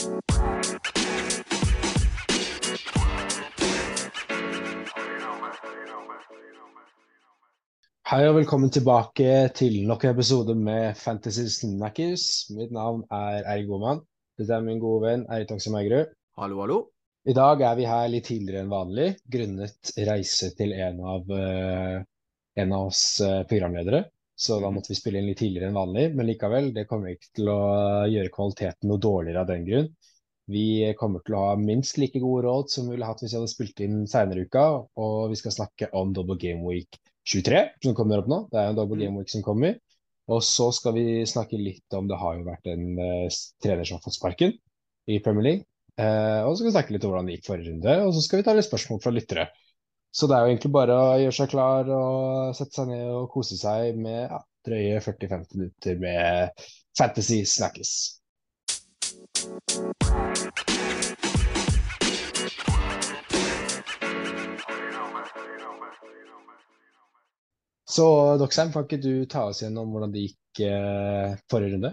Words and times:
Hei 0.00 0.06
og 8.24 8.38
velkommen 8.38 8.72
tilbake 8.72 9.50
til 9.52 9.82
nok 9.84 10.06
en 10.06 10.14
episode 10.14 10.54
med 10.56 10.96
Fantasy 10.96 11.44
Snackers. 11.52 12.48
Mitt 12.56 12.72
navn 12.72 13.02
er 13.12 13.44
Eirik 13.44 13.68
Boman. 13.68 14.00
Dette 14.40 14.56
er 14.56 14.64
min 14.64 14.80
gode 14.80 15.04
venn 15.04 15.26
Eirik 15.28 15.50
Takse 15.50 15.68
Eigerud. 15.68 16.08
Hallo, 16.40 16.62
hallo. 16.64 16.78
I 17.28 17.36
dag 17.36 17.60
er 17.60 17.76
vi 17.76 17.84
her 17.90 18.08
litt 18.08 18.24
tidligere 18.30 18.64
enn 18.64 18.72
vanlig, 18.72 19.10
grunnet 19.28 19.92
reise 20.08 20.48
til 20.56 20.72
en 20.80 21.04
av, 21.12 21.28
uh, 21.28 22.00
en 22.56 22.72
av 22.72 22.88
oss 22.88 23.04
uh, 23.20 23.42
programledere. 23.52 24.06
Så 24.40 24.56
da 24.62 24.70
måtte 24.72 24.92
vi 24.94 24.96
spille 24.96 25.20
inn 25.20 25.28
litt 25.28 25.40
tidligere 25.42 25.68
enn 25.68 25.76
vanlig, 25.76 26.06
men 26.16 26.28
likevel, 26.30 26.70
det 26.72 26.86
kommer 26.88 27.12
ikke 27.12 27.34
til 27.36 27.50
å 27.52 27.60
gjøre 28.08 28.32
kvaliteten 28.32 28.88
noe 28.88 29.02
dårligere 29.02 29.42
av 29.42 29.50
den 29.50 29.66
grunn. 29.66 29.90
Vi 30.50 30.64
kommer 30.98 31.22
til 31.22 31.36
å 31.36 31.42
ha 31.44 31.58
minst 31.60 32.00
like 32.00 32.18
gode 32.22 32.46
råd 32.48 32.72
som 32.72 32.88
vi 32.88 32.96
ville 32.96 33.06
hatt 33.06 33.20
hvis 33.22 33.34
vi 33.34 33.38
hadde 33.38 33.52
spilt 33.52 33.82
inn 33.84 34.00
senere 34.10 34.42
i 34.42 34.48
uka, 34.48 34.64
og 34.98 35.30
vi 35.30 35.38
skal 35.38 35.54
snakke 35.54 35.90
om 36.00 36.14
Double 36.16 36.38
Game 36.40 36.64
Week 36.64 36.96
23, 37.28 37.60
som 37.84 37.94
kommer 37.94 38.22
opp 38.22 38.30
nå. 38.30 38.40
Det 38.50 38.58
er 38.58 38.72
en 38.72 38.78
double 38.78 38.98
mm. 38.98 39.04
game 39.04 39.20
week 39.20 39.30
som 39.32 39.44
kommer. 39.46 39.76
Og 40.30 40.42
så 40.46 40.70
skal 40.74 40.94
vi 40.94 41.04
snakke 41.26 41.58
litt 41.58 41.96
om 41.96 42.08
Det 42.08 42.18
har 42.18 42.36
jo 42.38 42.46
vært 42.46 42.68
en 42.70 42.86
uh, 42.96 43.38
trener 43.62 43.86
som 43.86 43.98
har 43.98 44.04
fått 44.04 44.18
sparken 44.18 44.54
i 45.10 45.18
Premier 45.22 45.46
League. 45.46 45.66
Uh, 46.00 46.46
og 46.46 46.54
så 46.54 46.60
skal 46.60 46.70
vi 46.70 46.76
snakke 46.78 46.94
litt 46.94 47.04
om 47.04 47.12
hvordan 47.12 47.28
det 47.28 47.38
gikk 47.38 47.48
forrige 47.50 47.72
runde, 47.72 47.96
og 48.06 48.14
så 48.16 48.24
skal 48.24 48.40
vi 48.40 48.46
ta 48.46 48.54
litt 48.56 48.68
spørsmål 48.68 49.02
fra 49.04 49.12
lyttere. 49.14 49.50
Så 50.10 50.26
det 50.26 50.34
er 50.34 50.42
jo 50.42 50.50
egentlig 50.50 50.72
bare 50.74 50.94
å 50.98 51.10
gjøre 51.22 51.34
seg 51.36 51.50
klar 51.52 51.90
og 51.94 52.54
sette 52.58 52.80
seg 52.80 52.88
ned 52.90 53.10
og 53.14 53.28
kose 53.30 53.54
seg 53.54 53.94
med 53.94 54.24
ja, 54.24 54.40
drøye 54.66 54.96
40-50 55.04 55.60
minutter 55.60 56.00
med 56.02 56.64
Fantasy 56.98 57.44
Snackes. 57.46 57.92
Så 67.90 68.06
Doxheim, 68.38 68.72
kan 68.74 68.86
ikke 68.86 68.98
du 69.02 69.12
ta 69.30 69.44
oss 69.50 69.62
gjennom 69.62 69.92
hvordan 69.94 70.10
det 70.14 70.24
gikk 70.24 70.62
eh, 70.66 71.36
forrige 71.50 71.76
runde? 71.76 71.92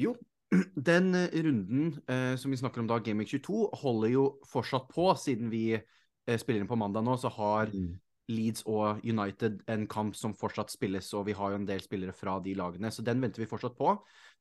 Jo, 0.00 0.12
den 0.90 1.14
runden 1.16 1.88
eh, 2.04 2.36
som 2.36 2.52
vi 2.52 2.60
snakker 2.60 2.84
om 2.84 2.88
da, 2.90 3.00
Gaming 3.04 3.28
22, 3.28 3.64
holder 3.80 4.12
jo 4.12 4.26
fortsatt 4.48 4.92
på. 4.92 5.08
Siden 5.16 5.48
vi 5.52 5.80
spiller 6.38 6.62
inn 6.62 6.70
på 6.70 6.78
mandag 6.78 7.02
nå, 7.06 7.16
så 7.18 7.32
har 7.34 7.72
mm. 7.74 7.90
Leeds 8.30 8.62
og 8.70 9.02
United 9.02 9.60
en 9.70 9.86
kamp 9.90 10.14
som 10.18 10.36
fortsatt 10.38 10.70
spilles, 10.72 11.08
og 11.18 11.26
vi 11.26 11.34
har 11.36 11.52
jo 11.52 11.58
en 11.60 11.66
del 11.66 11.82
spillere 11.82 12.14
fra 12.14 12.38
de 12.44 12.54
lagene, 12.58 12.92
så 12.94 13.02
den 13.06 13.22
venter 13.22 13.42
vi 13.42 13.50
fortsatt 13.50 13.76
på. 13.78 13.96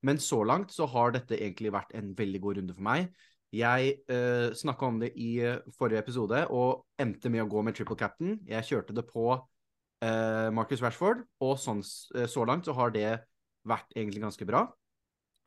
Men 0.06 0.22
så 0.22 0.44
langt 0.48 0.74
så 0.76 0.88
har 0.90 1.16
dette 1.16 1.40
egentlig 1.40 1.74
vært 1.74 1.96
en 1.98 2.14
veldig 2.18 2.42
god 2.44 2.60
runde 2.60 2.76
for 2.78 2.86
meg. 2.86 3.10
Jeg 3.56 3.96
uh, 4.12 4.54
snakka 4.54 4.86
om 4.86 5.00
det 5.02 5.10
i 5.18 5.40
eh, 5.42 5.58
forrige 5.74 6.04
episode 6.04 6.44
og 6.54 6.84
endte 7.02 7.32
med 7.34 7.42
å 7.42 7.50
gå 7.50 7.64
med 7.66 7.74
triple 7.74 7.98
captain. 7.98 8.38
Jeg 8.46 8.68
kjørte 8.68 8.94
det 8.94 9.08
på 9.10 9.26
uh, 9.34 10.50
Marcus 10.54 10.84
Rashford, 10.86 11.24
og 11.42 11.58
sånn, 11.58 11.82
uh, 11.82 12.28
så 12.30 12.46
langt 12.46 12.70
så 12.70 12.78
har 12.78 12.94
det 12.94 13.08
vært 13.68 13.98
egentlig 13.98 14.22
ganske 14.22 14.46
bra. 14.46 14.68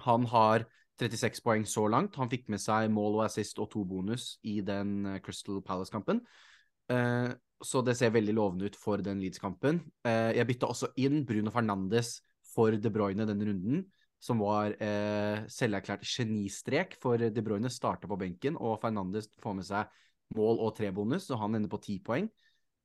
Han 0.03 0.27
har 0.33 0.67
36 1.01 1.41
poeng 1.45 1.65
så 1.69 1.87
langt. 1.91 2.19
Han 2.21 2.31
fikk 2.31 2.49
med 2.53 2.61
seg 2.63 2.91
mål 2.93 3.21
og 3.21 3.25
assist 3.27 3.59
og 3.63 3.71
to 3.73 3.85
bonus 3.89 4.37
i 4.45 4.61
den 4.65 5.07
uh, 5.07 5.21
Crystal 5.25 5.63
Palace-kampen. 5.65 6.25
så 7.63 7.81
det 7.87 7.95
ser 7.97 8.11
veldig 8.13 8.33
lovende 8.35 8.67
ut 8.69 8.77
for 8.77 9.01
den 9.01 9.21
Leeds-kampen. 9.23 9.79
jeg 10.05 10.47
bytta 10.47 10.67
også 10.67 10.89
inn 11.01 11.23
Bruno 11.25 11.49
Fernandes 11.55 12.19
for 12.53 12.75
De 12.77 12.91
Bruyne 12.93 13.27
denne 13.29 13.47
runden, 13.49 13.85
som 14.23 14.43
var 14.43 14.75
eh, 14.83 15.43
selverklært 15.51 16.05
genistrek, 16.07 16.97
for 17.03 17.19
De 17.19 17.45
Bruyne 17.45 17.71
starta 17.73 18.11
på 18.11 18.19
benken, 18.21 18.59
og 18.59 18.81
Fernandes 18.83 19.31
får 19.43 19.57
med 19.59 19.67
seg 19.67 20.03
mål 20.37 20.63
og 20.65 20.75
tre 20.77 20.93
bonus, 20.95 21.27
så 21.29 21.39
han 21.41 21.59
ender 21.59 21.73
på 21.73 21.81
ti 21.83 21.99
poeng. 22.05 22.31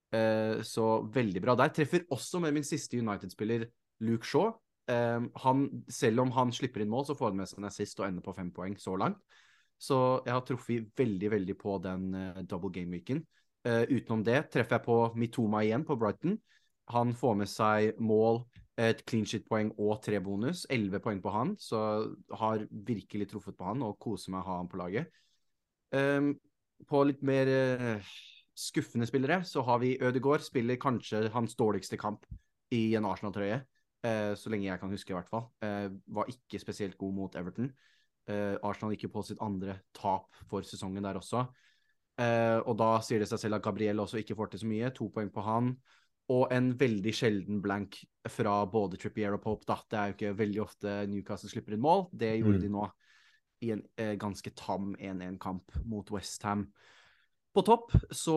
Uh, 0.08 0.64
så 0.64 1.02
veldig 1.12 1.42
bra 1.44 1.54
der. 1.60 1.72
Treffer 1.76 2.06
også 2.16 2.40
med 2.40 2.56
min 2.56 2.66
siste 2.66 3.00
United-spiller, 3.00 3.68
Luke 4.08 4.28
Shaw. 4.28 4.54
Uh, 4.88 5.28
han, 5.44 5.68
selv 5.92 6.24
om 6.24 6.32
han 6.36 6.54
slipper 6.56 6.84
inn 6.84 6.92
mål, 6.92 7.08
så 7.10 7.16
får 7.18 7.34
han 7.34 7.42
med 7.42 7.50
seg 7.50 7.62
en 7.62 7.70
assist 7.70 8.00
og 8.00 8.08
ender 8.08 8.26
på 8.26 8.36
fem 8.38 8.52
poeng 8.56 8.78
så 8.80 8.96
langt. 9.00 9.20
Så 9.78 9.98
jeg 10.26 10.34
har 10.34 10.46
truffet 10.46 10.88
veldig, 10.98 11.32
veldig 11.36 11.56
på 11.60 11.78
den 11.84 12.08
uh, 12.16 12.44
double 12.44 12.74
game-weeken. 12.74 13.26
utenom 13.68 14.22
det 14.24 14.46
treffer 14.54 14.78
jeg 14.78 14.86
på 14.86 14.96
Mitoma 15.20 15.60
igjen 15.66 15.84
på 15.84 15.98
Brighton. 16.00 16.38
Han 16.94 17.12
får 17.18 17.34
med 17.36 17.50
seg 17.52 17.98
mål, 18.00 18.46
et 18.80 19.02
clean 19.10 19.26
shit-poeng 19.28 19.74
og 19.76 19.98
tre 20.06 20.22
bonus. 20.24 20.62
Elleve 20.72 21.02
poeng 21.04 21.20
på 21.20 21.34
han, 21.34 21.52
så 21.60 21.82
har 22.40 22.64
virkelig 22.72 23.28
truffet 23.34 23.58
på 23.58 23.68
han 23.68 23.84
og 23.84 23.98
koser 24.00 24.32
meg 24.32 24.46
å 24.46 24.48
ha 24.48 24.58
han 24.62 24.70
på 24.72 24.80
laget. 24.80 25.12
på 26.88 27.04
litt 27.10 27.22
mer 27.26 27.52
skuffende 28.58 29.08
spillere, 29.10 29.44
så 29.44 29.62
har 29.62 29.80
vi 29.84 29.98
Ødegaard. 30.02 30.42
Spiller 30.42 30.80
kanskje 30.82 31.28
hans 31.34 31.56
dårligste 31.56 31.98
kamp 31.98 32.26
i 32.72 32.96
en 32.96 33.06
Arsenal-trøye. 33.06 33.62
Eh, 34.06 34.34
så 34.38 34.52
lenge 34.54 34.68
jeg 34.68 34.82
kan 34.82 34.92
huske, 34.94 35.14
i 35.14 35.18
hvert 35.18 35.30
fall. 35.30 35.48
Eh, 35.66 35.88
var 36.14 36.30
ikke 36.32 36.62
spesielt 36.62 36.98
god 37.00 37.16
mot 37.16 37.38
Everton. 37.40 37.72
Eh, 38.28 38.58
Arsenal 38.68 38.94
gikk 38.94 39.08
jo 39.08 39.14
på 39.16 39.24
sitt 39.26 39.42
andre 39.44 39.80
tap 39.96 40.36
for 40.50 40.66
sesongen 40.68 41.06
der 41.06 41.20
også. 41.20 41.46
Eh, 42.18 42.60
og 42.60 42.76
da 42.80 42.98
sier 43.06 43.22
det 43.22 43.30
seg 43.30 43.42
selv 43.42 43.60
at 43.60 43.66
Gabriel 43.66 44.04
også 44.04 44.22
ikke 44.22 44.36
får 44.38 44.52
til 44.52 44.64
så 44.64 44.70
mye. 44.70 44.92
To 44.98 45.10
poeng 45.14 45.32
på 45.34 45.46
han. 45.46 45.74
Og 46.34 46.52
en 46.52 46.74
veldig 46.76 47.14
sjelden 47.16 47.62
blank 47.64 48.02
fra 48.28 48.60
både 48.68 49.00
Trippier 49.00 49.36
og 49.38 49.42
Pope. 49.46 49.64
Da. 49.70 49.80
Det 49.88 50.00
er 50.00 50.10
jo 50.10 50.18
ikke 50.18 50.40
veldig 50.42 50.64
ofte 50.64 50.96
Newcastle 51.08 51.50
slipper 51.50 51.78
inn 51.78 51.86
mål. 51.86 52.10
Det 52.12 52.34
gjorde 52.36 52.60
mm. 52.60 52.66
de 52.66 52.74
nå 52.74 52.88
i 53.66 53.72
en 53.74 53.82
ganske 54.22 54.52
tam 54.54 54.92
1-1-kamp 55.00 55.80
mot 55.90 56.12
Westham. 56.14 56.68
På 57.56 57.64
topp 57.66 57.96
så 58.14 58.36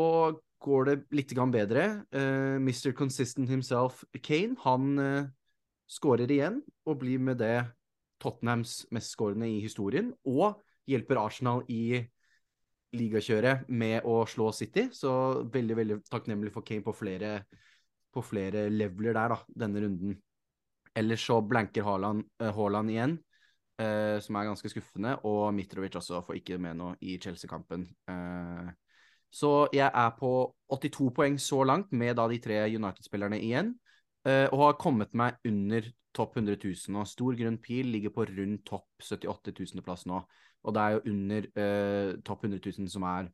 går 0.64 0.86
det 0.86 0.94
litt 1.12 1.34
bedre. 1.52 2.06
Uh, 2.14 2.56
Mr. 2.56 2.92
Consistent 2.96 3.50
himself, 3.50 4.04
Kane, 4.22 4.56
han 4.64 4.98
uh, 4.98 5.28
skårer 5.90 6.30
igjen 6.30 6.60
og 6.86 7.00
blir 7.02 7.20
med 7.22 7.40
det 7.42 7.58
Tottenhams 8.20 8.84
mestskårende 8.94 9.48
i 9.48 9.60
historien. 9.64 10.12
Og 10.28 10.60
hjelper 10.90 11.20
Arsenal 11.22 11.64
i 11.72 12.00
ligakjøret 12.96 13.68
med 13.68 14.06
å 14.08 14.22
slå 14.28 14.50
City. 14.56 14.88
Så 14.94 15.12
veldig 15.52 15.78
veldig 15.78 15.98
takknemlig 16.10 16.52
for 16.54 16.66
Kane 16.66 16.84
på 16.86 16.94
flere, 16.96 17.32
på 18.12 18.22
flere 18.24 18.68
leveler 18.72 19.16
der, 19.16 19.34
da, 19.34 19.40
denne 19.64 19.84
runden. 19.84 20.18
Ellers 20.96 21.24
så 21.24 21.38
blanker 21.46 21.86
Haaland, 21.86 22.24
Haaland 22.42 22.90
igjen, 22.90 23.12
uh, 23.80 24.18
som 24.22 24.36
er 24.36 24.48
ganske 24.50 24.72
skuffende. 24.72 25.16
Og 25.28 25.52
Mitrovic 25.54 25.98
også 26.00 26.22
får 26.26 26.40
ikke 26.40 26.58
med 26.62 26.80
noe 26.80 26.96
i 27.00 27.16
Chelsea-kampen. 27.22 27.86
Uh, 28.10 28.70
så 29.30 29.68
jeg 29.72 29.86
er 29.86 30.10
på 30.18 30.32
82 30.74 31.12
poeng 31.14 31.38
så 31.38 31.62
langt, 31.62 31.92
med 31.94 32.18
da 32.18 32.26
de 32.28 32.40
tre 32.42 32.64
United-spillerne 32.66 33.38
igjen. 33.38 33.76
Uh, 34.26 34.46
og 34.52 34.62
har 34.66 34.78
kommet 34.80 35.14
meg 35.16 35.38
under 35.48 35.86
topp 36.16 36.36
100 36.36 36.58
000 36.60 36.94
nå. 36.96 37.04
Stor 37.08 37.36
grønn 37.38 37.58
pil 37.62 37.90
ligger 37.94 38.12
på 38.14 38.26
rundt 38.28 38.64
topp 38.68 39.04
78 39.04 39.54
000.-plass 39.54 40.06
nå. 40.10 40.22
Og 40.60 40.76
det 40.76 40.82
er 40.82 40.96
jo 40.96 41.14
under 41.14 41.50
uh, 41.56 42.08
topp 42.26 42.44
100 42.48 42.60
000 42.82 42.90
som 42.92 43.06
er, 43.08 43.30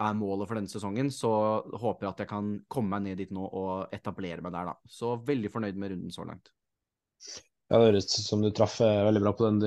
er, 0.00 0.18
målet 0.18 0.50
for 0.50 0.60
denne 0.60 0.72
sesongen. 0.72 1.12
Så 1.14 1.30
håper 1.72 2.06
jeg 2.06 2.12
at 2.12 2.24
jeg 2.24 2.32
kan 2.32 2.54
komme 2.68 2.96
meg 2.96 3.08
ned 3.08 3.22
dit 3.24 3.34
nå 3.34 3.46
og 3.48 3.94
etablere 3.96 4.44
meg 4.44 4.56
der, 4.56 4.72
da. 4.72 4.92
Så 5.00 5.16
veldig 5.24 5.52
fornøyd 5.54 5.80
med 5.80 5.94
runden 5.94 6.14
så 6.14 6.28
langt. 6.28 6.52
Ja, 7.70 7.78
det 7.78 7.92
høres 7.92 8.10
ut 8.10 8.26
som 8.26 8.42
du 8.42 8.50
traff 8.50 8.80
eh, 8.82 9.04
veldig 9.06 9.20
bra 9.22 9.32
på 9.38 9.46
den. 9.46 9.60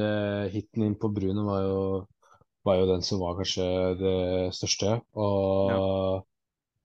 Hiten 0.51 0.83
inn 0.83 0.97
på 0.99 1.07
Brune 1.15 1.45
var 1.47 1.61
jo 1.63 1.77
var 2.63 2.79
jo 2.79 2.87
den 2.87 3.03
som 3.03 3.19
var 3.19 3.37
kanskje 3.39 3.65
det 3.99 4.17
største. 4.55 4.97
Og 5.19 5.71
ja. 5.71 5.83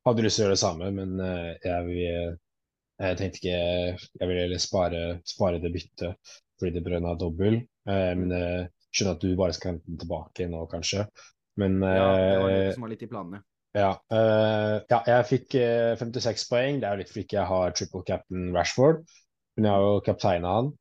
hadde 0.08 0.24
lyst 0.26 0.38
til 0.38 0.44
å 0.44 0.46
gjøre 0.46 0.56
det 0.56 0.62
samme, 0.62 0.90
men 0.94 1.22
eh, 1.22 1.52
jeg, 1.64 2.34
jeg 2.98 3.18
tenkte 3.18 3.38
ikke 3.38 3.58
Jeg 4.20 4.28
ville 4.30 4.58
spare, 4.62 5.02
spare 5.26 5.60
det 5.62 5.72
byttet 5.74 6.34
fordi 6.58 6.74
det 6.74 6.82
brønna 6.82 7.14
dobbel. 7.14 7.60
Eh, 7.86 8.14
men 8.18 8.32
jeg 8.34 8.64
skjønner 8.90 9.14
at 9.14 9.22
du 9.22 9.36
bare 9.38 9.54
skal 9.54 9.72
hente 9.72 9.86
den 9.86 10.00
tilbake 10.00 10.48
nå, 10.50 10.64
kanskje. 10.72 11.06
Men 11.58 11.78
Ja, 11.82 12.08
det 12.18 12.40
var 12.42 12.50
det 12.50 12.58
eh, 12.64 12.72
som 12.74 12.86
var 12.86 12.92
litt 12.94 13.06
i 13.06 13.10
planene. 13.10 13.44
Ja, 13.76 13.92
ja, 14.10 14.98
jeg 15.06 15.26
fikk 15.28 15.54
uh, 15.60 15.92
56 16.00 16.46
poeng. 16.50 16.78
Det 16.80 16.88
er 16.88 16.96
jo 16.96 17.02
litt 17.02 17.10
fordi 17.12 17.36
jeg 17.36 17.46
har 17.46 17.74
triple 17.76 18.02
cap'n 18.08 18.48
Rashford. 18.56 19.02
Men 19.54 19.68
jeg 19.68 19.74
har 19.76 19.84
jo 19.84 20.04
kapteina 20.06 20.54
han 20.56 20.74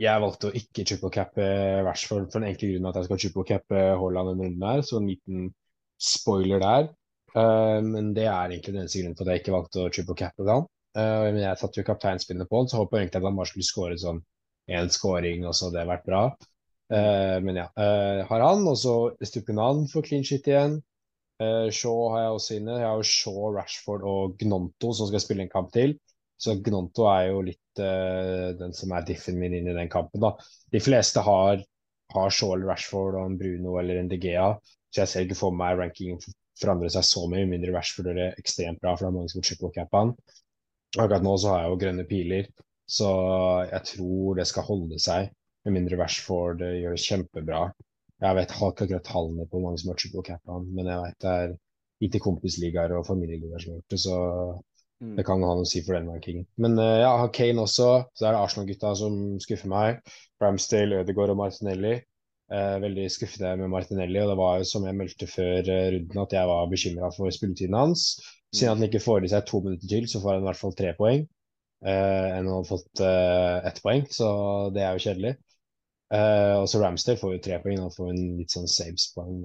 jeg 0.00 0.22
valgte 0.22 0.48
å 0.48 0.56
ikke 0.56 0.84
triple 0.88 1.10
cappe 1.12 1.46
Rashford 1.84 2.30
for 2.32 2.40
den 2.40 2.48
enkle 2.48 2.70
grunnen 2.70 2.88
at 2.88 2.96
jeg 2.96 3.08
skal 3.08 3.18
triple 3.20 3.44
cappe 3.50 3.82
Haaland 4.00 4.30
denne 4.30 4.46
runden 4.46 4.64
her, 4.64 4.80
så 4.80 4.96
en 4.96 5.10
liten 5.10 5.50
spoiler 6.00 6.62
der. 6.62 6.88
Men 7.84 8.14
det 8.16 8.24
er 8.24 8.54
egentlig 8.54 8.72
den 8.72 8.80
eneste 8.86 9.02
grunnen 9.02 9.18
til 9.18 9.26
at 9.26 9.34
jeg 9.34 9.42
ikke 9.42 9.56
valgte 9.58 9.82
å 9.84 9.90
triple 9.92 10.16
cappe 10.22 10.48
han. 10.48 10.64
Uh, 10.96 11.28
men 11.28 11.40
jeg 11.42 11.60
satte 11.60 11.80
jo 11.80 11.86
kapteinspinnet 11.86 12.48
på 12.48 12.62
han, 12.62 12.68
så 12.70 12.80
jeg 12.80 12.88
egentlig 12.88 13.20
at 13.20 13.28
han 13.28 13.38
bare 13.38 13.50
skulle 13.50 13.68
skåre 13.68 13.98
sånn 14.00 14.22
én 14.72 14.90
scoring, 14.92 15.46
og 15.48 15.56
så 15.56 15.68
hadde 15.68 15.80
det 15.80 15.90
vært 15.90 16.06
bra. 16.08 16.22
Uh, 16.88 17.38
men 17.44 17.60
ja, 17.60 17.66
har 18.28 18.44
han, 18.44 18.64
og 18.68 18.76
så 18.80 18.94
Stupinan 19.24 19.86
for 19.92 20.06
clean 20.06 20.26
shit 20.26 20.48
igjen. 20.48 20.78
Shaw 21.38 22.08
har 22.10 22.22
jeg 22.24 22.30
også 22.34 22.54
inne. 22.56 22.76
Jeg 22.80 22.88
har 22.88 22.96
jo 22.98 23.06
Shaw, 23.06 23.42
Rashford 23.54 24.02
og 24.10 24.32
Gnonto 24.40 24.88
som 24.96 25.06
skal 25.06 25.22
spille 25.22 25.44
en 25.44 25.52
kamp 25.52 25.68
til. 25.70 25.92
Så 26.34 26.56
Gnonto 26.66 27.04
er 27.12 27.28
jo 27.28 27.44
litt 27.46 27.78
den 28.58 28.74
som 28.74 28.90
er 28.96 29.06
diffen 29.06 29.38
min 29.38 29.54
inn 29.54 29.68
i 29.70 29.76
den 29.76 29.92
kampen. 29.92 30.24
da. 30.24 30.32
De 30.74 30.82
fleste 30.82 31.22
har 31.22 31.62
har 32.14 32.30
Shaw 32.30 32.54
eller 32.54 32.72
Rashford 32.72 33.16
og 33.18 33.26
en 33.26 33.38
Bruno 33.40 33.78
eller 33.80 34.00
en 34.00 34.10
De 34.10 34.18
Gea, 34.20 34.52
så 34.90 35.02
jeg 35.02 35.10
ser 35.12 35.26
ikke 35.26 35.40
for 35.42 35.56
meg 35.56 35.78
rankingen 35.78 36.20
forandre 36.58 36.90
seg 36.92 37.06
så 37.06 37.24
mye, 37.30 37.46
mindre 37.48 37.74
Rashford 37.74 38.10
gjør 38.10 38.20
det 38.22 38.28
ekstremt 38.40 38.80
bra, 38.82 38.94
for 38.96 39.06
det 39.06 39.10
er 39.10 39.18
mange 39.18 39.32
som 39.32 39.44
triple 39.44 39.70
cap 39.74 39.92
han. 39.94 40.14
Akkurat 40.96 41.24
nå 41.24 41.34
så 41.36 41.52
har 41.52 41.64
jeg 41.64 41.72
jo 41.72 41.80
grønne 41.82 42.06
piler, 42.08 42.48
så 42.88 43.10
jeg 43.68 43.84
tror 43.90 44.38
det 44.38 44.48
skal 44.48 44.66
holde 44.70 45.00
seg. 45.02 45.28
Med 45.66 45.74
mindre 45.74 45.98
Rashford 46.00 46.62
gjør 46.64 46.94
det 46.96 47.04
kjempebra. 47.04 47.66
Jeg 48.22 48.38
vet 48.38 48.52
ikke 48.54 48.70
akkurat 48.72 49.06
tallene 49.06 49.46
på 49.46 49.58
hvor 49.58 49.68
mange 49.68 49.80
som 49.82 49.92
har 49.92 49.98
triple 50.00 50.24
cappa 50.26 50.56
han, 50.56 50.70
men 50.74 50.88
jeg 50.90 51.02
vet 51.04 51.18
det 51.22 51.34
er 51.34 51.52
i 51.98 52.22
kompisligaer 52.22 52.94
og 52.96 53.06
familieligaer 53.06 53.62
som 53.62 53.72
har 53.72 53.80
gjort 53.80 53.94
det, 53.94 54.00
så 54.02 54.18
mm. 55.02 55.14
det 55.18 55.24
kan 55.26 55.42
ha 55.42 55.54
noe 55.58 55.66
å 55.66 55.68
si 55.68 55.82
for 55.86 55.98
den 55.98 56.10
rankingen. 56.10 56.46
Men 56.62 56.78
uh, 56.78 56.98
ja, 57.02 57.12
har 57.22 57.32
Kane 57.34 57.64
også, 57.64 57.88
så 58.14 58.26
er 58.26 58.34
det 58.34 58.42
Arsenal-gutta 58.44 58.94
som 58.98 59.18
skuffer 59.42 59.70
meg. 59.72 60.00
Ramsdale, 60.42 61.02
Ødegaard 61.02 61.34
og 61.34 61.42
Martinelli. 61.42 61.98
Uh, 62.48 62.78
veldig 62.80 63.10
skuffende 63.12 63.58
med 63.60 63.74
Martinelli, 63.74 64.22
og 64.22 64.32
det 64.32 64.38
var 64.40 64.60
jo 64.62 64.68
som 64.70 64.86
jeg 64.88 64.96
meldte 64.96 65.28
før 65.28 65.68
uh, 65.68 65.88
runden 65.94 66.22
at 66.22 66.36
jeg 66.38 66.50
var 66.54 66.70
bekymra 66.70 67.10
for 67.14 67.34
spilletiden 67.34 67.76
hans. 67.76 68.06
Siden 68.54 68.76
han 68.76 68.86
ikke 68.86 69.02
får 69.04 69.26
i 69.26 69.32
seg 69.32 69.44
to 69.48 69.60
minutter 69.64 69.90
til, 69.90 70.08
så 70.08 70.22
får 70.22 70.36
han 70.36 70.44
i 70.44 70.48
hvert 70.48 70.60
fall 70.62 70.76
tre 70.78 70.94
poeng. 70.98 71.26
enn 71.84 72.46
han 72.46 72.48
hadde 72.48 72.70
fått 72.70 73.02
ett 73.70 73.82
poeng, 73.84 74.06
så 74.10 74.28
det 74.74 74.82
er 74.82 74.96
jo 74.96 75.04
kjedelig. 75.04 75.34
og 76.16 76.64
så 76.72 76.80
Ramster 76.82 77.18
får 77.20 77.34
jo 77.34 77.42
tre 77.44 77.58
poeng, 77.62 77.82
han 77.84 77.92
får 77.94 78.08
en 78.10 78.22
litt 78.40 78.54
sånn 78.56 78.70
saves-poeng. 78.72 79.42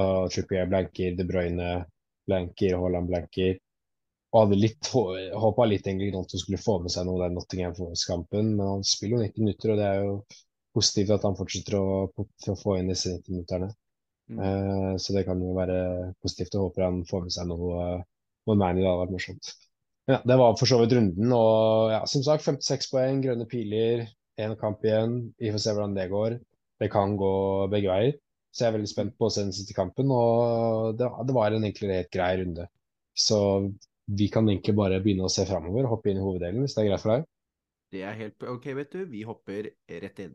Og 0.00 0.32
Trippier 0.32 0.70
blanker, 0.70 1.14
De 1.18 1.26
Bruyne 1.28 1.70
blanker, 2.30 2.78
Haaland 2.80 3.10
blanker. 3.10 3.58
Og 4.30 4.44
hadde 4.44 4.60
litt, 4.60 4.90
håpa 5.42 5.66
litt 5.66 5.88
egentlig 5.88 6.12
at 6.14 6.34
han 6.34 6.42
skulle 6.42 6.62
få 6.62 6.76
med 6.84 6.92
seg 6.94 7.06
noe 7.06 7.18
den 7.24 7.34
Nottingham 7.34 7.74
Forest-kampen, 7.74 8.52
men 8.54 8.66
han 8.76 8.84
spiller 8.86 9.18
jo 9.18 9.24
90 9.26 9.44
minutter, 9.44 9.72
og 9.72 9.80
det 9.80 9.88
er 9.88 10.04
jo 10.04 10.12
positivt 10.76 11.14
at 11.16 11.26
han 11.26 11.38
fortsetter 11.38 11.76
å, 11.80 11.86
å 12.14 12.56
få 12.60 12.76
inn 12.78 12.92
disse 12.92 13.10
90 13.10 13.34
minutterne. 13.34 13.72
Mm. 14.30 14.38
Uh, 14.38 14.92
så 15.02 15.16
det 15.16 15.24
kan 15.26 15.42
jo 15.42 15.56
være 15.56 15.80
positivt, 16.22 16.54
og 16.54 16.68
håper 16.68 16.86
han 16.86 17.02
får 17.08 17.26
med 17.26 17.34
seg 17.34 17.50
noe 17.50 17.88
mot. 18.50 18.76
Det 18.76 18.86
hadde 18.86 19.02
vært 19.02 19.14
morsomt. 19.14 19.52
Ja, 20.10 20.18
det 20.26 20.38
var 20.40 20.56
for 20.58 20.66
så 20.66 20.80
vidt 20.80 20.94
runden, 20.96 21.32
og 21.36 21.92
ja, 21.92 22.00
som 22.10 22.24
sagt 22.26 22.42
56 22.42 22.88
poeng, 22.90 23.20
grønne 23.22 23.46
piler, 23.50 24.08
én 24.40 24.56
kamp 24.58 24.82
igjen. 24.86 25.20
Vi 25.38 25.52
får 25.54 25.62
se 25.62 25.74
hvordan 25.76 25.94
det 25.94 26.08
går. 26.10 26.38
Det 26.80 26.88
kan 26.90 27.14
gå 27.20 27.32
begge 27.70 27.92
veier. 27.92 28.18
Så 28.50 28.64
jeg 28.64 28.72
er 28.72 28.76
veldig 28.78 28.90
spent 28.90 29.14
på 29.18 29.28
å 29.28 29.30
se 29.30 29.44
den 29.44 29.54
siste 29.54 29.76
kampen. 29.76 30.10
Og 30.10 30.96
det, 30.98 31.06
det 31.28 31.36
var 31.36 31.54
en 31.54 31.66
egentlig 31.66 32.00
helt 32.00 32.12
grei 32.14 32.32
runde. 32.40 32.66
Så 33.14 33.38
vi 34.10 34.30
kan 34.32 34.48
egentlig 34.48 34.74
bare 34.78 34.98
begynne 35.04 35.28
å 35.28 35.32
se 35.32 35.46
framover, 35.46 35.86
hoppe 35.90 36.10
inn 36.10 36.18
i 36.18 36.24
hoveddelen, 36.24 36.64
hvis 36.64 36.74
det 36.74 36.82
er 36.82 36.90
greit 36.90 37.04
for 37.04 37.14
deg? 37.14 37.28
Det 37.90 38.02
er 38.06 38.18
helt 38.18 38.50
OK, 38.50 38.66
vet 38.80 38.96
du. 38.96 39.04
Vi 39.10 39.22
hopper 39.26 39.70
rett 40.02 40.26
inn. 40.26 40.34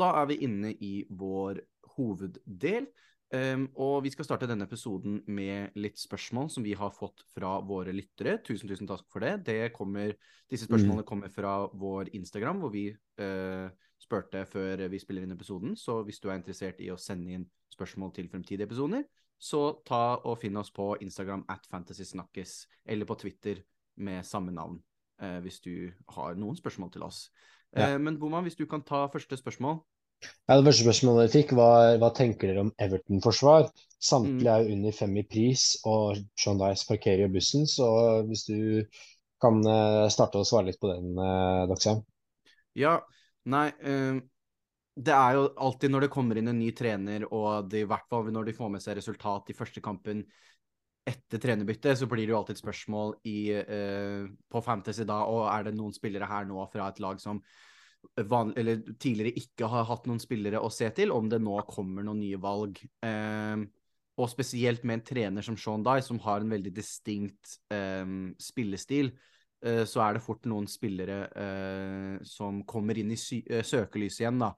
Og 0.00 0.06
da 0.06 0.14
er 0.16 0.28
vi 0.30 0.40
inne 0.46 0.72
i 0.80 0.94
vår 1.12 1.60
hoveddel. 1.98 2.86
Um, 3.30 3.68
og 3.78 4.00
vi 4.02 4.10
skal 4.10 4.26
starte 4.26 4.48
denne 4.48 4.64
episoden 4.66 5.20
med 5.30 5.76
litt 5.78 6.00
spørsmål 6.00 6.48
som 6.50 6.64
vi 6.66 6.72
har 6.74 6.90
fått 6.90 7.20
fra 7.30 7.58
våre 7.62 7.92
lyttere. 7.94 8.38
Tusen, 8.42 8.66
tusen 8.66 8.88
takk 8.88 9.04
for 9.12 9.22
det. 9.22 9.44
det 9.46 9.68
kommer, 9.76 10.16
disse 10.50 10.66
spørsmålene 10.66 11.04
mm. 11.04 11.06
kommer 11.06 11.30
fra 11.30 11.52
vår 11.68 12.10
Instagram, 12.16 12.64
hvor 12.64 12.72
vi 12.72 12.88
uh, 12.90 13.68
spurte 14.00 14.42
før 14.48 14.86
vi 14.90 15.02
spiller 15.02 15.28
inn 15.28 15.36
episoden. 15.36 15.76
Så 15.78 16.00
hvis 16.08 16.18
du 16.18 16.30
er 16.30 16.40
interessert 16.40 16.80
i 16.80 16.88
å 16.90 16.98
sende 16.98 17.36
inn 17.36 17.46
spørsmål 17.70 18.16
til 18.16 18.32
fremtidige 18.32 18.66
episoder, 18.66 19.04
så 19.38 19.62
ta 19.86 20.16
og 20.24 20.40
finn 20.40 20.58
oss 20.58 20.72
på 20.74 20.94
Instagram 21.04 21.44
at 21.52 21.68
fantasysnakkes, 21.70 22.64
eller 22.88 23.06
på 23.06 23.20
Twitter 23.20 23.62
med 24.00 24.26
samme 24.26 24.56
navn, 24.56 24.80
uh, 25.22 25.38
hvis 25.44 25.60
du 25.62 25.92
har 26.16 26.40
noen 26.40 26.58
spørsmål 26.58 26.96
til 26.96 27.06
oss. 27.06 27.28
Ja. 27.76 27.94
Uh, 27.94 28.00
men 28.02 28.18
Boma, 28.20 28.42
hvis 28.44 28.58
du 28.58 28.66
kan 28.70 28.82
ta 28.86 29.06
første 29.12 29.38
spørsmål. 29.38 29.80
Ja, 30.20 30.56
det 30.56 30.66
første 30.66 30.84
spørsmålet 30.84 31.28
jeg 31.28 31.32
fikk, 31.36 31.54
var 31.56 31.94
hva 32.00 32.10
tenker 32.16 32.50
dere 32.50 32.66
om 32.66 32.72
Everton-forsvar? 32.82 33.70
Samtlige 34.00 34.52
er 34.52 34.66
jo 34.66 34.74
under 34.76 34.96
fem 34.96 35.14
i 35.16 35.24
pris, 35.28 35.64
og 35.88 36.18
John 36.36 36.60
Dice 36.60 36.88
parkerer 36.88 37.24
jo 37.24 37.30
bussen. 37.32 37.64
Så 37.68 37.86
hvis 38.28 38.44
du 38.48 38.58
kan 39.40 39.62
eh, 39.64 40.08
starte 40.12 40.42
å 40.42 40.44
svare 40.44 40.68
litt 40.68 40.80
på 40.80 40.90
den, 40.90 41.14
eh, 41.16 41.62
Dagsheim. 41.70 42.02
Ja, 42.76 42.98
nei 43.48 43.70
Det 45.00 45.14
er 45.16 45.38
jo 45.38 45.46
alltid 45.56 45.94
når 45.94 46.04
det 46.04 46.12
kommer 46.12 46.36
inn 46.36 46.50
en 46.52 46.58
ny 46.60 46.74
trener, 46.76 47.24
og 47.32 47.70
det, 47.72 47.86
i 47.86 47.88
hvert 47.88 48.04
fall 48.10 48.28
når 48.28 48.50
de 48.50 48.56
får 48.58 48.72
med 48.74 48.82
seg 48.84 48.98
resultat 48.98 49.48
i 49.48 49.56
første 49.56 49.80
kampen 49.80 50.26
etter 51.10 51.42
trenerbyttet, 51.42 51.98
så 51.98 52.08
blir 52.08 52.24
det 52.24 52.32
jo 52.32 52.38
alltid 52.38 52.56
et 52.56 52.62
spørsmål 52.62 53.16
i, 53.28 53.40
uh, 53.58 54.30
på 54.50 54.62
Fantasy 54.64 55.04
da, 55.08 55.24
og 55.26 55.44
er 55.50 55.68
det 55.68 55.74
noen 55.78 55.96
spillere 55.96 56.30
her 56.30 56.48
nå 56.48 56.64
fra 56.72 56.88
et 56.88 57.02
lag 57.02 57.20
som 57.22 57.42
van, 58.30 58.52
tidligere 59.00 59.34
ikke 59.38 59.68
har 59.70 59.86
hatt 59.88 60.08
noen 60.08 60.20
spillere 60.22 60.60
å 60.60 60.70
se 60.72 60.88
til, 60.96 61.12
om 61.14 61.28
det 61.30 61.40
nå 61.42 61.58
kommer 61.68 62.06
noen 62.06 62.22
nye 62.22 62.40
valg. 62.40 62.80
Eh, 63.04 63.64
og 64.20 64.28
spesielt 64.28 64.84
med 64.84 64.98
en 64.98 65.06
trener 65.06 65.44
som 65.44 65.56
Sean 65.60 65.84
Dye, 65.86 66.04
som 66.04 66.20
har 66.24 66.42
en 66.42 66.52
veldig 66.52 66.72
distinkt 66.76 67.56
eh, 67.72 68.04
spillestil, 68.42 69.12
eh, 69.64 69.84
så 69.88 70.04
er 70.04 70.16
det 70.16 70.24
fort 70.24 70.48
noen 70.50 70.68
spillere 70.70 71.22
eh, 71.30 72.14
som 72.28 72.62
kommer 72.68 73.00
inn 73.00 73.14
i 73.14 73.20
eh, 73.20 73.64
søkelyset 73.64 74.26
igjen, 74.26 74.42
da. 74.42 74.52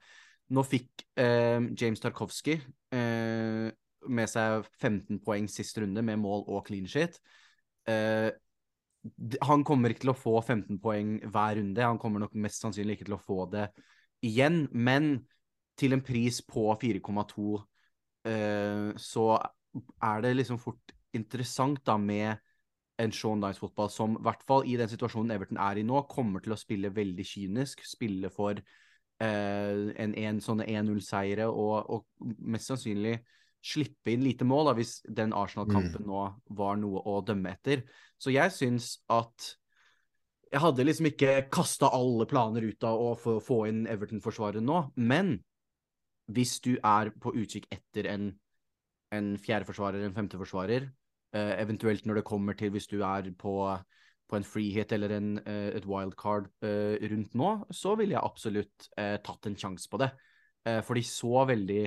Nå 0.53 0.65
fikk 0.67 1.05
eh, 1.17 1.61
James 1.79 2.03
Tarkovsky 2.03 2.59
med 4.07 4.29
seg 4.31 4.67
15 4.81 5.19
poeng 5.23 5.49
sist 5.51 5.77
runde, 5.81 6.03
med 6.05 6.21
mål 6.21 6.45
og 6.47 6.65
clean 6.67 6.87
shit. 6.89 7.19
Uh, 7.89 8.31
han 9.43 9.65
kommer 9.67 9.91
ikke 9.91 10.05
til 10.05 10.13
å 10.13 10.17
få 10.17 10.37
15 10.39 10.79
poeng 10.83 11.17
hver 11.27 11.57
runde. 11.59 11.83
Han 11.83 11.99
kommer 11.99 12.23
nok 12.23 12.37
mest 12.39 12.63
sannsynlig 12.63 12.97
ikke 12.97 13.09
til 13.09 13.17
å 13.17 13.23
få 13.23 13.45
det 13.51 13.67
igjen. 14.23 14.65
Men 14.71 15.17
til 15.79 15.95
en 15.95 16.03
pris 16.05 16.39
på 16.45 16.69
4,2 16.79 17.49
uh, 18.29 18.89
så 18.99 19.27
er 20.05 20.23
det 20.23 20.35
liksom 20.37 20.61
fort 20.61 20.93
interessant 21.13 21.81
da 21.85 21.97
med 21.97 22.37
en 23.01 23.11
Sean 23.13 23.41
Dines-fotball 23.41 23.89
som 23.89 24.17
i 24.17 24.23
hvert 24.23 24.43
fall 24.47 24.67
i 24.69 24.77
den 24.77 24.89
situasjonen 24.89 25.33
Everton 25.33 25.59
er 25.61 25.79
i 25.81 25.85
nå, 25.85 26.03
kommer 26.09 26.43
til 26.43 26.53
å 26.55 26.59
spille 26.59 26.93
veldig 26.93 27.25
kynisk. 27.25 27.83
Spille 27.87 28.29
for 28.33 28.59
uh, 28.59 29.85
en, 29.97 30.13
en 30.13 30.41
sånne 30.43 30.67
1-0-seire 30.69 31.49
og, 31.49 31.89
og, 31.89 32.33
mest 32.39 32.69
sannsynlig 32.71 33.17
slippe 33.63 34.11
inn 34.11 34.23
lite 34.25 34.45
mål, 34.47 34.69
da, 34.69 34.75
hvis 34.77 34.97
den 35.07 35.33
Arsenal-kampen 35.35 36.03
mm. 36.03 36.09
nå 36.09 36.23
var 36.57 36.79
noe 36.79 37.03
å 37.07 37.19
dømme 37.25 37.53
etter. 37.55 37.85
Så 38.19 38.33
jeg 38.33 38.51
syns 38.55 38.97
at 39.11 39.53
Jeg 40.53 40.61
hadde 40.61 40.83
liksom 40.85 41.07
ikke 41.09 41.47
kasta 41.49 41.87
alle 41.97 42.27
planer 42.29 42.61
ut 42.61 42.85
av 42.85 42.99
å 43.01 43.13
få, 43.17 43.39
få 43.41 43.63
inn 43.71 43.87
Everton-forsvaret 43.89 44.61
nå, 44.61 44.83
men 45.01 45.39
hvis 46.29 46.59
du 46.61 46.75
er 46.77 47.09
på 47.09 47.33
utkikk 47.33 47.65
etter 47.73 48.05
en, 48.11 48.27
en 49.17 49.31
fjerdeforsvarer, 49.41 50.03
en 50.05 50.13
femteforsvarer, 50.13 50.85
uh, 51.33 51.55
eventuelt 51.57 52.05
når 52.05 52.19
det 52.19 52.25
kommer 52.29 52.53
til 52.59 52.69
hvis 52.69 52.85
du 52.91 52.99
er 53.01 53.31
på, 53.33 53.55
på 54.29 54.37
en 54.37 54.45
free 54.45 54.69
hit 54.77 54.93
eller 54.93 55.15
en, 55.17 55.33
uh, 55.41 55.73
et 55.73 55.89
wildcard 55.89 56.51
uh, 56.61 57.01
rundt 57.01 57.33
nå, 57.33 57.49
så 57.73 57.97
ville 57.97 58.13
jeg 58.13 58.21
absolutt 58.21 58.87
tatt 58.93 59.49
en 59.49 59.57
sjanse 59.57 59.89
på 59.89 60.03
det. 60.05 60.13
for 60.85 60.93
de 60.93 61.01
så 61.03 61.47
veldig 61.49 61.81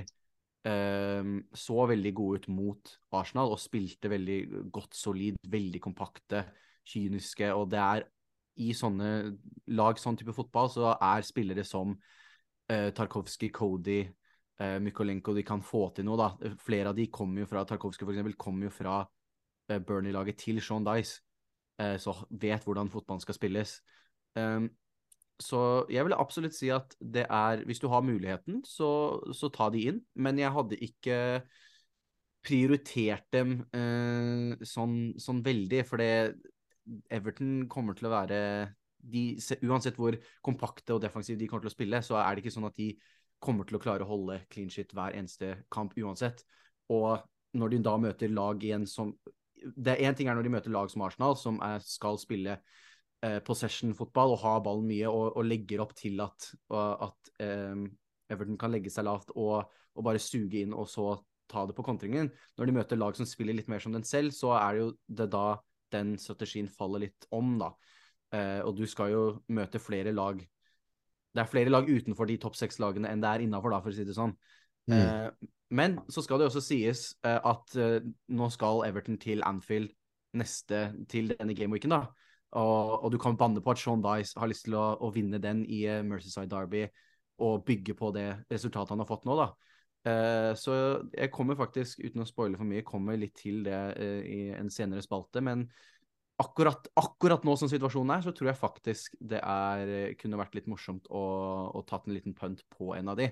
så 0.66 1.85
veldig 1.87 2.11
gode 2.16 2.40
ut 2.40 2.46
mot 2.50 2.90
Arsenal 3.14 3.52
og 3.54 3.61
spilte 3.62 4.11
veldig 4.11 4.38
godt, 4.75 4.96
solid, 4.99 5.37
veldig 5.46 5.78
kompakte, 5.85 6.40
kyniske. 6.90 7.52
Og 7.54 7.68
det 7.70 7.78
er 7.78 8.06
i 8.62 8.73
sånne 8.76 9.11
lag, 9.76 9.99
sånn 10.00 10.16
type 10.18 10.35
fotball, 10.37 10.70
så 10.73 10.94
er 10.94 11.26
spillere 11.26 11.64
som 11.66 11.92
uh, 11.92 12.88
Tarkovskij, 12.96 13.52
Cody, 13.54 14.00
uh, 14.62 14.78
Mykolenko 14.82 15.35
De 15.37 15.44
kan 15.46 15.62
få 15.64 15.90
til 15.96 16.08
noe, 16.08 16.18
da. 16.20 16.54
Flere 16.64 16.92
av 16.92 16.96
de 16.99 17.08
kommer 17.12 17.44
jo 17.44 17.50
fra 17.50 17.66
Tarkovskij, 17.68 18.08
eksempel, 18.08 18.37
kommer 18.40 18.70
jo 18.70 18.75
fra 18.75 18.96
uh, 19.04 19.78
Burnley-laget 19.78 20.40
til 20.46 20.62
Sean 20.64 20.87
Dice, 20.87 21.20
uh, 21.82 21.96
så 22.00 22.16
vet 22.30 22.64
hvordan 22.64 22.92
fotballen 22.92 23.25
skal 23.25 23.37
spilles. 23.37 23.78
Um, 24.37 24.70
så 25.43 25.61
jeg 25.93 26.07
vil 26.07 26.16
absolutt 26.16 26.57
si 26.57 26.71
at 26.73 26.95
det 27.00 27.26
er 27.28 27.61
Hvis 27.69 27.81
du 27.83 27.88
har 27.93 28.05
muligheten, 28.05 28.62
så, 28.64 29.21
så 29.37 29.50
ta 29.52 29.69
de 29.73 29.83
inn. 29.90 30.00
Men 30.14 30.38
jeg 30.40 30.52
hadde 30.55 30.78
ikke 30.81 31.19
prioritert 32.47 33.26
dem 33.35 33.59
eh, 33.75 34.64
sånn, 34.64 35.16
sånn, 35.21 35.43
veldig, 35.45 35.83
for 35.88 36.02
Everton 37.11 37.66
kommer 37.69 37.97
til 37.99 38.09
å 38.09 38.14
være 38.14 38.40
de, 39.07 39.28
Uansett 39.66 39.99
hvor 39.99 40.16
kompakte 40.47 40.95
og 40.95 41.02
defensive 41.02 41.38
de 41.40 41.49
kommer 41.50 41.66
til 41.66 41.73
å 41.73 41.76
spille, 41.76 42.02
så 42.07 42.21
er 42.23 42.35
det 42.35 42.45
ikke 42.45 42.55
sånn 42.55 42.69
at 42.71 42.78
de 42.78 42.93
kommer 43.43 43.66
til 43.66 43.78
å 43.78 43.83
klare 43.83 44.07
å 44.07 44.11
holde 44.11 44.40
clean 44.50 44.71
shit 44.73 44.95
hver 44.97 45.14
eneste 45.19 45.52
kamp 45.75 45.95
uansett. 45.99 46.47
Og 46.95 47.19
når 47.59 47.75
de 47.75 47.83
da 47.85 47.97
møter 48.00 48.33
lag 48.33 48.62
igjen 48.62 48.87
som 48.88 49.12
det 49.57 49.97
er 49.97 50.07
Én 50.07 50.14
ting 50.14 50.28
er 50.28 50.37
når 50.37 50.47
de 50.47 50.52
møter 50.52 50.71
lag 50.71 50.90
som 50.93 51.02
Arsenal, 51.02 51.35
som 51.38 51.57
er, 51.64 51.81
skal 51.83 52.19
spille 52.21 52.59
eh, 53.26 53.38
possession-fotball 53.45 54.35
og 54.35 54.42
har 54.42 54.64
ballen 54.64 54.88
mye 54.88 55.11
og, 55.11 55.30
og, 55.35 55.47
legger 55.47 55.83
opp 55.85 55.95
til 55.99 56.23
at, 56.25 56.50
at 56.73 57.33
eh, 57.42 57.87
Everton 58.33 58.59
kan 58.61 58.75
legge 58.75 58.92
seg 58.92 59.06
lavt 59.06 59.33
og, 59.35 59.66
og, 59.66 60.04
bare 60.06 60.23
suge 60.23 60.62
inn 60.62 60.75
og 60.75 60.88
så 60.90 61.14
ta 61.50 61.62
det 61.66 61.76
på 61.76 61.85
kontringen. 61.87 62.33
Når 62.59 62.68
de 62.68 62.75
møter 62.75 62.99
lag 62.99 63.16
som 63.18 63.28
spiller 63.28 63.54
litt 63.54 63.71
mer 63.71 63.83
som 63.83 63.95
den 63.95 64.06
selv, 64.06 64.35
så 64.35 64.56
er 64.59 64.75
det 64.75 64.83
jo 64.83 64.90
det 65.21 65.28
da 65.35 65.47
den 65.95 66.16
strategien 66.18 66.68
faller 66.73 67.04
litt 67.06 67.28
om, 67.35 67.54
da. 67.61 67.71
Eh, 68.35 68.61
og 68.66 68.75
du 68.78 68.87
skal 68.90 69.12
jo 69.12 69.25
møte 69.54 69.78
flere 69.78 70.11
lag 70.11 70.40
Det 70.42 71.38
er 71.38 71.47
flere 71.47 71.71
lag 71.71 71.87
utenfor 71.87 72.26
de 72.26 72.35
topp 72.42 72.56
seks 72.59 72.80
lagene 72.83 73.06
enn 73.12 73.21
det 73.23 73.28
er 73.30 73.45
innafor, 73.45 73.71
da, 73.71 73.78
for 73.85 73.92
å 73.92 73.97
si 73.97 74.06
det 74.09 74.16
sånn. 74.16 74.33
Mm. 74.90 74.97
Eh, 74.97 75.50
men 75.76 75.99
så 76.11 76.25
skal 76.25 76.40
det 76.40 76.49
også 76.49 76.62
sies 76.64 77.11
eh, 77.26 77.38
at 77.38 77.76
nå 77.76 78.49
skal 78.54 78.87
Everton 78.88 79.18
til 79.23 79.45
Anfield 79.47 79.92
neste 80.37 80.88
til 81.12 81.30
denne 81.37 81.54
gameweeken, 81.56 81.95
da. 81.95 82.06
Og, 82.57 83.05
og, 83.05 83.11
du 83.13 83.19
kan 83.21 83.37
banne 83.37 83.61
på 83.61 83.73
at 83.73 83.81
Sean 83.81 84.05
Dice 84.05 84.39
har 84.41 84.49
lyst 84.49 84.67
til 84.69 84.79
å, 84.79 84.87
å 85.05 85.11
vinne 85.15 85.41
den 85.43 85.65
i 85.69 85.85
uh, 85.91 86.01
Mercyside 86.07 86.49
Derby 86.53 86.87
og 87.45 87.67
bygge 87.69 87.93
på 87.99 88.11
det 88.17 88.31
resultatet 88.49 88.95
han 88.95 89.03
har 89.03 89.09
fått 89.09 89.27
nå, 89.29 89.37
da. 89.37 89.51
Uh, 90.07 90.53
så 90.57 90.77
jeg 91.11 91.33
kommer 91.35 91.59
faktisk, 91.59 92.01
uten 92.01 92.23
å 92.23 92.29
spoile 92.29 92.57
for 92.57 92.69
mye, 92.69 92.87
kommer 92.87 93.19
litt 93.21 93.37
til 93.43 93.61
det 93.67 93.83
uh, 93.99 94.23
i 94.23 94.41
en 94.57 94.73
senere 94.73 95.05
spalte. 95.05 95.43
Men 95.45 95.67
akkurat, 96.41 96.89
akkurat, 96.97 97.45
nå 97.45 97.57
som 97.61 97.69
situasjonen 97.73 98.17
er, 98.17 98.25
så 98.25 98.33
tror 98.37 98.53
jeg 98.53 98.61
faktisk 98.61 99.21
det 99.21 99.43
er, 99.43 100.17
kunne 100.21 100.41
vært 100.41 100.57
litt 100.57 100.71
morsomt 100.71 101.11
å, 101.11 101.27
å 101.77 101.85
tatt 101.89 102.09
en 102.09 102.17
liten 102.17 102.37
punt 102.37 102.65
på 102.73 102.95
en 102.97 103.13
av 103.13 103.21
de. 103.21 103.31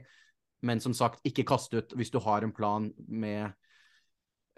Men 0.64 0.80
som 0.80 0.96
sagt, 0.96 1.24
ikke 1.28 1.46
kast 1.48 1.72
ut 1.76 1.92
hvis 1.96 2.12
du 2.12 2.20
har 2.24 2.44
en 2.44 2.52
plan 2.54 2.90
med 3.08 3.52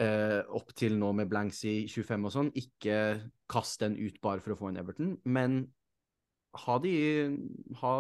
eh, 0.03 0.43
opp 0.57 0.73
til 0.77 0.97
nå 1.01 1.13
med 1.17 1.31
blanks 1.31 1.63
i 1.69 1.77
25 1.89 2.29
og 2.29 2.35
sånn, 2.35 2.53
ikke 2.59 2.99
kast 3.51 3.83
den 3.85 3.97
ut 3.99 4.21
bare 4.25 4.43
for 4.45 4.55
å 4.55 4.61
få 4.61 4.71
en 4.71 4.81
Everton, 4.83 5.15
men 5.25 5.63
ha, 6.57 6.79
de, 6.81 6.95
ha, 7.83 7.95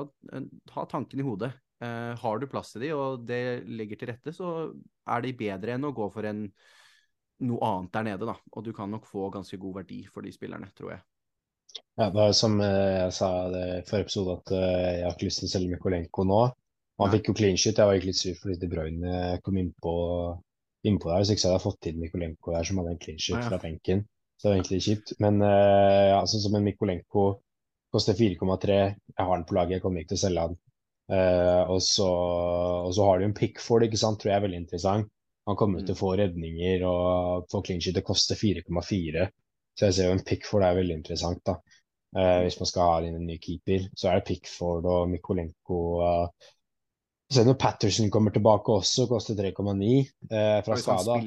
ha 0.72 0.86
tanken 0.88 1.20
i 1.20 1.26
hodet. 1.26 1.52
Eh, 1.84 2.12
har 2.22 2.38
du 2.40 2.46
plass 2.48 2.72
til 2.72 2.86
de, 2.86 2.92
og 2.96 3.26
det 3.28 3.66
ligger 3.68 4.00
til 4.00 4.10
rette, 4.12 4.32
så 4.32 4.70
er 5.12 5.24
de 5.24 5.36
bedre 5.36 5.76
enn 5.76 5.84
å 5.84 5.94
gå 5.96 6.08
for 6.12 6.28
en, 6.28 6.46
noe 7.44 7.68
annet 7.68 7.92
der 7.98 8.08
nede, 8.10 8.30
da. 8.30 8.36
Og 8.56 8.64
du 8.64 8.72
kan 8.76 8.90
nok 8.92 9.08
få 9.08 9.28
ganske 9.34 9.60
god 9.60 9.82
verdi 9.82 10.00
for 10.08 10.24
de 10.24 10.32
spillerne, 10.32 10.70
tror 10.76 10.96
jeg. 10.96 11.04
Ja, 11.96 12.08
det 12.12 12.22
er 12.22 12.36
som 12.36 12.56
eh, 12.64 13.02
jeg 13.02 13.12
sa 13.16 13.30
i 13.48 13.82
forrige 13.88 14.08
episode, 14.08 14.38
at 14.40 14.54
eh, 14.56 14.92
jeg 15.00 15.04
har 15.04 15.16
ikke 15.16 15.28
lyst 15.28 15.42
til 15.42 15.50
å 15.50 15.52
selge 15.52 15.74
Mikolenko 15.74 16.24
nå. 16.28 16.40
Han 16.96 17.12
fikk 17.12 17.28
jo 17.28 17.36
clean 17.36 17.58
shit. 17.60 17.76
Jeg 17.76 17.84
var 17.84 17.92
egentlig 17.92 18.14
litt 18.14 18.22
sur 18.22 18.36
fordi 18.40 18.54
De 18.62 18.68
Bruyne 18.72 19.16
kom 19.44 19.58
innpå 19.60 19.92
innpå 20.88 21.10
der. 21.10 21.22
Hvis 21.22 21.32
ikke 21.34 21.42
så 21.42 21.50
hadde 21.50 21.58
jeg 21.58 21.66
fått 21.66 21.88
inn 21.90 21.98
Mikolenko 22.02 22.54
der, 22.54 22.68
som 22.68 22.80
hadde 22.80 22.94
en 22.94 23.02
clean 23.02 23.20
ja. 23.22 23.42
fra 23.48 23.58
benken. 23.62 24.04
Så 24.36 24.46
det 24.46 24.50
var 24.50 24.58
egentlig 24.58 24.84
kjipt. 24.84 25.12
Men 25.22 25.40
uh, 25.42 26.04
ja, 26.12 26.20
sånn 26.28 26.44
som 26.44 26.56
en 26.58 26.66
Mikolenko 26.66 27.26
koster 27.94 28.16
4,3. 28.18 28.78
Jeg 29.16 29.28
har 29.28 29.34
den 29.38 29.46
på 29.48 29.56
laget, 29.56 29.78
jeg 29.78 29.84
kommer 29.84 30.02
ikke 30.02 30.14
til 30.14 30.20
å 30.20 30.24
selge 30.26 30.46
den. 30.50 30.58
Uh, 31.06 31.62
og, 31.70 31.78
så, 31.86 32.08
og, 32.10 32.90
så, 32.96 33.06
har 33.06 33.20
du 33.20 33.28
en 33.28 33.36
Pickford, 33.36 33.86
ikke 33.86 34.00
sant, 34.00 34.18
tror 34.20 34.32
jeg 34.32 34.40
er 34.40 34.46
veldig 34.48 34.62
interessant. 34.64 35.10
Han 35.46 35.58
kommer 35.58 35.80
mm. 35.80 35.86
til 35.86 35.94
å 35.94 36.00
få 36.00 36.12
redninger 36.18 36.84
og 36.88 37.46
få 37.52 37.62
shit. 37.68 37.94
Det 37.94 38.04
koster 38.06 38.38
4,4. 38.38 39.28
Så 39.76 39.88
jeg 39.88 39.94
ser 39.94 40.08
jo 40.08 40.16
en 40.16 40.24
Pickford 40.26 40.66
er 40.66 40.78
veldig 40.80 41.00
interessant, 41.02 41.42
da. 41.46 41.58
Uh, 42.16 42.42
hvis 42.46 42.58
man 42.60 42.68
skal 42.70 42.90
ha 42.90 43.00
inn 43.04 43.18
en 43.18 43.28
ny 43.28 43.36
keeper, 43.42 43.88
så 43.94 44.10
er 44.10 44.20
det 44.20 44.28
Pickford 44.30 44.86
og 44.88 45.08
Mikolenko. 45.12 45.80
Uh, 46.02 46.52
så 47.32 47.42
når 47.42 47.56
Patterson 47.58 48.10
kommer 48.12 48.34
tilbake 48.34 48.74
også, 48.80 49.08
koster 49.10 49.38
3,9 49.38 49.86
eh, 50.30 50.58
fra 50.66 50.76
skada. 50.78 51.20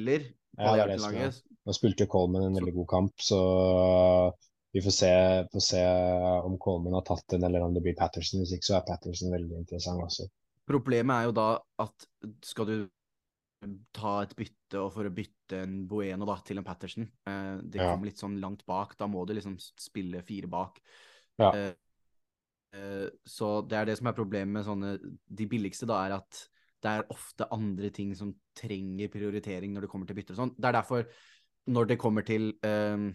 Ja, 0.60 1.30
Nå 1.60 1.74
spilte 1.76 2.08
Coleman 2.08 2.46
en 2.46 2.56
veldig 2.56 2.72
god 2.78 2.86
kamp, 2.88 3.20
så 3.20 3.40
vi 4.72 4.80
får 4.80 4.94
se, 4.96 5.10
får 5.52 5.64
se, 5.64 5.82
om 6.46 6.56
Coleman 6.62 6.96
har 6.96 7.04
tatt 7.06 7.26
den, 7.34 7.44
eller 7.44 7.66
om 7.66 7.74
det 7.76 7.82
blir 7.84 7.98
Patterson. 7.98 8.40
Hvis 8.40 8.54
ikke 8.56 8.68
så 8.70 8.78
er 8.78 8.86
Patterson 8.88 9.34
veldig 9.34 9.60
interessant 9.60 10.00
også. 10.06 10.28
Problemet 10.70 11.16
er 11.18 11.28
jo 11.28 11.36
da 11.36 11.50
at 11.84 12.08
skal 12.46 12.70
du 12.70 12.74
ta 13.92 14.14
et 14.24 14.32
bytte 14.38 14.80
og 14.80 14.88
for 14.94 15.04
å 15.04 15.12
bytte 15.12 15.58
en 15.66 15.82
Bueno 15.90 16.24
da, 16.28 16.38
til 16.46 16.62
en 16.62 16.64
Patterson, 16.64 17.10
eh, 17.28 17.60
det 17.60 17.82
kommer 17.82 18.08
litt 18.08 18.24
sånn 18.24 18.40
langt 18.40 18.64
bak. 18.68 18.96
Da 18.96 19.10
må 19.10 19.26
du 19.28 19.34
liksom 19.36 19.58
spille 19.60 20.24
fire 20.24 20.48
bak. 20.48 20.80
Ja. 21.40 21.52
Eh, 21.52 21.70
Eh, 21.70 21.74
så 23.26 23.46
det 23.66 23.78
er 23.78 23.88
det 23.88 23.96
som 23.98 24.06
er 24.06 24.14
problemet 24.14 24.52
med 24.54 24.62
sånne 24.62 24.90
De 25.26 25.46
billigste, 25.50 25.88
da, 25.90 25.96
er 26.06 26.12
at 26.20 26.42
det 26.80 26.92
er 26.92 27.10
ofte 27.12 27.48
andre 27.52 27.90
ting 27.92 28.12
som 28.16 28.32
trenger 28.56 29.10
prioritering 29.12 29.74
når 29.74 29.84
det 29.84 29.90
kommer 29.92 30.08
til 30.08 30.16
bytter 30.16 30.36
og 30.36 30.40
sånn. 30.42 30.54
Det 30.56 30.70
er 30.70 30.76
derfor, 30.78 31.04
når 31.70 31.90
det 31.90 31.98
kommer 32.00 32.26
til 32.26 32.50
um, 32.64 33.10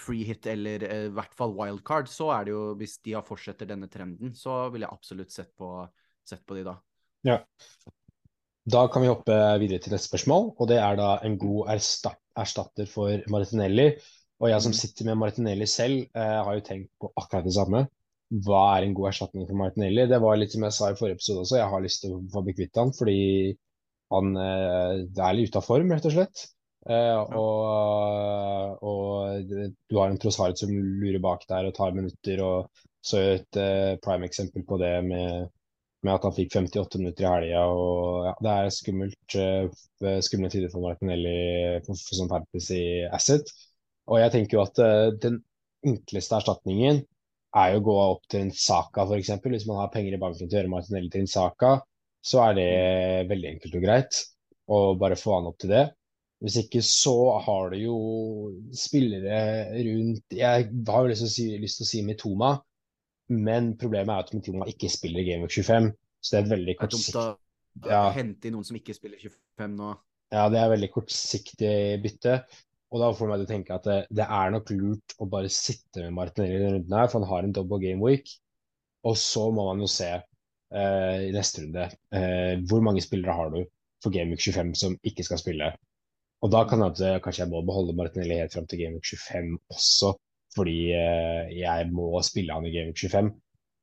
free 0.00 0.26
hit 0.26 0.48
eller 0.50 0.84
uh, 0.88 1.06
i 1.06 1.14
hvert 1.14 1.36
fall 1.38 1.54
wildcard, 1.58 2.10
så 2.10 2.32
er 2.34 2.48
det 2.48 2.54
jo 2.54 2.64
Hvis 2.80 2.98
de 3.06 3.14
har 3.16 3.26
fortsetter 3.26 3.70
denne 3.70 3.90
trenden, 3.92 4.34
så 4.34 4.64
vil 4.74 4.86
jeg 4.86 4.94
absolutt 4.96 5.34
sett 5.34 5.52
på, 5.58 5.70
sett 6.26 6.42
på 6.46 6.58
de 6.58 6.66
da. 6.66 6.76
Ja. 7.26 7.40
Da 8.70 8.84
kan 8.92 9.02
vi 9.02 9.10
hoppe 9.10 9.36
videre 9.62 9.80
til 9.82 9.94
neste 9.94 10.10
spørsmål, 10.10 10.52
og 10.58 10.68
det 10.70 10.78
er 10.82 10.98
da 10.98 11.14
en 11.26 11.38
god 11.40 11.70
erstatter 11.72 12.90
for 12.90 13.22
Martinelli. 13.32 13.92
Og 14.40 14.50
jeg 14.50 14.64
som 14.64 14.72
mm. 14.72 14.78
sitter 14.78 15.08
med 15.08 15.18
Martinelli 15.20 15.66
selv, 15.68 16.04
uh, 16.16 16.42
har 16.46 16.58
jo 16.58 16.66
tenkt 16.66 16.90
på 17.00 17.12
akkurat 17.14 17.46
det 17.46 17.54
samme 17.54 17.86
hva 18.30 18.62
er 18.76 18.86
en 18.86 18.94
god 18.94 19.10
erstatning 19.10 19.48
for 19.48 19.58
Martinelli? 19.58 20.06
Det 20.06 20.20
var 20.22 20.38
litt 20.38 20.54
som 20.54 20.64
jeg 20.66 20.76
sa 20.76 20.90
i 20.90 20.96
forrige 20.98 21.18
episode 21.18 21.42
også, 21.42 21.58
jeg 21.58 21.72
har 21.72 21.82
lyst 21.82 22.04
til 22.04 22.14
å 22.14 22.22
få 22.30 22.44
bli 22.46 22.54
kvitt 22.54 22.78
han 22.78 22.92
fordi 22.94 23.18
han 24.14 24.32
eh, 24.38 24.94
er 25.06 25.36
litt 25.36 25.50
ute 25.50 25.60
av 25.60 25.66
form, 25.66 25.90
rett 25.94 26.06
og 26.06 26.14
slett. 26.14 26.48
Ja. 26.88 27.20
og, 27.36 28.78
og, 28.88 29.50
du 29.52 29.98
har 29.98 30.08
en 30.08 30.16
Trossard 30.18 30.56
som 30.56 30.70
lurer 30.72 31.20
bak 31.20 31.42
der 31.50 31.68
og 31.68 31.74
tar 31.76 31.92
minutter. 31.92 32.40
og 32.40 32.84
Så 33.04 33.20
et 33.34 33.58
uh, 33.60 33.98
prime 34.00 34.24
eksempel 34.24 34.64
på 34.64 34.78
det 34.80 34.94
med, 35.04 35.50
med, 36.00 36.14
at 36.14 36.24
han 36.24 36.34
fikk 36.38 36.56
58 36.56 37.02
minutter 37.02 37.26
i 37.26 37.28
helga. 37.28 37.66
Ja, 38.30 38.32
det 38.46 38.54
er 38.54 38.72
skummelt, 38.74 39.36
skumle 40.24 40.50
tider 40.50 40.72
for 40.72 40.86
Martinelli 40.88 41.84
som 41.84 42.32
fantasy 42.32 42.80
asset. 43.12 43.52
Og 44.08 44.22
jeg 44.22 44.32
tenker 44.34 44.58
jo 44.58 44.64
at 44.64 44.80
den 45.20 45.42
enkleste 45.86 46.40
erstatningen 46.40 47.04
er 47.56 47.72
jo 47.74 47.80
å 47.80 47.86
gå 47.86 47.94
opp 48.02 48.26
til 48.30 48.44
en 48.44 48.52
Saka 48.54 49.06
f.eks. 49.06 49.32
Hvis 49.42 49.66
man 49.68 49.80
har 49.82 49.92
penger 49.94 50.16
i 50.16 50.20
banken 50.22 50.44
til 50.44 50.54
å 50.54 50.60
gjøre 50.60 50.72
Martinelli 50.72 51.10
til 51.12 51.24
en 51.24 51.32
Saka, 51.32 51.72
så 52.20 52.42
er 52.44 52.58
det 52.58 52.68
veldig 53.30 53.54
enkelt 53.54 53.78
og 53.78 53.86
greit 53.86 54.20
å 54.70 54.80
bare 55.00 55.18
få 55.18 55.38
han 55.38 55.48
opp 55.50 55.58
til 55.62 55.72
det. 55.74 55.86
Hvis 56.40 56.56
ikke 56.62 56.80
så 56.86 57.16
har 57.44 57.74
du 57.74 57.76
jo 57.82 57.96
spillere 58.72 59.40
rundt 59.76 60.32
Jeg 60.32 60.70
har 60.88 61.02
jo 61.04 61.10
lyst 61.10 61.24
til 61.26 61.28
å 61.28 61.34
si, 61.34 61.46
lyst 61.60 61.80
til 61.80 61.86
å 61.86 61.90
si 61.90 62.00
Mitoma, 62.06 62.54
men 63.34 63.74
problemet 63.80 64.14
er 64.14 64.24
at 64.24 64.32
Mitoma 64.36 64.68
ikke 64.70 64.88
spiller 64.92 65.26
Game 65.26 65.44
of 65.44 65.52
25. 65.52 65.90
Så 66.20 66.36
det 66.36 66.40
er 66.40 66.52
veldig 66.54 66.76
kortsiktig 66.80 67.26
ja. 67.86 68.00
Hente 68.14 68.48
inn 68.48 68.56
noen 68.56 68.66
som 68.66 68.78
ikke 68.78 68.96
spiller 68.96 69.20
25 69.20 69.76
nå. 69.78 69.92
Ja, 70.30 70.46
det 70.52 70.60
er 70.60 70.72
veldig 70.72 70.90
kortsiktig 70.94 71.74
bytte. 72.04 72.40
Og 72.90 73.02
da 73.02 73.10
får 73.14 73.28
meg 73.30 73.40
til 73.40 73.46
å 73.46 73.50
tenke 73.50 73.74
at 73.76 73.84
det, 73.86 73.98
det, 74.18 74.26
er 74.26 74.54
nok 74.54 74.70
lurt 74.74 75.14
å 75.22 75.28
bare 75.30 75.50
sitte 75.54 76.02
med 76.06 76.16
Martinelli 76.16 76.56
i 76.56 76.62
denne 76.62 76.78
runden 76.78 76.96
her, 76.98 77.10
for 77.10 77.22
han 77.22 77.30
har 77.30 77.46
en 77.46 77.54
double 77.54 77.78
game 77.82 78.02
week. 78.02 78.32
Og 79.06 79.14
så 79.16 79.44
må 79.54 79.68
man 79.68 79.82
jo 79.82 79.88
se 79.90 80.08
eh, 80.10 81.20
i 81.28 81.30
neste 81.34 81.62
runde 81.62 81.86
eh, 81.86 82.56
hvor 82.68 82.82
mange 82.84 83.04
spillere 83.04 83.36
har 83.36 83.54
du 83.54 83.62
for 84.02 84.12
Game 84.14 84.34
Week 84.34 84.42
25 84.42 84.74
som 84.80 84.96
ikke 85.06 85.24
skal 85.26 85.40
spille. 85.40 85.70
Og 86.40 86.52
da 86.52 86.64
kan 86.68 86.82
det 86.96 87.18
kanskje 87.24 87.44
jeg 87.44 87.52
må 87.52 87.62
beholde 87.68 87.94
Martinelli 87.96 88.40
helt 88.40 88.56
fram 88.56 88.66
til 88.68 88.82
Game 88.82 88.98
Week 88.98 89.06
25 89.06 89.54
også, 89.70 90.14
fordi 90.56 90.78
eh, 90.96 91.54
jeg 91.60 91.88
må 91.94 92.10
spille 92.26 92.56
han 92.56 92.66
i 92.66 92.74
Game 92.74 92.90
Week 92.90 93.00
25. 93.00 93.30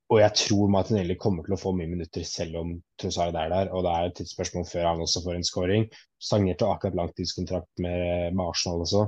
Og 0.08 0.22
jeg 0.22 0.40
tror 0.40 0.70
Martinelli 0.72 1.18
kommer 1.20 1.44
til 1.44 1.58
å 1.58 1.60
få 1.60 1.74
mye 1.76 1.90
minutter 1.92 2.24
selv 2.28 2.62
om 2.62 2.76
Trossard 3.00 3.36
er 3.36 3.50
der. 3.52 3.72
Og 3.76 3.84
det 3.84 3.94
er 3.94 4.06
et 4.08 4.14
tidsspørsmål 4.22 4.68
før 4.70 4.86
han 4.88 5.02
også 5.04 5.24
får 5.26 5.36
en 5.36 5.48
scoring. 5.48 5.88
Stagnerte 6.24 6.70
akkurat 6.72 6.96
langtidskontrakt 6.96 7.84
med, 7.84 8.36
med 8.38 8.44
Arsenal 8.46 8.86
også. 8.86 9.08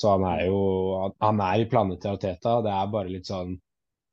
Så 0.00 0.14
han 0.14 0.24
er 0.30 0.46
jo 0.48 0.60
han 1.20 1.42
er 1.44 1.60
i 1.60 1.66
planene 1.68 2.00
til 2.00 2.14
Arteta. 2.14 2.56
Det 2.64 2.72
er 2.72 2.94
bare 2.94 3.12
litt 3.12 3.28
sånn 3.28 3.58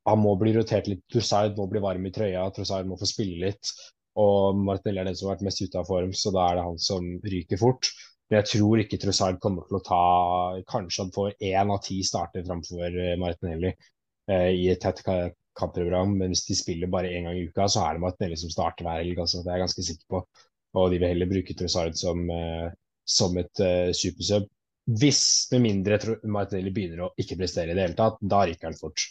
Han 0.08 0.20
må 0.24 0.34
bli 0.40 0.54
rotert 0.56 0.86
litt. 0.88 1.02
Trossard 1.12 1.56
må 1.56 1.66
bli 1.68 1.80
varm 1.84 2.04
i 2.08 2.12
trøya. 2.12 2.46
Trossard 2.56 2.88
må 2.88 2.96
få 3.00 3.08
spille 3.08 3.40
litt. 3.48 3.72
Og 4.20 4.60
Martinelli 4.68 5.02
er 5.02 5.08
den 5.08 5.16
som 5.16 5.28
har 5.28 5.36
vært 5.36 5.48
mest 5.48 5.60
ute 5.64 5.80
av 5.80 5.88
form, 5.88 6.14
så 6.16 6.32
da 6.34 6.46
er 6.48 6.58
det 6.58 6.64
han 6.64 6.78
som 6.82 7.10
ryker 7.24 7.60
fort. 7.60 7.90
Men 8.28 8.40
jeg 8.40 8.50
tror 8.52 8.80
ikke 8.82 9.00
Trossard 9.00 9.40
kommer 9.40 9.68
til 9.68 9.78
å 9.78 9.84
ta 9.84 10.00
Kanskje 10.68 11.04
han 11.04 11.12
får 11.14 11.36
én 11.50 11.72
av 11.72 11.80
ti 11.84 12.00
starter 12.04 12.44
framfor 12.48 12.96
Martinelli 13.20 13.72
eh, 13.72 14.50
i 14.52 14.66
et 14.72 14.80
tett 14.84 15.04
kampprogram, 15.58 16.14
men 16.20 16.32
hvis 16.32 16.46
de 16.48 16.56
spiller 16.58 16.90
bare 16.92 17.10
én 17.12 17.26
gang 17.28 17.38
i 17.38 17.46
uka, 17.48 17.66
så 17.70 17.84
er 17.84 17.96
det 17.96 18.04
Martinelli 18.04 18.38
som 18.40 18.52
starter 18.52 18.86
hver 18.86 19.02
helg. 19.02 19.18
Altså, 19.18 19.42
det 19.42 19.50
er 19.50 19.58
jeg 19.58 19.64
ganske 19.66 19.86
sikker 19.88 20.14
på. 20.14 20.22
Og 20.78 20.92
de 20.92 21.00
vil 21.00 21.12
heller 21.12 21.30
bruke 21.30 21.56
Trossard 21.58 21.96
som, 21.98 22.24
uh, 22.30 22.68
som 23.08 23.36
et 23.40 23.62
uh, 23.64 23.90
supersub. 23.96 24.48
Hvis, 24.98 25.22
med 25.52 25.64
mindre 25.64 25.98
Martinelli 26.24 26.72
begynner 26.74 27.04
å 27.04 27.12
ikke 27.20 27.36
prestere 27.40 27.72
i 27.72 27.76
det 27.76 27.86
hele 27.86 27.98
tatt, 27.98 28.20
da 28.20 28.44
ryker 28.48 28.70
han 28.70 28.78
fort. 28.78 29.04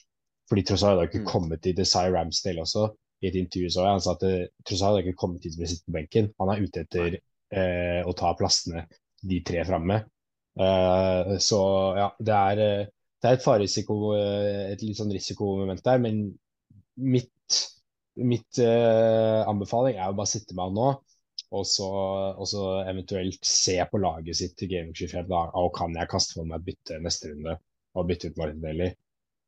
Fordi 0.50 0.64
Trossard 0.66 1.02
har 1.02 1.10
ikke 1.10 1.26
mm. 1.26 1.30
kommet 1.30 1.64
til 1.66 1.76
Desire 1.78 2.14
Ramsdale 2.16 2.64
også. 2.64 2.88
I 3.22 3.32
et 3.32 3.40
intervju 3.40 3.72
så 3.74 3.88
han 3.90 4.04
sa 4.04 4.14
at 4.18 4.28
uh, 4.28 4.44
Trossard 4.66 4.98
har 4.98 5.06
ikke 5.06 5.22
kommet 5.24 5.46
hit 5.46 5.58
for 5.58 5.68
å 5.68 5.72
sitte 5.72 5.90
på 5.90 5.98
benken. 5.98 6.30
Han 6.42 6.54
er 6.54 6.64
ute 6.64 6.86
etter 6.86 7.18
uh, 7.18 8.02
å 8.08 8.14
ta 8.18 8.36
plassene 8.38 8.86
de 9.28 9.42
tre 9.46 9.66
framme. 9.68 10.04
Uh, 10.58 11.36
så 11.42 11.62
ja, 11.98 12.12
det 12.18 12.38
er 12.38 12.88
det 13.22 13.30
er 13.30 13.38
et 13.38 13.44
farerisiko, 13.44 13.98
eh, 14.18 14.68
et 14.74 14.84
litt 14.86 15.00
sånn 15.00 15.14
risikomoment 15.14 15.82
der, 15.86 16.02
men 16.04 16.22
mitt, 16.98 17.62
mitt 18.18 18.60
uh, 18.62 19.42
anbefaling 19.50 19.98
er 19.98 20.12
å 20.12 20.18
bare 20.18 20.32
sitte 20.32 20.58
med 20.58 20.70
han 20.70 20.78
nå. 20.78 20.88
og 21.58 21.64
så, 21.70 21.88
og 22.36 22.48
så 22.50 22.64
eventuelt 22.90 23.46
se 23.46 23.78
på 23.88 24.00
laget 24.02 24.36
sitt 24.36 24.56
til 24.60 24.72
Game 24.74 24.94
25. 24.94 25.30
Da, 25.30 25.46
og 25.56 25.74
kan 25.78 25.96
jeg 25.96 26.10
kaste 26.12 26.36
for 26.36 26.50
meg 26.50 26.60
å 26.60 26.66
bytte 26.66 26.98
neste 27.04 27.32
runde 27.32 27.58
og 27.98 28.10
bytte 28.10 28.32
ut 28.32 28.40
Martinelli. 28.42 28.90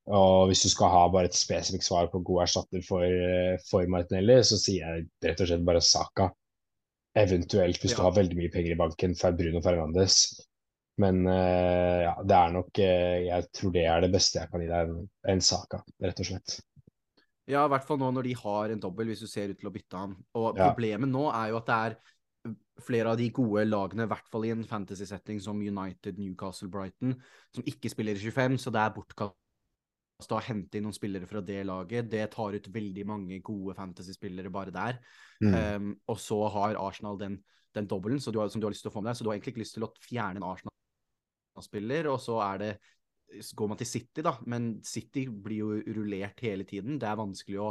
Og 0.10 0.48
hvis 0.50 0.64
du 0.66 0.70
skal 0.72 0.94
ha 0.94 1.02
bare 1.14 1.30
et 1.30 1.38
spesifikt 1.38 1.86
svar 1.86 2.08
på 2.10 2.22
god 2.26 2.46
erstatter 2.48 2.86
for, 2.86 3.04
for 3.68 3.90
Martinelli, 3.92 4.40
så 4.48 4.58
sier 4.58 4.86
jeg 4.86 5.10
rett 5.26 5.44
og 5.44 5.52
slett 5.52 5.66
bare 5.68 5.84
Saka. 5.86 6.30
Eventuelt, 7.20 7.82
hvis 7.82 7.94
ja. 7.94 8.00
du 8.00 8.06
har 8.06 8.16
veldig 8.16 8.38
mye 8.38 8.54
penger 8.54 8.74
i 8.74 8.80
banken, 8.80 9.14
for 9.20 9.36
Bruno 9.38 9.62
Fernandes. 9.66 10.24
Men 11.00 11.22
uh, 11.28 12.00
ja, 12.04 12.14
det 12.28 12.36
er 12.36 12.56
nok 12.58 12.80
uh, 12.84 13.18
Jeg 13.24 13.48
tror 13.56 13.72
det 13.76 13.86
er 13.88 14.04
det 14.04 14.12
beste 14.12 14.42
jeg 14.42 14.52
kan 14.52 14.64
gi 14.64 14.68
deg, 14.68 14.92
en, 14.92 15.06
en 15.34 15.44
Saka, 15.44 15.80
rett 16.04 16.24
og 16.24 16.28
slett. 16.28 16.60
Ja, 17.50 17.64
i 17.66 17.72
hvert 17.72 17.86
fall 17.88 17.98
nå 17.98 18.12
når 18.14 18.28
de 18.28 18.38
har 18.38 18.70
en 18.70 18.82
dobbel, 18.84 19.10
hvis 19.10 19.24
du 19.24 19.30
ser 19.30 19.50
ut 19.50 19.58
til 19.58 19.72
å 19.72 19.74
bytte 19.74 19.98
han. 19.98 20.14
Og 20.38 20.52
ja. 20.54 20.70
problemet 20.70 21.10
nå 21.10 21.26
er 21.32 21.50
jo 21.50 21.60
at 21.62 21.70
det 21.70 21.78
er 21.88 22.00
flere 22.80 23.12
av 23.12 23.20
de 23.20 23.28
gode 23.36 23.66
lagene, 23.68 24.06
i 24.06 24.12
hvert 24.12 24.30
fall 24.32 24.46
i 24.48 24.54
en 24.54 24.64
fantasy-setting 24.68 25.42
som 25.44 25.60
United, 25.60 26.20
Newcastle, 26.22 26.70
Brighton, 26.72 27.16
som 27.56 27.66
ikke 27.68 27.92
spiller 27.92 28.16
i 28.16 28.32
25, 28.32 28.60
så 28.64 28.74
det 28.74 28.84
er 28.84 28.94
bortkasta 28.96 30.38
å 30.38 30.44
hente 30.46 30.78
inn 30.78 30.88
noen 30.88 30.96
spillere 30.96 31.28
fra 31.30 31.42
det 31.46 31.64
laget. 31.68 32.10
Det 32.12 32.26
tar 32.36 32.56
ut 32.56 32.72
veldig 32.76 33.06
mange 33.10 33.42
gode 33.46 33.76
fantasy-spillere 33.80 34.54
bare 34.54 34.76
der. 34.76 35.02
Mm. 35.42 35.54
Um, 35.58 35.94
og 36.12 36.22
så 36.22 36.40
har 36.54 36.80
Arsenal 36.80 37.20
den, 37.20 37.42
den 37.76 37.90
dobbelen 37.90 38.22
som 38.22 38.36
du 38.36 38.40
har 38.44 38.52
lyst 38.70 38.86
til 38.86 38.94
å 38.94 38.96
få 38.96 39.04
med 39.04 39.12
deg, 39.12 39.20
så 39.20 39.26
du 39.26 39.34
har 39.34 39.40
egentlig 39.40 39.58
ikke 39.58 39.66
lyst 39.66 39.80
til 39.80 39.90
å 39.90 39.94
fjerne 40.06 40.44
en 40.44 40.52
Arsenal-spiller, 41.60 42.10
og 42.12 42.20
så 42.24 42.40
er 42.46 42.64
det 42.64 42.72
går 43.56 43.68
man 43.70 43.78
til 43.78 43.88
City, 43.88 44.24
da, 44.26 44.34
men 44.50 44.80
City 44.84 45.28
blir 45.30 45.60
jo 45.62 45.96
rullert 46.00 46.40
hele 46.42 46.66
tiden. 46.66 46.98
Det 47.00 47.08
er 47.08 47.20
vanskelig 47.20 47.60
å 47.62 47.70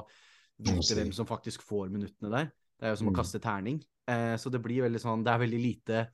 vite 0.58 0.94
hvem 0.94 1.10
som 1.14 1.26
faktisk 1.26 1.64
får 1.66 1.90
minuttene 1.90 2.30
der. 2.30 2.50
Det 2.78 2.86
er 2.86 2.94
jo 2.94 3.00
som 3.00 3.10
å 3.10 3.14
mm. 3.14 3.18
kaste 3.18 3.40
terning. 3.42 3.80
Eh, 4.08 4.36
så 4.38 4.52
det 4.54 4.60
blir 4.62 4.86
veldig 4.86 5.00
sånn 5.02 5.24
Det 5.26 5.32
er 5.32 5.42
veldig 5.42 5.58
lite 5.60 6.04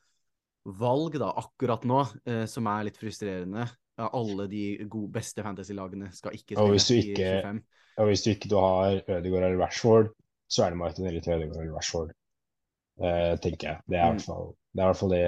valg 0.81 1.19
da, 1.21 1.29
akkurat 1.45 1.85
nå, 1.85 2.01
eh, 2.25 2.45
som 2.49 2.67
er 2.73 2.89
litt 2.89 2.97
frustrerende. 2.97 3.69
Ja, 4.01 4.09
alle 4.09 4.49
de 4.51 4.65
gode, 4.89 5.13
beste 5.15 5.45
fantasy-lagene 5.45 6.09
skal 6.17 6.35
ikke 6.35 6.57
spille 6.57 7.13
i 7.13 7.15
25. 7.21 7.63
Og 8.01 8.09
hvis 8.11 8.25
du 8.25 8.31
ikke 8.33 8.51
du 8.51 8.57
har 8.59 8.97
Ødegaard 8.97 9.45
eller 9.45 9.61
Rashford, 9.61 10.09
så 10.51 10.65
er 10.65 10.73
det 10.73 10.81
Martinelli 10.81 11.21
til 11.23 11.37
Ødegaard 11.37 11.61
eller 11.61 11.77
Rashford, 11.77 12.15
eh, 13.05 13.35
tenker 13.45 13.69
jeg. 13.69 13.85
Det 13.93 14.01
er, 14.01 14.17
mm. 14.17 14.57
i 14.75 14.81
hvert 14.83 14.99
fall 14.99 15.15
det 15.15 15.27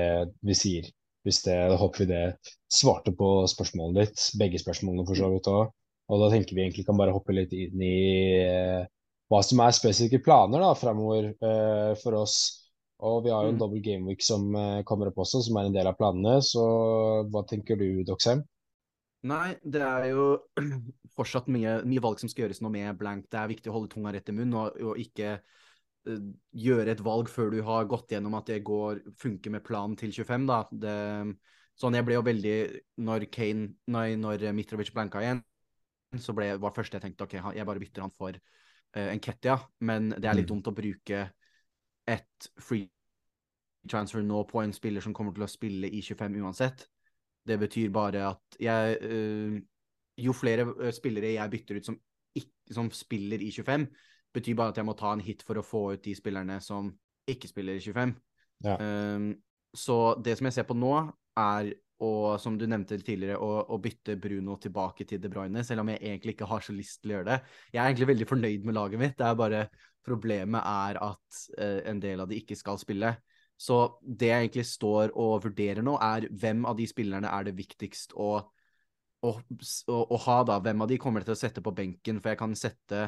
vi 0.48 0.56
sier. 0.56 0.88
Hvis 1.26 1.42
det, 1.42 1.56
da 1.72 1.78
håper 1.80 2.04
vi 2.04 2.10
det 2.12 2.24
svarte 2.70 3.10
på 3.16 3.30
spørsmålet 3.50 3.98
ditt, 3.98 4.26
begge 4.38 4.60
spørsmålene 4.62 5.06
for 5.08 5.18
så 5.18 5.30
vidt 5.32 5.50
òg. 5.50 5.72
Og 6.06 6.22
da 6.22 6.28
tenker 6.30 6.54
vi 6.54 6.62
egentlig 6.62 6.84
kan 6.86 6.98
bare 6.98 7.14
hoppe 7.14 7.34
litt 7.34 7.54
inn 7.56 7.82
i 7.82 7.96
eh, 8.38 8.84
hva 9.26 9.40
som 9.42 9.62
er 9.64 9.74
spesifikke 9.74 10.22
planer 10.22 10.62
da, 10.62 10.70
fremover 10.78 11.32
eh, 11.34 11.92
for 11.98 12.20
oss. 12.20 12.36
Og 13.02 13.24
vi 13.26 13.32
har 13.34 13.44
jo 13.44 13.52
en 13.52 13.58
mm. 13.58 13.62
dobbel 13.64 13.82
gameweek 13.84 14.22
som 14.24 14.46
eh, 14.56 14.84
kommer 14.88 15.10
opp 15.10 15.18
også, 15.24 15.42
som 15.48 15.58
er 15.58 15.68
en 15.68 15.74
del 15.74 15.90
av 15.90 15.98
planene. 15.98 16.38
Så 16.46 16.62
hva 17.32 17.42
tenker 17.48 17.80
du, 17.80 18.04
Doxheim? 18.06 18.44
Nei, 19.26 19.56
det 19.66 19.82
er 19.82 20.10
jo 20.12 20.28
fortsatt 21.18 21.50
mye, 21.50 21.80
mye, 21.88 22.02
valg 22.04 22.22
som 22.22 22.30
skal 22.30 22.46
gjøres 22.46 22.62
nå 22.62 22.70
med 22.72 22.94
blank. 23.00 23.26
Det 23.32 23.42
er 23.42 23.50
viktig 23.50 23.72
å 23.72 23.80
holde 23.80 23.92
tunga 23.92 24.14
rett 24.14 24.30
i 24.30 24.36
munnen 24.36 24.58
og, 24.62 24.78
og 24.78 25.02
ikke 25.02 25.40
gjøre 26.06 26.92
et 26.92 27.02
valg 27.04 27.28
før 27.30 27.50
du 27.52 27.60
har 27.66 27.88
gått 27.90 28.12
gjennom 28.14 28.36
at 28.38 28.48
det 28.50 28.62
går, 28.66 29.02
funker 29.18 29.54
med 29.54 29.64
planen 29.66 29.96
til 29.98 30.12
25. 30.14 30.46
da. 30.48 30.60
Det, 30.70 30.96
sånn 31.80 31.96
jeg 31.98 32.06
ble 32.06 32.16
jo 32.16 32.24
veldig 32.24 32.56
Når 33.04 33.26
Kane, 33.32 33.68
nei, 33.92 34.08
når 34.20 34.48
Mitrovic 34.56 34.92
blanka 34.94 35.22
igjen, 35.24 35.42
så 36.22 36.34
ble, 36.36 36.52
var 36.56 36.72
det 36.72 36.78
første 36.78 36.98
jeg 36.98 37.06
tenkte 37.06 37.26
ok, 37.26 37.38
jeg 37.56 37.68
bare 37.68 37.82
bytter 37.82 38.06
han 38.06 38.14
for 38.14 38.36
uh, 38.36 39.08
en 39.08 39.22
ja, 39.44 39.58
Men 39.80 40.10
det 40.14 40.28
er 40.28 40.38
litt 40.38 40.46
mm. 40.46 40.52
dumt 40.54 40.70
å 40.70 40.76
bruke 40.76 41.24
et 42.06 42.50
free 42.62 42.88
transfer 43.90 44.22
nå 44.22 44.44
på 44.50 44.62
en 44.62 44.74
spiller 44.74 45.02
som 45.02 45.14
kommer 45.14 45.34
til 45.34 45.46
å 45.46 45.50
spille 45.50 45.90
i 45.90 46.02
25 46.02 46.38
uansett. 46.42 46.86
Det 47.46 47.58
betyr 47.58 47.90
bare 47.94 48.28
at 48.32 48.58
jeg 48.62 48.98
uh, 49.02 49.56
Jo 50.16 50.32
flere 50.32 50.92
spillere 50.96 51.34
jeg 51.34 51.52
bytter 51.52 51.76
ut 51.76 51.88
som, 51.90 51.96
ikke, 52.32 52.72
som 52.72 52.86
spiller 52.94 53.42
i 53.42 53.50
25, 53.52 53.84
betyr 54.36 54.58
bare 54.58 54.74
at 54.74 54.80
jeg 54.80 54.88
må 54.88 54.94
ta 54.98 55.14
en 55.14 55.24
hit 55.24 55.42
for 55.46 55.60
å 55.60 55.64
få 55.66 55.82
ut 55.96 56.04
de 56.04 56.14
spillerne 56.16 56.60
som 56.64 56.92
ikke 57.30 57.50
spiller 57.50 57.78
i 57.78 57.82
25. 57.82 58.14
Ja. 58.66 58.76
Um, 58.80 59.32
så 59.76 60.14
det 60.22 60.38
som 60.38 60.48
jeg 60.48 60.56
ser 60.56 60.68
på 60.68 60.76
nå, 60.78 60.94
er 61.36 61.72
å, 62.04 62.36
som 62.40 62.56
du 62.60 62.66
nevnte 62.68 62.98
tidligere, 63.00 63.38
å, 63.40 63.64
å, 63.72 63.78
bytte 63.80 64.18
Bruno 64.20 64.56
tilbake 64.60 65.06
til 65.08 65.20
De 65.20 65.30
Bruyne, 65.32 65.64
selv 65.64 65.82
om 65.82 65.90
jeg 65.92 66.02
egentlig 66.02 66.36
ikke 66.36 66.48
har 66.48 66.64
så 66.64 66.74
lyst 66.76 67.00
til 67.02 67.12
å 67.12 67.18
gjøre 67.18 67.30
det. 67.30 67.38
Jeg 67.72 67.80
er 67.80 67.90
egentlig 67.90 68.10
veldig 68.12 68.28
fornøyd 68.28 68.66
med 68.68 68.76
laget 68.76 69.02
mitt. 69.02 69.16
Det 69.18 69.28
er 69.28 69.38
bare 69.44 69.68
Problemet 70.06 70.62
er 70.62 71.00
at 71.02 71.38
uh, 71.58 71.80
en 71.90 71.98
del 71.98 72.20
av 72.22 72.28
de 72.30 72.36
ikke 72.38 72.54
skal 72.54 72.76
spille. 72.78 73.08
Så 73.58 73.76
det 74.06 74.28
jeg 74.28 74.44
egentlig 74.44 74.66
står 74.68 75.16
og 75.18 75.40
vurderer 75.48 75.82
nå, 75.82 75.96
er 75.98 76.28
hvem 76.30 76.60
av 76.68 76.76
de 76.78 76.86
spillerne 76.86 77.32
er 77.32 77.48
det 77.48 77.56
viktigst 77.58 78.14
å, 78.14 78.28
å, 79.26 79.32
å, 79.32 79.96
å 79.98 80.20
ha, 80.28 80.36
da. 80.46 80.60
Hvem 80.62 80.84
av 80.84 80.92
de 80.92 81.00
kommer 81.02 81.26
til 81.26 81.34
å 81.34 81.40
sette 81.40 81.64
på 81.64 81.74
benken? 81.74 82.20
For 82.20 82.30
jeg 82.30 82.38
kan 82.38 82.54
sette 82.54 83.00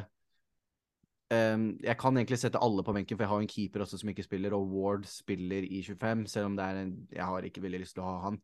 Um, 1.29 1.75
jeg 1.83 1.93
kan 2.01 2.17
egentlig 2.17 2.39
sette 2.41 2.61
alle 2.61 2.83
på 2.83 2.93
benken, 2.93 3.17
for 3.17 3.23
jeg 3.23 3.29
har 3.29 3.43
en 3.43 3.49
keeper 3.49 3.83
også 3.83 3.99
som 4.01 4.09
ikke 4.09 4.25
spiller, 4.25 4.53
og 4.57 4.71
Ward 4.73 5.03
spiller 5.05 5.65
i 5.67 5.83
25, 5.85 6.25
selv 6.27 6.49
om 6.49 6.55
det 6.57 6.65
er 6.65 6.79
en 6.81 6.95
Jeg 7.13 7.25
har 7.25 7.45
ikke 7.45 7.61
veldig 7.61 7.81
lyst 7.83 7.93
til 7.97 8.03
å 8.03 8.07
ha 8.09 8.15
han. 8.23 8.39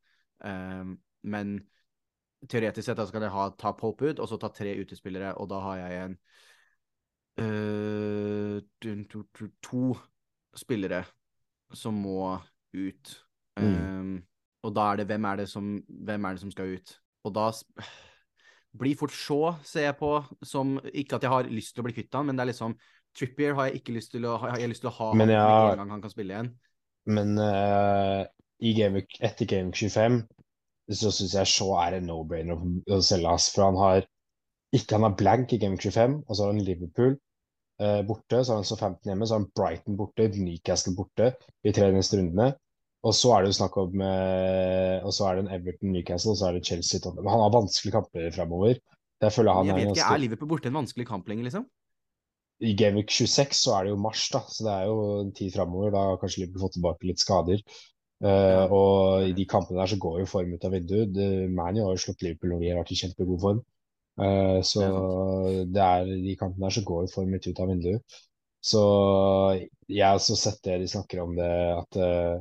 Um, 0.45 0.91
men 1.26 1.56
teoretisk 2.45 2.86
sett 2.86 3.00
da 3.00 3.08
skal 3.10 3.26
jeg 3.26 3.34
ha, 3.34 3.48
ta 3.58 3.71
Pope 3.74 4.12
ut, 4.12 4.21
og 4.21 4.30
så 4.30 4.38
ta 4.38 4.52
tre 4.54 4.76
utespillere, 4.78 5.34
og 5.41 5.50
da 5.50 5.62
har 5.65 5.82
jeg 5.82 6.04
en 6.04 6.17
uh, 7.41 8.60
to, 8.84 9.24
to, 9.34 9.50
to, 9.65 9.86
spillere 10.56 11.02
som 11.74 11.98
må 12.00 12.36
ut. 12.76 13.15
Um, 13.58 13.65
mm. 13.65 14.15
Og 14.65 14.76
da 14.76 14.91
er 14.91 15.02
det 15.02 15.10
hvem 15.10 15.26
er 15.26 15.41
det 15.41 15.50
som, 15.50 15.74
hvem 15.88 16.26
er 16.26 16.38
det 16.38 16.45
som 16.45 16.54
skal 16.54 16.78
ut? 16.78 17.00
Og 17.26 17.34
da 17.34 17.50
blir 18.79 18.97
fort 18.99 19.13
Shaw, 19.15 19.55
ser 19.65 19.89
jeg 19.89 19.97
på, 19.99 20.11
som 20.45 20.75
Ikke 20.91 21.17
at 21.17 21.25
jeg 21.25 21.31
har 21.31 21.49
lyst 21.51 21.75
til 21.75 21.83
å 21.83 21.88
bli 21.88 21.95
kvitt 21.95 22.15
han, 22.17 22.27
men 22.29 22.38
det 22.38 22.45
er 22.45 22.51
liksom 22.53 22.77
Trippier 23.15 23.55
har 23.55 23.69
jeg 23.69 23.79
ikke 23.79 23.95
lyst 23.95 24.11
til 24.11 24.25
å, 24.27 24.35
har 24.41 24.57
jeg 24.59 24.71
lyst 24.73 24.83
til 24.83 24.91
å 24.91 24.97
ha 24.97 25.11
men 25.15 25.31
ja, 25.31 25.43
en 25.71 25.79
gang 25.79 25.93
han 25.93 26.01
kan 26.03 26.11
spille 26.11 26.35
igjen. 26.35 26.49
Men 27.07 27.38
uh, 27.39 28.25
Gameweek, 28.59 29.15
etter 29.23 29.47
Game 29.47 29.71
25 29.71 30.19
så 30.99 31.11
syns 31.13 31.33
jeg 31.38 31.49
Shaw 31.49 31.71
er 31.79 31.97
en 31.97 32.09
no-brainer 32.09 32.59
å 32.91 32.99
selge. 33.01 33.31
oss. 33.31 33.47
for 33.53 33.69
han 33.69 33.79
har 33.79 34.03
ikke 34.75 34.97
han 34.97 35.07
har 35.07 35.15
blank 35.17 35.53
i 35.55 35.59
Game 35.61 35.79
25, 35.79 36.19
og 36.27 36.35
så 36.35 36.43
har 36.43 36.51
han 36.51 36.65
Liverpool 36.67 37.15
uh, 37.81 38.01
borte, 38.07 38.41
så 38.43 38.51
har 38.51 38.59
han 38.59 38.67
så 38.67 38.77
15 38.77 39.09
hjemme, 39.09 39.25
så 39.25 39.38
har 39.38 39.43
han 39.43 39.51
Brighton 39.55 39.97
borte, 39.99 40.27
Newcastle 40.35 40.95
borte 40.97 41.31
i 41.63 41.73
tre 41.75 41.89
neste 41.95 42.19
rundene. 42.19 42.51
Og 43.05 43.13
så 43.13 43.31
er 43.35 43.43
det 43.43 43.51
jo 43.51 43.57
snakk 43.59 43.75
om 43.77 44.01
eh, 44.01 44.97
Og 45.05 45.13
så 45.13 45.27
er 45.27 45.37
det 45.37 45.45
en 45.45 45.53
Everton 45.59 45.91
Newcastle, 45.93 46.33
og 46.33 46.39
så 46.39 46.49
er 46.49 46.57
det 46.57 46.65
Chelsea 46.65 47.01
Tottenham. 47.01 47.29
Han 47.29 47.43
har 47.45 47.53
vanskelige 47.53 47.95
kamper 47.99 48.29
framover. 48.33 48.79
Jeg 49.21 49.33
føler 49.33 49.57
han 49.57 49.69
jeg 49.69 49.79
vet 49.79 49.91
ikke, 49.93 50.13
Er 50.13 50.21
Liverpool 50.21 50.51
borte 50.51 50.71
en 50.71 50.79
vanskelig 50.79 51.07
kamp 51.07 51.27
lenger, 51.29 51.47
liksom? 51.47 51.67
I 52.63 52.71
Gameweek 52.79 53.11
26 53.11 53.57
så 53.59 53.75
er 53.75 53.85
det 53.85 53.91
jo 53.91 53.99
mars, 53.99 54.23
da, 54.31 54.39
så 54.47 54.63
det 54.63 54.73
er 54.73 54.87
jo 54.87 54.97
en 55.19 55.33
tid 55.35 55.51
framover. 55.53 55.91
Da 55.93 56.03
har 56.09 56.19
kanskje 56.21 56.41
Liverpool 56.43 56.65
fått 56.65 56.77
tilbake 56.77 57.09
litt 57.09 57.21
skader. 57.23 57.63
Uh, 58.23 58.71
og 58.71 59.27
i 59.27 59.33
de 59.35 59.43
kampene 59.51 59.81
der 59.81 59.91
så 59.91 59.97
går 60.01 60.21
jo 60.21 60.29
form 60.31 60.53
ut 60.55 60.65
av 60.65 60.73
vinduet. 60.73 61.17
Manu 61.51 61.81
har 61.83 61.91
jo 61.93 62.03
slått 62.05 62.23
Liverpool 62.23 62.53
når 62.53 62.63
de 62.63 62.69
har 62.71 62.79
vært 62.79 62.93
i 62.95 62.99
kjempegod 63.01 63.41
form. 63.43 63.61
Uh, 64.15 64.59
så 64.63 64.87
det 65.67 65.83
er, 65.83 66.07
de 66.07 66.37
kampene 66.39 66.65
der 66.65 66.77
så 66.77 66.85
går 66.87 67.05
jo 67.05 67.11
form 67.11 67.35
ut 67.35 67.51
av 67.51 67.71
vinduet. 67.73 68.19
Så 68.65 68.81
jeg 69.91 70.01
har 70.01 70.17
også 70.17 70.37
sett 70.39 70.63
det 70.65 70.79
de 70.81 70.89
snakker 70.89 71.21
om 71.21 71.35
det, 71.37 71.51
at 71.75 71.99
uh, 72.01 72.39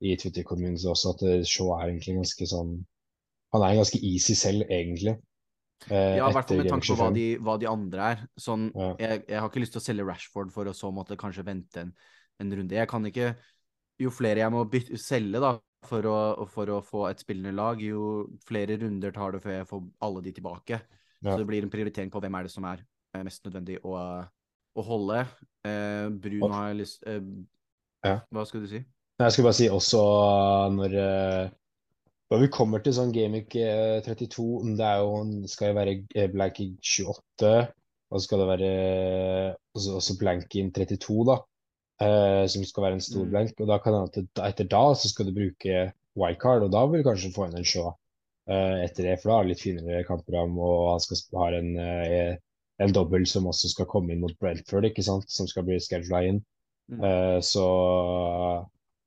i 0.00 0.14
Twitter 0.20 0.44
Community 0.46 0.86
også 0.86 1.14
at 1.16 1.24
eh, 1.26 1.44
Shaw 1.46 1.72
er 1.76 1.88
egentlig 1.88 2.18
ganske 2.20 2.46
sånn 2.46 2.76
Han 3.54 3.64
er 3.64 3.78
ganske 3.78 3.98
easy 4.04 4.34
selv, 4.36 4.66
egentlig. 4.68 5.14
Eh, 5.86 6.18
ja, 6.18 6.26
i 6.26 6.34
hvert 6.34 6.50
fall 6.50 6.58
med 6.60 6.68
tanke 6.68 6.90
på 6.90 6.96
hva 6.98 7.06
de, 7.14 7.26
hva 7.40 7.54
de, 7.60 7.68
andre 7.70 8.08
er. 8.12 8.24
Sånn, 8.36 8.66
ja. 8.74 8.90
jeg, 9.00 9.22
jeg, 9.24 9.38
har 9.40 9.48
ikke 9.48 9.62
lyst 9.62 9.72
til 9.76 9.80
å 9.80 9.84
selge 9.86 10.04
Rashford 10.04 10.50
for 10.52 10.68
å 10.68 10.74
så 10.76 10.90
måtte 10.92 11.16
kanskje 11.20 11.46
vente 11.46 11.86
en, 11.86 11.94
en 12.42 12.52
runde. 12.58 12.76
Jeg 12.76 12.90
kan 12.90 13.08
ikke 13.08 13.32
Jo 13.98 14.12
flere 14.14 14.44
jeg 14.44 14.54
må 14.54 14.60
bytte, 14.70 14.98
selge 15.00 15.40
da, 15.42 15.54
for 15.88 16.06
å, 16.06 16.18
for 16.52 16.70
å, 16.70 16.82
få 16.84 17.06
et 17.08 17.24
spillende 17.24 17.54
lag, 17.56 17.80
jo 17.82 18.28
flere 18.46 18.76
runder 18.78 19.14
tar 19.14 19.34
det 19.34 19.40
før 19.42 19.56
jeg 19.56 19.68
får 19.72 19.82
alle 20.06 20.22
de 20.26 20.34
tilbake. 20.36 20.78
Ja. 21.18 21.32
Så 21.32 21.40
det 21.40 21.48
blir 21.48 21.64
en 21.66 21.72
prioritering 21.72 22.12
på 22.12 22.20
hvem 22.22 22.36
er 22.38 22.46
det 22.46 22.52
som 22.52 22.68
er 22.68 22.84
mest 23.26 23.42
nødvendig 23.48 23.80
å, 23.82 23.96
å 24.78 24.84
holde. 24.86 25.24
Eh, 25.66 26.06
Brun 26.14 26.54
har 26.54 26.70
jeg 26.70 26.78
lyst 26.84 27.08
eh, 27.10 27.22
ja. 28.06 28.20
Hva 28.30 28.44
skal 28.46 28.62
du 28.62 28.68
si? 28.70 28.84
Jeg 29.18 29.34
skal 29.34 29.48
bare 29.48 29.56
si 29.58 29.66
også 29.66 30.00
når, 30.70 30.92
eh, 30.94 31.48
når 32.30 32.42
vi 32.44 32.48
kommer 32.54 32.82
til 32.84 32.94
sånn 32.94 33.10
Gamic 33.10 33.50
32 34.06 34.44
eh, 34.60 34.76
Det 34.78 34.86
er 34.86 35.00
jo, 35.02 35.16
skal 35.50 35.72
jo 35.72 35.78
være 35.80 35.94
eh, 36.14 36.28
blanking 36.30 36.76
28, 36.78 37.50
og 38.08 38.14
så 38.14 38.22
skal 38.28 38.42
det 38.44 38.48
være 38.52 38.68
også, 39.74 39.96
også 39.98 40.16
blanking 40.20 40.70
32, 40.76 41.16
da. 41.32 41.38
som 42.48 42.62
skal 42.64 42.84
være 42.84 42.96
en 43.00 43.02
stor 43.04 43.24
mm. 43.26 43.32
blank. 43.32 43.58
Og 43.58 43.68
da 43.68 43.80
kan 43.82 43.98
det, 44.14 44.22
etter 44.46 44.70
da 44.70 44.84
så 44.94 45.10
skal 45.10 45.26
du 45.26 45.34
bruke 45.34 45.88
wildcard, 46.18 46.68
og 46.68 46.70
da 46.72 46.84
vil 46.86 47.02
du 47.02 47.08
kanskje 47.10 47.34
få 47.34 47.48
inn 47.48 47.58
en 47.58 47.66
show 47.66 47.90
etter 48.48 49.04
det, 49.04 49.18
for 49.18 49.32
da 49.32 49.34
er 49.40 49.44
det 49.44 49.50
litt 49.50 49.66
finere 49.66 50.06
kampprogram, 50.08 50.54
og 50.62 50.94
han 50.94 51.02
skal 51.04 51.42
ha 51.42 51.50
en, 51.58 51.74
en 52.80 52.94
dobbel 52.96 53.26
som 53.28 53.50
også 53.50 53.74
skal 53.74 53.90
komme 53.90 54.14
inn 54.14 54.22
mot 54.22 54.32
Brentford, 54.40 54.86
ikke 54.88 55.04
sant, 55.04 55.26
som 55.28 55.50
skal 55.50 55.66
bli 55.66 55.76
schedula 55.82 56.22
inn. 56.30 56.38
Mm. 56.88 57.02
Så, 57.44 57.66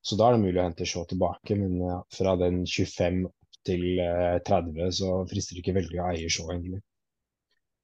så, 0.01 0.17
da 0.17 0.27
er 0.27 0.35
det 0.35 0.43
mulig 0.43 0.59
å 0.59 0.65
hente 0.65 0.87
Shaw 0.87 1.05
tilbake, 1.09 1.57
men 1.59 1.81
fra 2.13 2.33
den 2.39 2.63
25 2.65 3.23
til 3.67 4.01
30 4.47 4.95
så 4.97 5.11
frister 5.29 5.57
det 5.57 5.61
ikke 5.61 5.77
veldig 5.77 5.99
å 6.01 6.07
eie 6.09 6.31
Shaw, 6.31 6.49
egentlig. 6.53 6.81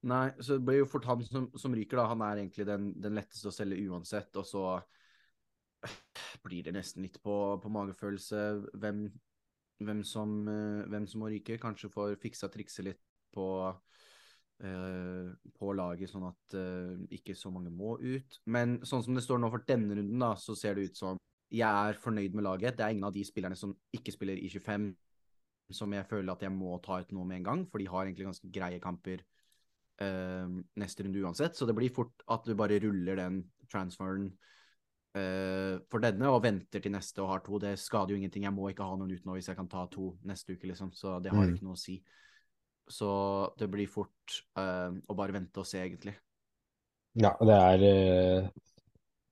Nei, 0.08 0.28
så 0.40 0.58
det 0.58 0.66
blir 0.66 0.82
jo 0.82 0.90
fort 0.90 1.06
han 1.10 1.24
som, 1.26 1.48
som 1.58 1.74
ryker, 1.76 2.00
da. 2.00 2.08
Han 2.14 2.24
er 2.26 2.42
egentlig 2.42 2.66
den, 2.70 2.92
den, 3.02 3.18
letteste 3.18 3.52
å 3.52 3.54
selge 3.54 3.80
uansett. 3.90 4.30
Og 4.40 4.46
så 4.48 4.64
blir 6.46 6.66
det 6.66 6.74
nesten 6.78 7.06
litt 7.06 7.18
på, 7.22 7.36
på 7.62 7.72
magefølelse 7.74 8.44
hvem, 8.78 9.08
hvem, 9.84 10.04
som, 10.08 10.40
hvem, 10.48 11.10
som, 11.10 11.22
må 11.22 11.32
ryke. 11.34 11.60
Kanskje 11.62 11.92
får 11.94 12.18
fiksa 12.24 12.50
trikse 12.54 12.86
litt 12.88 13.04
på 13.36 13.48
Eh, 14.58 15.26
på 15.54 15.74
laget, 15.78 16.10
sånn 16.10 16.24
at 16.26 16.56
eh, 16.58 16.94
ikke 17.14 17.36
så 17.38 17.52
mange 17.54 17.70
må 17.70 17.94
ut. 18.02 18.40
Men 18.50 18.80
sånn 18.90 19.04
som 19.06 19.14
det 19.14 19.22
står 19.22 19.38
nå 19.38 19.52
for 19.54 19.62
denne 19.70 20.00
runden, 20.00 20.24
da, 20.24 20.32
så 20.42 20.56
ser 20.58 20.78
det 20.78 20.88
ut 20.90 20.98
som 20.98 21.20
jeg 21.52 21.90
er 21.90 22.00
fornøyd 22.02 22.34
med 22.36 22.44
laget. 22.44 22.78
Det 22.78 22.86
er 22.86 22.96
ingen 22.96 23.08
av 23.08 23.14
de 23.16 23.24
spillerne 23.26 23.56
som 23.56 23.76
ikke 23.96 24.14
spiller 24.16 24.40
i 24.40 24.50
25 24.52 24.92
som 25.76 25.92
jeg 25.92 26.08
føler 26.08 26.32
at 26.32 26.44
jeg 26.46 26.54
må 26.54 26.78
ta 26.84 27.02
ut 27.02 27.10
nå 27.16 27.26
med 27.28 27.42
en 27.42 27.48
gang, 27.48 27.64
for 27.68 27.82
de 27.82 27.90
har 27.92 28.06
egentlig 28.06 28.28
ganske 28.28 28.52
greie 28.54 28.80
kamper 28.84 29.24
uh, 30.02 30.60
neste 30.80 31.06
runde 31.06 31.24
uansett. 31.24 31.58
Så 31.58 31.68
det 31.68 31.76
blir 31.78 31.94
fort 31.94 32.24
at 32.32 32.48
du 32.48 32.56
bare 32.58 32.80
ruller 32.84 33.20
den 33.20 33.42
transferen 33.72 34.30
uh, 35.18 35.76
for 35.92 36.04
denne 36.04 36.32
og 36.32 36.44
venter 36.46 36.84
til 36.84 36.96
neste 36.96 37.24
og 37.24 37.34
har 37.34 37.44
to. 37.46 37.60
Det 37.64 37.76
skader 37.82 38.16
jo 38.16 38.22
ingenting. 38.22 38.48
Jeg 38.48 38.56
må 38.56 38.70
ikke 38.72 38.88
ha 38.88 38.96
noen 39.00 39.12
ut 39.12 39.28
nå 39.28 39.36
hvis 39.38 39.52
jeg 39.52 39.60
kan 39.60 39.72
ta 39.72 39.84
to 39.92 40.14
neste 40.28 40.56
uke, 40.56 40.70
liksom. 40.72 40.94
Så 40.96 41.18
det 41.24 41.36
har 41.36 41.44
mm. 41.44 41.58
ikke 41.58 41.68
noe 41.68 41.76
å 41.76 41.84
si. 41.84 42.00
Så 42.88 43.10
det 43.60 43.68
blir 43.72 43.92
fort 43.92 44.40
uh, 44.60 44.94
å 44.96 45.20
bare 45.20 45.36
vente 45.36 45.60
og 45.60 45.68
se, 45.68 45.84
egentlig. 45.84 46.16
Ja, 47.18 47.34
det 47.42 47.56
er, 47.58 48.48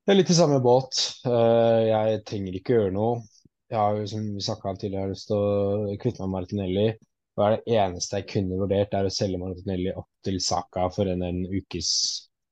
uh, 0.06 0.08
det 0.08 0.13
er 0.13 0.20
litt 0.20 0.32
i 0.32 0.38
samme 0.38 0.62
båt. 0.63 1.02
Uh, 1.26 1.82
jeg 1.89 2.22
trenger 2.30 2.60
ikke 2.60 2.78
gjøre 2.78 2.94
noe. 2.96 3.24
Jeg 3.72 3.82
har 3.82 3.98
jo, 3.98 4.06
som 4.08 4.26
vi 4.38 4.46
om 4.54 4.78
tidligere, 4.78 5.12
lyst 5.12 5.28
til 5.32 5.41
å 5.41 5.98
kvitte 6.02 6.22
meg 6.22 6.30
med 6.30 6.36
Martinelli. 6.38 6.88
Og 7.36 7.52
det 7.52 7.76
eneste 7.76 8.22
jeg 8.22 8.30
kunne 8.32 8.60
vurdert, 8.62 8.94
er 8.94 9.10
å 9.10 9.12
selge 9.12 9.41
Martinelli 9.41 9.91
opp 9.91 10.08
til 10.24 10.38
Saka 10.39 10.86
for 10.94 11.10
en, 11.12 11.26
en 11.26 11.41
ukes, 11.50 11.89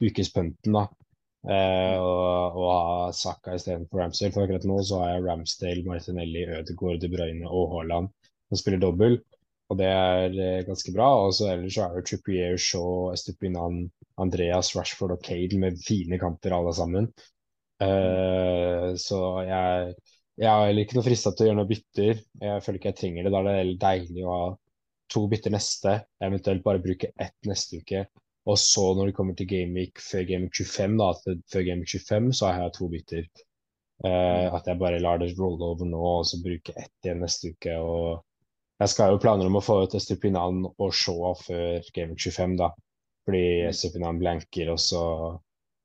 ukes 0.04 0.34
punten, 0.34 0.76
da. 0.76 0.88
Eh, 1.44 2.00
og, 2.00 2.56
og, 2.56 2.66
ha 2.72 3.12
Saka 3.16 3.56
istedenfor 3.58 4.02
Ramsdale. 4.02 4.34
For 4.36 4.46
akkurat 4.46 4.68
nå 4.68 4.80
så 4.88 5.04
har 5.04 5.14
jeg 5.14 5.26
Ramsdale, 5.28 5.86
Martinelli, 5.88 6.44
Ødegaard, 6.58 7.00
De 7.04 7.12
Bruyne 7.12 7.48
og 7.48 7.78
Haaland 7.78 8.12
som 8.50 8.60
spiller 8.60 8.82
dobbel. 8.84 9.20
Og 9.72 9.80
det 9.80 9.90
er 9.90 10.38
eh, 10.38 10.66
ganske 10.68 10.94
bra. 10.96 11.10
Og 11.26 11.36
så 11.38 11.52
ellers 11.54 11.78
så 11.78 11.88
er 11.88 11.98
det 11.98 12.06
Trippier, 12.10 12.58
Shaw, 12.60 13.12
Estupinan, 13.14 13.86
Andreas, 14.22 14.74
Rashford 14.78 15.16
og 15.18 15.24
Cade 15.26 15.60
med 15.60 15.80
fine 15.84 16.20
kamper 16.22 16.56
alle 16.56 16.76
sammen. 16.76 17.10
Uh, 17.82 18.94
så 19.00 19.20
jeg, 19.48 19.94
jeg 20.42 20.50
er 20.50 20.82
ikke 20.84 20.98
noe 20.98 21.06
frista 21.06 21.34
til 21.34 21.46
å 21.46 21.48
gjøre 21.50 21.60
noen 21.62 21.72
bytter. 21.72 22.20
Jeg 22.44 22.66
føler 22.66 22.80
ikke 22.80 22.92
jeg 22.92 23.00
trenger 23.00 23.26
det. 23.26 23.34
Da 23.36 23.42
er 23.44 23.62
det 23.72 23.80
deilig 23.82 24.26
å 24.26 24.36
ha 24.36 24.44
to 25.14 25.24
bytter 25.30 25.54
neste, 25.54 25.96
eventuelt 26.24 26.64
bare 26.66 26.82
bruke 26.84 27.12
ett 27.22 27.50
neste 27.50 27.82
uke. 27.84 28.06
Og 28.50 28.60
så 28.60 28.90
når 28.98 29.10
det 29.10 29.16
kommer 29.16 29.38
til 29.40 29.48
Gameweek 29.48 30.02
før 30.04 30.26
Gameweek 30.28 30.58
25, 30.60 31.00
da, 31.00 31.38
før 31.52 31.66
Gameweek 31.68 31.96
25 31.96 32.32
så 32.40 32.50
har 32.50 32.66
jeg 32.66 32.76
to 32.78 32.92
bytter. 32.92 33.28
Uh, 34.04 34.50
at 34.58 34.68
jeg 34.68 34.82
bare 34.82 35.00
lar 35.00 35.22
det 35.22 35.32
rolle 35.38 35.70
over 35.70 35.88
nå 35.88 36.02
og 36.18 36.26
så 36.28 36.42
bruke 36.44 36.74
ett 36.76 37.06
igjen 37.06 37.22
neste 37.24 37.54
uke. 37.54 37.76
og 37.78 38.24
jeg 38.82 38.92
skal 38.92 39.14
jo 39.14 39.20
planer 39.22 39.48
om 39.48 39.60
å 39.60 39.64
få 39.64 39.78
ut 39.86 39.94
Estupinan 39.96 40.66
og 40.66 40.90
Shaw 40.98 41.36
før 41.40 41.86
Game 41.96 42.18
25, 42.18 42.56
da. 42.60 42.72
Fordi 43.24 43.44
mm. 43.64 43.68
Estupinan 43.70 44.20
blanker, 44.20 44.74
og 44.74 44.82
så, 44.82 45.04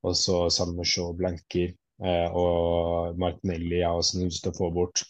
og 0.06 0.16
så 0.16 0.66
med 0.72 0.87
Shaw 0.87 1.12
blanker. 1.16 1.74
Eh, 1.98 2.37
og 2.37 3.18
Martinelli 3.18 3.80
har 3.82 3.98
også 3.98 4.20
lyst 4.22 4.44
til 4.44 4.54
å 4.54 4.58
få 4.58 4.70
bort. 4.74 5.02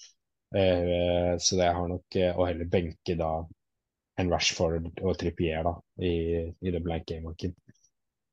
Eh, 0.57 1.35
så 1.39 1.59
det 1.61 1.69
har 1.77 1.89
nok 1.91 2.17
eh, 2.17 2.33
å 2.33 2.47
heller 2.49 2.71
benke 2.73 3.17
da 3.19 3.33
en 4.19 4.33
Rashford 4.33 4.89
og 5.05 5.19
Trippier 5.21 5.67
da, 5.67 5.75
i, 6.03 6.15
i 6.49 6.73
det 6.75 6.81
blank 6.83 7.07
game-marken. 7.11 7.53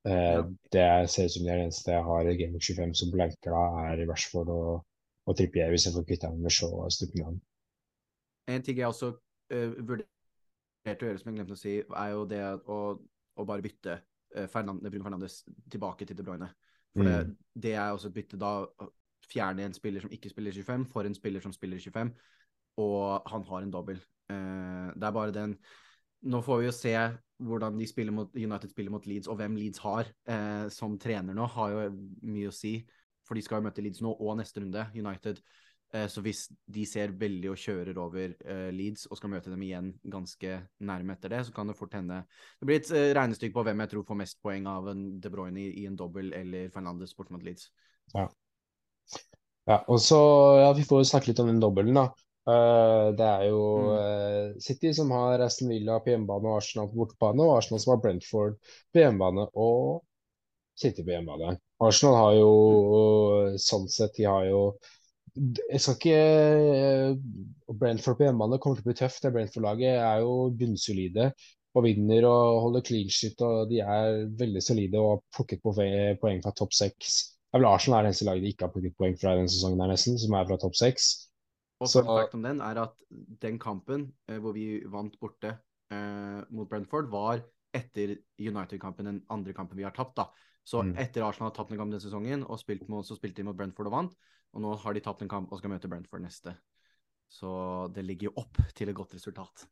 Eh. 0.07 0.39
Det 0.71 0.87
ser 1.11 1.27
ut 1.27 1.35
som 1.35 1.45
det 1.45 1.51
er 1.51 1.59
det 1.59 1.67
eneste 1.67 1.93
jeg 1.93 2.07
har 2.07 2.29
i 2.29 2.37
Game 2.39 2.61
25 2.61 2.95
som 3.01 3.11
blanker 3.13 3.53
da, 3.53 3.65
er 3.91 4.05
Rashford 4.09 4.49
og, 4.53 4.71
og 5.25 5.37
Trippier, 5.37 5.69
hvis 5.73 5.89
jeg 5.89 5.97
får 5.97 6.07
kvitta 6.07 6.31
meg 6.31 6.47
med 6.47 6.55
Shaw 6.55 6.79
og 6.85 6.95
Stupinan. 6.95 7.37
En 8.47 8.65
ting 8.65 8.77
jeg 8.77 8.87
også 8.87 9.11
uh, 9.11 9.71
vurderte 9.81 11.01
å 11.01 11.09
gjøre, 11.09 11.21
som 11.21 11.31
jeg 11.31 11.39
glemte 11.39 11.57
å 11.57 11.61
si, 11.61 11.79
er 11.81 12.11
jo 12.13 12.25
det 12.29 12.41
å, 12.69 12.79
å 13.35 13.45
bare 13.49 13.65
bytte 13.65 13.97
Fernand, 14.51 14.83
Bruno 14.83 15.07
Fernandes 15.07 15.41
tilbake 15.71 16.05
til 16.05 16.17
De 16.17 16.23
Bruyne. 16.23 16.49
For 16.95 17.03
mm. 17.03 17.09
det, 17.11 17.63
det, 17.63 17.73
er 17.73 17.91
også 17.91 18.11
et 18.11 18.17
bytte. 18.19 18.39
Da 18.39 18.65
fjerne 19.31 19.65
en 19.65 19.73
spiller 19.73 20.03
som 20.03 20.11
ikke 20.13 20.29
spiller 20.29 20.51
25, 20.51 20.85
for 20.91 21.07
en 21.07 21.15
spiller 21.15 21.43
som 21.43 21.53
spiller 21.53 21.79
25, 21.79 22.11
og 22.77 23.29
han 23.31 23.43
har 23.49 23.63
en 23.63 23.73
dobbel. 23.73 23.99
Uh, 24.29 24.91
det 24.95 25.03
er 25.03 25.11
bare 25.11 25.33
den 25.33 25.59
Nå 26.25 26.39
får 26.41 26.57
vi 26.57 26.65
jo 26.65 26.71
se 26.73 26.91
hvordan 27.45 27.75
de 27.77 27.85
spiller 27.85 28.13
mot, 28.15 28.31
United 28.33 28.69
spiller 28.71 28.91
mot 28.91 29.05
Leeds, 29.05 29.27
og 29.27 29.35
hvem 29.35 29.55
Leeds 29.55 29.77
har 29.83 30.07
uh, 30.29 30.69
som 30.73 30.95
trener 30.99 31.35
nå, 31.37 31.45
har 31.45 31.73
jo 31.73 31.83
mye 32.23 32.49
å 32.49 32.55
si. 32.55 32.79
For 33.27 33.37
de 33.37 33.43
skal 33.45 33.59
jo 33.59 33.67
møte 33.67 33.83
Leeds 33.83 34.01
nå 34.01 34.13
og 34.13 34.37
neste 34.39 34.63
runde, 34.63 34.87
United. 34.95 35.41
Eh, 35.95 36.07
så 36.11 36.21
hvis 36.25 36.45
de 36.71 36.83
ser 36.89 37.13
veldig 37.19 37.51
og 37.53 37.59
kjører 37.61 37.99
over 38.01 38.33
uh, 38.43 38.69
Leeds 38.73 39.05
og 39.07 39.19
skal 39.19 39.31
møte 39.31 39.51
dem 39.51 39.61
igjen 39.63 39.93
ganske 40.11 40.57
nærme 40.83 41.15
etter 41.15 41.31
det, 41.31 41.43
så 41.47 41.55
kan 41.55 41.69
det 41.69 41.77
fort 41.77 41.93
hende 41.95 42.23
Det 42.59 42.67
blir 42.67 42.81
et 42.81 42.91
uh, 42.91 43.13
regnestykke 43.15 43.55
på 43.55 43.63
hvem 43.67 43.83
jeg 43.83 43.93
tror 43.93 44.07
får 44.09 44.19
mest 44.23 44.41
poeng 44.43 44.67
av 44.71 44.89
en 44.91 45.05
De 45.21 45.31
Bruyne 45.31 45.61
i, 45.61 45.69
i 45.83 45.85
en 45.89 45.97
dobbel 45.99 46.33
eller 46.35 46.71
Fernandes 46.73 47.15
bort 47.15 47.31
mot 47.31 47.43
Leeds. 47.45 47.69
Ja. 48.15 48.27
ja 49.69 49.81
og 49.91 50.01
så 50.03 50.19
ja, 50.63 50.71
Vi 50.77 50.87
får 50.89 51.05
snakke 51.11 51.31
litt 51.31 51.43
om 51.43 51.53
den 51.53 51.63
dobbelen, 51.63 52.01
da. 52.01 52.09
Uh, 52.45 53.13
det 53.17 53.25
er 53.25 53.45
jo 53.49 53.61
mm. 53.89 54.59
City 54.61 54.91
som 54.93 55.09
har 55.15 55.41
Aston 55.41 55.71
Villa 55.71 55.95
på 56.01 56.11
hjemmebane 56.11 56.51
og 56.51 56.59
Arsenal 56.59 56.91
på 56.91 56.99
bortebane, 56.99 57.45
og 57.45 57.61
Arsenal 57.61 57.81
som 57.81 57.95
har 57.95 58.03
Brentford 58.03 58.59
på 58.93 59.01
hjemmebane 59.01 59.47
og 59.53 60.03
City 60.77 61.01
på 61.01 61.15
hjemmebane. 61.15 61.55
Arsenal 61.81 62.19
har 62.19 62.35
jo 62.37 62.51
mm. 62.51 63.57
sånn 63.63 63.89
sett 63.91 64.13
De 64.19 64.27
har 64.27 64.45
jo 64.49 64.61
jeg 65.35 65.81
skal 65.83 65.97
ikke 65.97 66.15
eh, 66.15 67.75
Brentford 67.75 68.17
på 68.19 68.27
hjemmebane 68.27 68.59
kommer 68.63 68.79
til 68.79 68.85
å 68.85 68.89
bli 68.89 68.97
tøft. 69.01 69.21
Det 69.23 69.33
Brentford-laget 69.35 69.99
er 69.99 70.23
jo 70.23 70.35
bunnsolide 70.55 71.29
og 71.75 71.83
vinner 71.83 72.27
og 72.29 72.61
holder 72.65 72.85
clean 72.87 73.11
shit. 73.11 73.41
og 73.43 73.69
De 73.71 73.81
er 73.83 74.21
veldig 74.39 74.63
solide 74.63 75.01
og 75.01 75.17
har 75.17 75.23
plukket 75.35 75.63
poeng 75.65 76.43
fra 76.43 76.53
topp 76.55 76.75
seks. 76.75 77.17
Arsenal 77.55 78.01
er 78.01 78.07
det 78.07 78.11
eneste 78.11 78.27
laget 78.27 78.43
de 78.43 78.51
ikke 78.51 78.67
har 78.67 78.73
plukket 78.73 78.97
poeng 78.99 79.15
fra 79.19 79.35
denne 79.37 79.51
sesongen, 79.51 79.79
her 79.83 79.91
nesten, 79.91 80.17
som 80.19 80.35
er 80.35 80.47
fra 80.47 80.57
topp 80.59 80.75
seks. 80.79 81.11
Og 81.83 81.91
så 81.91 82.03
fakt 82.07 82.35
om 82.35 82.43
den 82.43 82.61
er 82.63 82.79
at 82.85 82.95
den 83.43 83.59
kampen 83.59 84.09
eh, 84.31 84.39
hvor 84.39 84.55
vi 84.55 84.79
vant 84.91 85.15
borte 85.19 85.51
eh, 85.91 86.41
mot 86.55 86.69
Brentford, 86.71 87.11
var 87.11 87.43
etter 87.75 88.15
United-kampen, 88.39 89.07
den 89.07 89.21
andre 89.31 89.55
kampen 89.55 89.79
vi 89.79 89.87
har 89.87 89.95
tapt. 89.95 90.15
da. 90.19 90.29
Så 90.65 90.81
mm. 90.81 90.95
etter 91.03 91.23
Arsenal 91.27 91.51
har 91.51 91.57
tapt 91.59 91.73
en 91.75 91.81
kamp 91.81 91.91
denne 91.91 92.03
sesongen, 92.03 92.45
og 92.47 92.59
spilt 92.59 92.87
mot, 92.91 93.05
så 93.07 93.17
spilte 93.19 93.41
de 93.41 93.49
mot 93.49 93.57
Brentford 93.57 93.91
og 93.91 93.97
vant. 93.99 94.15
Og 94.55 94.63
nå 94.63 94.75
har 94.79 94.95
de 94.95 95.03
tapt 95.03 95.23
en 95.25 95.31
kamp 95.31 95.51
og 95.51 95.59
skal 95.59 95.73
møte 95.73 95.89
Brentford 95.91 96.23
neste. 96.23 96.55
Så 97.31 97.51
det 97.95 98.05
ligger 98.07 98.29
jo 98.29 98.37
opp 98.45 98.61
til 98.77 98.89
et 98.89 98.95
godt 98.95 99.15
resultat. 99.17 99.65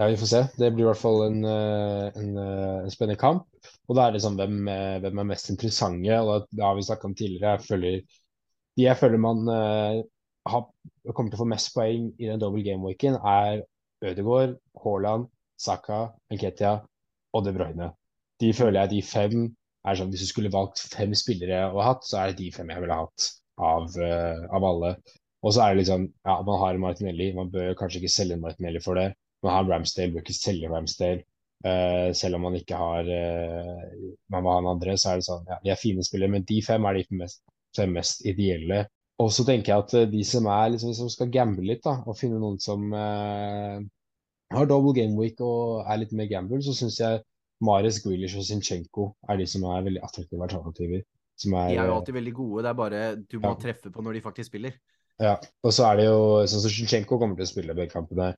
Ja, 0.00 0.06
vi 0.08 0.16
får 0.16 0.30
se. 0.30 0.40
Det 0.56 0.70
blir 0.72 0.86
i 0.86 0.88
hvert 0.88 1.00
fall 1.02 1.20
en, 1.26 1.44
eh, 1.44 2.06
en, 2.16 2.36
eh, 2.40 2.78
en 2.82 2.90
spennende 2.90 3.20
kamp. 3.20 3.44
Og 3.88 3.96
da 3.96 4.08
er 4.08 4.18
sånn 4.24 4.38
hvem, 4.40 4.68
eh, 4.68 4.98
hvem 5.04 5.18
er 5.20 5.28
mest 5.30 5.50
interessante. 5.50 6.18
og 6.18 6.48
Det 6.50 6.64
har 6.64 6.74
vi 6.74 6.82
snakka 6.82 7.04
om 7.04 7.14
tidligere. 7.14 7.58
Jeg 7.58 7.66
føler, 7.68 8.00
de 8.76 8.82
jeg 8.82 8.96
føler 8.96 9.18
man 9.18 9.46
har, 10.48 10.66
kommer 11.14 11.30
til 11.30 11.38
å 11.38 11.44
få 11.44 11.48
mest 11.48 11.74
poeng 11.74 12.14
i 12.18 12.26
den 12.26 12.40
double 12.40 12.62
game-weeken, 12.64 13.20
er 13.22 13.62
Ødegaard, 14.02 14.56
Haaland, 14.82 15.28
Saka, 15.58 16.12
Enketia 16.30 16.80
og 17.34 17.44
De 17.44 17.52
Bruyne. 17.52 17.92
De 18.40 18.52
føler 18.52 18.80
jeg 18.80 18.90
de 18.90 19.02
fem 19.02 19.56
er 19.84 19.94
sånn 19.94 20.10
Hvis 20.10 20.20
du 20.20 20.26
skulle 20.26 20.50
valgt 20.50 20.78
fem 20.78 21.12
spillere 21.14 21.70
å 21.70 21.82
ha 21.82 21.92
hatt, 21.92 22.04
så 22.04 22.18
er 22.18 22.26
det 22.32 22.38
de 22.38 22.50
fem 22.50 22.68
jeg 22.68 22.80
ville 22.80 22.94
hatt 22.94 23.41
av, 23.58 23.90
uh, 23.98 24.46
av 24.54 24.64
alle. 24.68 24.94
Og 25.42 25.54
så 25.54 25.64
er 25.64 25.72
det 25.72 25.82
liksom 25.82 26.06
Ja, 26.24 26.38
man 26.46 26.60
har 26.60 26.80
Martinelli. 26.80 27.32
Man 27.34 27.50
bør 27.50 27.74
kanskje 27.78 28.02
ikke 28.02 28.14
selge 28.14 28.40
Martinelli 28.40 28.82
for 28.84 28.98
det. 28.98 29.12
Man 29.42 29.56
har 29.56 29.68
Ramsdale, 29.68 30.12
bør 30.14 30.24
ikke 30.24 30.38
selge 30.38 30.70
Ramsdale. 30.70 31.24
Uh, 31.62 32.10
selv 32.18 32.38
om 32.38 32.48
man 32.48 32.56
ikke 32.58 32.74
har 32.74 33.06
uh, 33.06 33.82
Man 34.34 34.42
må 34.42 34.50
ha 34.50 34.58
en 34.58 34.72
andre, 34.72 34.96
så 34.98 35.12
er 35.12 35.20
det 35.20 35.28
sånn 35.28 35.44
Ja, 35.46 35.60
de 35.62 35.70
er 35.70 35.78
fine 35.78 36.02
spillere, 36.02 36.32
men 36.34 36.46
de 36.48 36.58
fem 36.66 36.88
er 36.90 36.98
de 36.98 37.18
mest, 37.20 37.44
fem 37.76 37.92
mest 37.94 38.24
ideelle. 38.26 38.86
Og 39.22 39.30
så 39.30 39.44
tenker 39.46 39.70
jeg 39.70 39.84
at 39.84 40.10
de 40.10 40.22
som 40.26 40.48
er 40.50 40.72
liksom, 40.72 40.94
som 40.98 41.10
skal 41.12 41.30
gamble 41.30 41.68
litt, 41.68 41.84
da, 41.84 42.00
og 42.02 42.18
finne 42.18 42.40
noen 42.42 42.56
som 42.58 42.88
har 44.52 44.66
double 44.66 44.94
game 44.96 45.14
week 45.14 45.38
og 45.44 45.84
er 45.86 46.00
litt 46.00 46.14
mer 46.16 46.26
gamble, 46.30 46.58
så 46.64 46.74
syns 46.74 46.98
jeg 46.98 47.20
Mares, 47.62 48.00
Grealish 48.02 48.38
og 48.38 48.46
Zinchenko 48.46 49.12
er 49.30 49.38
de 49.38 49.46
som 49.46 49.64
er 49.70 49.84
veldig 49.86 50.02
attraktive 50.02 50.42
alternativer. 50.46 51.04
Er, 51.48 51.68
de 51.72 51.78
er 51.78 51.90
jo 51.90 51.98
alltid 51.98 52.16
veldig 52.18 52.34
gode, 52.36 52.64
det 52.64 52.70
er 52.70 52.78
bare 52.78 53.04
du 53.20 53.38
må 53.38 53.54
ja. 53.54 53.60
treffe 53.66 53.92
på 53.92 54.04
når 54.04 54.18
de 54.18 54.24
faktisk 54.24 54.52
spiller. 54.52 54.76
Ja, 55.22 55.36
og 55.62 55.74
så 55.74 55.86
er 55.90 56.00
det 56.00 56.06
jo 56.08 56.20
sånn 56.50 56.64
som 56.64 56.72
Zinchenko 56.72 57.18
kommer 57.20 57.38
til 57.38 57.46
å 57.46 57.50
spille 57.52 57.76
begge 57.78 57.94
kampene. 57.94 58.32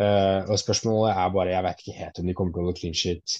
Uh, 0.00 0.48
og 0.48 0.56
spørsmålet 0.56 1.18
er 1.20 1.32
bare 1.34 1.50
Jeg 1.52 1.64
vet 1.66 1.82
ikke 1.82 1.98
helt 1.98 2.18
om 2.22 2.28
de 2.28 2.34
kommer 2.36 2.54
til 2.54 2.62
å 2.62 2.64
holde 2.64 2.78
clean 2.78 2.94
shit 2.96 3.34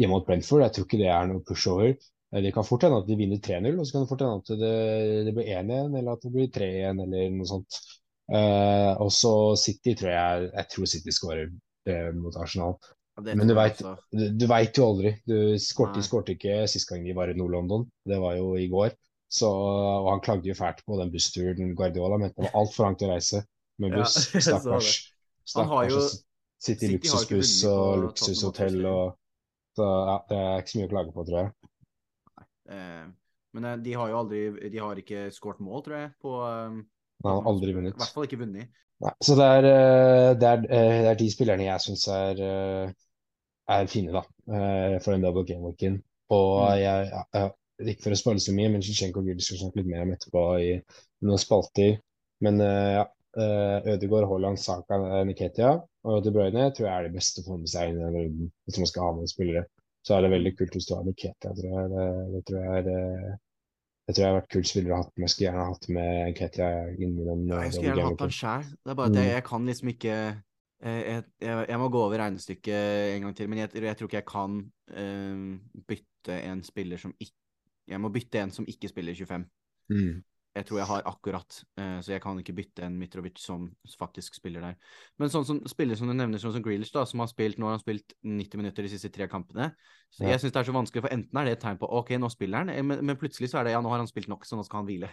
hjemme 0.00 0.16
mot 0.16 0.26
Brentford. 0.26 0.64
Jeg 0.64 0.74
tror 0.74 0.86
ikke 0.88 1.00
det 1.00 1.12
er 1.12 1.28
noe 1.30 1.44
pushover. 1.46 1.92
Eh, 2.32 2.42
Det 2.42 2.52
kan 2.54 2.66
fort 2.66 2.82
hende 2.84 2.98
at 3.02 3.06
de 3.08 3.16
vinner 3.16 3.38
3-0, 3.38 3.78
og 3.78 3.86
så 3.86 3.94
kan 3.94 4.04
det 4.04 4.10
fort 4.10 4.24
hende 4.24 4.40
at 4.42 4.50
det, 4.62 4.72
det 5.28 5.36
blir 5.36 5.52
1-1, 5.60 5.94
eller 6.00 6.12
at 6.12 6.26
det 6.26 6.32
blir 6.34 6.50
3-1, 6.58 7.04
eller 7.06 7.30
noe 7.36 7.48
sånt. 7.48 7.78
Uh, 8.26 8.92
og 8.98 9.12
så 9.14 9.32
City 9.54 9.92
tror 9.94 10.10
jeg 10.10 10.46
Jeg 10.50 10.66
tror 10.72 10.88
City 10.90 11.12
skårer 11.14 11.44
uh, 11.46 12.10
mot 12.18 12.34
Arsenal. 12.42 12.74
Ja, 13.16 13.22
Men 13.32 13.48
du 13.48 13.54
veit 13.56 14.76
jo 14.78 14.86
aldri. 14.90 15.14
Du 15.26 15.36
skårte, 15.62 16.34
ikke 16.36 16.62
sist 16.68 16.88
gang 16.90 17.04
de 17.06 17.14
var 17.16 17.32
i 17.32 17.36
Nord-London. 17.38 17.86
Det 18.04 18.18
var 18.20 18.36
jo 18.36 18.54
i 18.60 18.68
går. 18.72 18.92
Så, 19.32 19.48
og 19.50 20.10
han 20.12 20.20
klagde 20.22 20.46
jo 20.50 20.54
fælt 20.54 20.84
på 20.86 20.98
den 21.00 21.10
bussturen. 21.10 21.72
Guardiola 21.76 22.18
mente 22.20 22.36
det 22.38 22.46
var 22.50 22.60
altfor 22.62 22.86
langt 22.86 23.02
å 23.02 23.10
reise 23.10 23.42
med 23.82 23.94
buss. 23.96 24.18
Ja, 24.34 24.40
Stakkars. 24.44 24.90
Jo- 25.00 25.50
Stakkars. 25.50 25.96
å 25.96 26.06
Sitte 26.66 26.86
i 26.86 26.88
jo 26.88 26.96
luksusbuss 26.96 27.50
og 27.68 27.98
luksushotell 28.06 28.78
og 28.88 29.16
Så 29.76 29.84
ja, 29.84 30.14
det 30.30 30.36
er 30.40 30.62
ikke 30.62 30.72
så 30.72 30.78
mye 30.78 30.86
å 30.86 30.92
klage 30.94 31.12
på, 31.12 31.24
tror 31.28 31.38
jeg. 31.42 31.50
Eh, 32.72 33.04
men 33.56 33.64
eh, 33.70 33.76
de 33.84 33.92
har 33.96 34.08
jo 34.10 34.16
aldri 34.22 34.40
De 34.72 34.80
har 34.82 35.00
ikke 35.02 35.26
skåret 35.36 35.60
mål, 35.64 35.82
tror 35.84 35.98
jeg, 36.00 36.12
på 36.22 36.32
eh, 36.46 36.78
Han 37.24 37.30
har 37.32 37.50
aldri 37.52 37.72
I 37.74 37.76
vunnet. 37.76 37.98
hvert 38.00 38.14
fall 38.16 38.28
ikke 38.28 38.40
vunnet. 38.40 38.72
Nei, 39.04 39.12
så 39.20 39.36
det 39.36 39.46
er, 39.58 39.68
eh, 39.68 40.30
det, 40.40 40.48
er, 40.54 40.64
eh, 40.72 41.00
det 41.04 41.10
er 41.12 41.18
de 41.20 41.28
spillerne 41.34 41.66
jeg 41.68 41.84
syns 41.84 42.06
er, 42.16 42.40
er 43.68 43.86
fine, 43.90 44.12
da, 44.14 44.22
eh, 44.52 44.96
for 45.02 45.14
den 45.14 45.24
double 45.24 45.44
game-weeken. 45.48 46.00
Og 46.34 46.52
jeg, 46.80 47.10
jeg, 47.10 47.24
ja, 47.34 47.48
ikke 47.92 48.06
for 48.06 48.16
å 48.16 48.18
spoile 48.18 48.42
så 48.42 48.54
mye, 48.56 48.70
men 48.72 48.82
Sjitsjenko 48.84 49.22
og 49.22 49.28
Gulli 49.30 49.44
skal 49.44 49.60
snakke 49.60 49.80
litt 49.82 49.90
mer 49.92 50.04
om 50.06 50.12
etterpå 50.14 50.44
i 50.62 50.72
noen 51.26 51.42
spalter. 51.42 51.96
Men 52.44 52.60
eh, 52.64 52.92
ja, 52.98 53.04
eh, 53.38 53.90
Ødegaard, 53.94 54.28
Haaland, 54.30 54.60
Saka, 54.62 55.00
Niketia 55.28 55.76
og 56.06 56.20
De 56.24 56.30
Bruyne 56.34 56.68
tror 56.74 56.86
jeg 56.88 56.94
er 56.94 57.08
de 57.08 57.16
beste 57.16 57.42
å 57.42 57.48
få 57.48 57.58
med 57.58 57.70
seg 57.72 57.90
inn 57.90 57.98
i 57.98 58.04
den 58.04 58.14
runden, 58.20 58.52
hvis 58.66 58.78
man 58.82 58.90
skal 58.90 59.08
ha 59.08 59.16
med 59.18 59.32
spillere. 59.32 59.66
Så 60.06 60.14
er 60.14 60.22
det 60.22 60.34
veldig 60.36 60.52
kult 60.58 60.76
hvis 60.78 60.86
du 60.86 60.94
har 60.94 61.06
Niketia, 61.06 61.50
tror 61.56 61.66
jeg. 61.72 61.90
Det, 61.96 62.06
det 62.34 62.44
tror 62.46 62.62
jeg 62.62 62.84
er 62.84 63.36
det 64.06 64.14
tror 64.14 64.22
jeg 64.22 64.30
har 64.30 64.36
vært 64.38 64.52
kult 64.54 64.68
spiller 64.70 64.92
å 64.94 64.98
ha 65.00 65.04
med. 65.08 65.22
Jeg 65.24 65.30
skulle 65.32 65.46
gjerne 65.48 65.62
hatt 65.66 65.86
med 65.90 66.36
den. 66.38 67.40
Ja, 67.50 67.56
eh, 67.56 67.64
jeg 67.64 67.72
skulle 67.74 67.88
gjerne 67.90 68.04
hatt 68.12 68.20
han 68.22 68.34
sjæl. 68.36 68.68
Det 68.78 68.92
er 68.92 68.98
bare 69.00 69.10
at 69.10 69.16
jeg, 69.18 69.26
Mm. 69.26 69.32
jeg 69.34 69.44
kan 69.48 69.66
liksom 69.66 69.88
ikke 69.90 70.18
jeg, 70.86 71.24
jeg, 71.42 71.66
jeg 71.70 71.80
må 71.80 71.88
gå 71.92 72.04
over 72.04 72.20
regnestykket 72.20 73.16
en 73.16 73.26
gang 73.26 73.34
til, 73.36 73.50
men 73.50 73.62
jeg, 73.62 73.72
jeg 73.82 73.98
tror 73.98 74.10
ikke 74.10 74.20
jeg 74.20 74.28
kan 74.30 74.60
uh, 74.92 75.82
bytte 75.88 76.38
en 76.50 76.62
spiller 76.66 77.00
som 77.00 77.14
ikke 77.18 77.34
Jeg 77.86 78.02
må 78.02 78.08
bytte 78.10 78.40
en 78.42 78.50
som 78.50 78.64
ikke 78.66 78.88
spiller 78.90 79.14
25. 79.14 79.44
Mm. 79.94 80.22
Jeg 80.56 80.66
tror 80.66 80.78
jeg 80.80 80.88
har 80.88 81.02
akkurat, 81.06 81.58
uh, 81.78 82.00
så 82.02 82.12
jeg 82.16 82.22
kan 82.24 82.38
ikke 82.40 82.54
bytte 82.56 82.82
en 82.82 82.96
Mitrovic 82.98 83.38
som 83.38 83.68
faktisk 83.98 84.34
spiller 84.34 84.64
der. 84.64 84.78
Men 85.20 85.30
sånn 85.30 85.46
som 85.46 85.60
spiller 85.70 85.98
som 85.98 86.10
du 86.10 86.14
nevner, 86.16 86.40
sånn 86.42 86.56
som 86.56 86.64
Grealish, 86.64 86.90
da, 86.96 87.04
som 87.06 87.22
har 87.22 87.30
spilt 87.30 87.60
nå 87.60 87.68
har 87.68 87.76
han 87.76 87.84
spilt 87.84 88.16
90 88.24 88.62
minutter 88.62 88.82
de 88.82 88.90
siste 88.90 89.12
tre 89.14 89.28
kampene. 89.30 89.70
Så 90.10 90.24
Ja. 90.24 90.32
Jeg 90.32 90.42
syns 90.42 90.56
det 90.56 90.62
er 90.62 90.70
så 90.70 90.74
vanskelig, 90.74 91.04
for 91.06 91.14
enten 91.14 91.38
er 91.38 91.46
det 91.46 91.58
et 91.58 91.62
tegn 91.62 91.78
på 91.78 91.90
OK, 92.00 92.14
nå 92.18 92.32
spiller 92.32 92.64
han, 92.64 92.74
eh, 92.74 92.82
men, 92.82 93.04
men 93.06 93.20
plutselig 93.20 93.52
så 93.52 93.60
er 93.60 93.68
det 93.68 93.76
ja, 93.76 93.84
nå 93.84 93.92
har 93.92 94.02
han 94.02 94.10
spilt 94.10 94.32
nok, 94.32 94.48
så 94.48 94.58
nå 94.58 94.64
skal 94.66 94.82
han 94.82 94.90
hvile. 94.90 95.12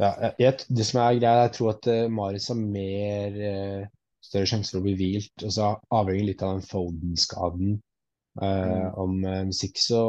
Ja, 0.00 0.32
det 0.38 0.86
som 0.86 1.02
er 1.02 1.18
greia, 1.18 1.42
jeg 1.46 1.52
tror 1.56 1.74
at 1.74 1.88
uh, 1.90 2.06
Marius 2.10 2.48
har 2.50 2.58
mer 2.58 3.42
eh, 3.48 3.90
større 4.22 4.48
sjanse 4.50 4.72
for 4.74 4.80
å 4.82 4.86
bli 4.86 4.94
hvilt. 4.98 5.34
Og 5.46 5.52
så 5.54 5.72
avhenger 5.98 6.28
litt 6.30 6.44
av 6.46 6.56
den 6.58 6.68
Foden-skaden. 6.68 7.80
Uh, 8.40 8.42
Mm. 8.42 8.94
Om 8.96 9.18
uh, 9.28 9.42
musikk 9.50 9.76
så 9.82 10.00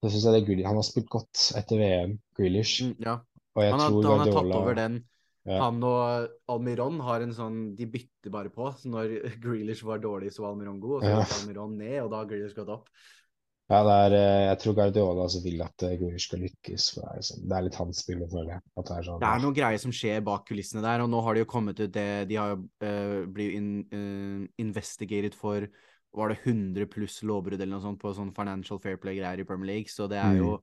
så 0.00 0.10
syns 0.10 0.24
jeg 0.24 0.32
det 0.34 0.40
er 0.40 0.46
Grealish. 0.48 0.68
Han 0.70 0.78
har 0.80 0.86
spilt 0.86 1.10
godt 1.12 1.42
etter 1.60 1.80
VM, 1.80 2.14
Grealish. 2.38 2.80
Mm, 2.86 2.94
ja. 3.04 3.18
Og 3.56 3.62
jeg 3.64 3.72
Han 3.74 3.82
har, 3.82 3.90
tror 3.90 4.08
han 4.08 4.22
har 4.22 4.32
tatt 4.32 4.54
over 4.56 4.78
den. 4.78 4.96
Ja. 5.48 5.58
Han 5.64 5.82
og 5.84 6.28
Almiron 6.52 6.98
har 7.00 7.22
en 7.24 7.32
sånn 7.32 7.60
De 7.76 7.86
bytter 7.88 8.32
bare 8.32 8.52
på. 8.52 8.68
Så 8.76 8.90
når 8.92 9.12
Grealish 9.44 9.84
var 9.84 10.00
dårlig, 10.00 10.32
så 10.34 10.44
var 10.44 10.54
Almiron 10.54 10.80
god, 10.80 10.96
og 10.98 11.04
så 11.04 11.10
Ja. 11.12 11.20
gikk 11.20 11.36
Almiron 11.40 11.76
ned, 11.80 11.98
og 12.04 12.10
da 12.12 12.22
har 12.22 12.30
Grealish 12.32 12.56
gått 12.56 12.72
opp. 12.72 12.88
Ja, 13.70 13.80
er, 13.86 14.14
eh, 14.18 14.44
jeg 14.48 14.58
tror 14.64 14.74
Guardiola 14.74 15.26
også 15.28 15.40
vil 15.44 15.60
at 15.62 15.84
uh, 15.86 15.92
Grealish 15.94 16.26
skal 16.26 16.40
lykkes. 16.42 16.88
For 16.90 17.04
det, 17.04 17.10
er 17.10 17.20
liksom, 17.20 17.44
det 17.46 17.56
er 17.56 17.66
litt 17.66 17.78
hans 17.78 18.00
spill, 18.02 18.24
føler 18.32 18.56
jeg. 18.56 18.64
Det 18.74 18.96
er 18.96 19.06
sånn, 19.06 19.20
Det 19.22 19.28
er 19.30 19.44
noe 19.44 19.56
greier 19.60 19.82
som 19.82 19.94
skjer 19.94 20.24
bak 20.26 20.42
kulissene 20.48 20.82
der, 20.82 21.04
og 21.04 21.12
nå 21.12 21.20
har 21.22 21.38
de 21.38 21.44
jo 21.44 21.50
kommet 21.52 21.78
ut 21.78 21.92
det 21.94 22.08
De 22.30 22.40
har 22.40 22.56
jo 22.56 22.58
uh, 22.82 23.20
blitt 23.30 23.54
in, 23.60 23.70
uh, 23.94 24.42
investigated 24.58 25.38
for 25.38 25.68
var 26.18 26.32
det 26.32 26.40
100 26.42 26.88
pluss 26.90 27.20
lovbrudd 27.22 27.60
eller 27.60 27.76
noe 27.76 27.84
sånt 27.84 28.00
på 28.02 28.10
sånn 28.16 28.34
Financial 28.34 28.80
Fair 28.82 28.98
Play-greier 28.98 29.44
i 29.44 29.46
Premier 29.46 29.76
League, 29.76 29.92
så 29.92 30.08
det 30.10 30.18
er 30.18 30.34
Mm. 30.34 30.42
jo 30.42 30.60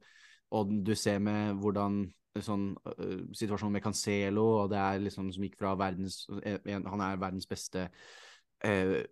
Og 0.51 0.69
du 0.83 0.93
ser 0.95 1.19
med 1.19 1.57
hvordan 1.59 2.05
sånn 2.43 2.69
uh, 2.87 3.23
situasjonen 3.35 3.73
med 3.73 3.83
Cancelo, 3.83 4.63
og 4.63 4.69
det 4.71 4.79
er 4.79 4.99
liksom 5.03 5.31
som 5.31 5.43
gikk 5.43 5.57
fra 5.59 5.73
verdens 5.79 6.25
en, 6.43 6.85
Han 6.85 7.01
er 7.01 7.19
verdens 7.19 7.47
beste 7.47 7.89
eh, 8.63 9.03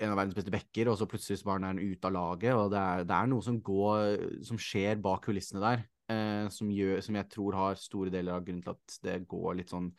en 0.00 0.12
av 0.12 0.18
verdens 0.18 0.36
beste 0.36 0.52
backer, 0.54 0.88
og 0.90 0.98
så 0.98 1.08
plutselig 1.08 1.44
var 1.46 1.60
han 1.64 1.80
ute 1.80 2.08
av 2.08 2.14
laget. 2.14 2.54
og 2.56 2.70
Det 2.72 2.80
er, 2.80 3.04
det 3.08 3.16
er 3.16 3.30
noe 3.30 3.44
som 3.44 3.60
går 3.64 4.24
som 4.46 4.60
skjer 4.60 5.00
bak 5.02 5.26
kulissene 5.26 5.62
der, 5.62 5.84
eh, 6.12 6.46
som, 6.52 6.70
gjør, 6.72 7.02
som 7.04 7.18
jeg 7.20 7.28
tror 7.34 7.58
har 7.58 7.80
store 7.80 8.12
deler 8.14 8.36
av 8.36 8.46
grunnen 8.46 8.64
til 8.64 8.74
at 8.74 8.98
det 9.06 9.20
går 9.30 9.60
litt 9.60 9.74
sånn 9.74 9.90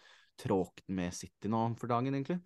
tråkt 0.42 0.88
med 0.90 1.14
City 1.14 1.52
nå 1.52 1.68
for 1.80 1.92
dagen, 1.92 2.14
egentlig. 2.16 2.40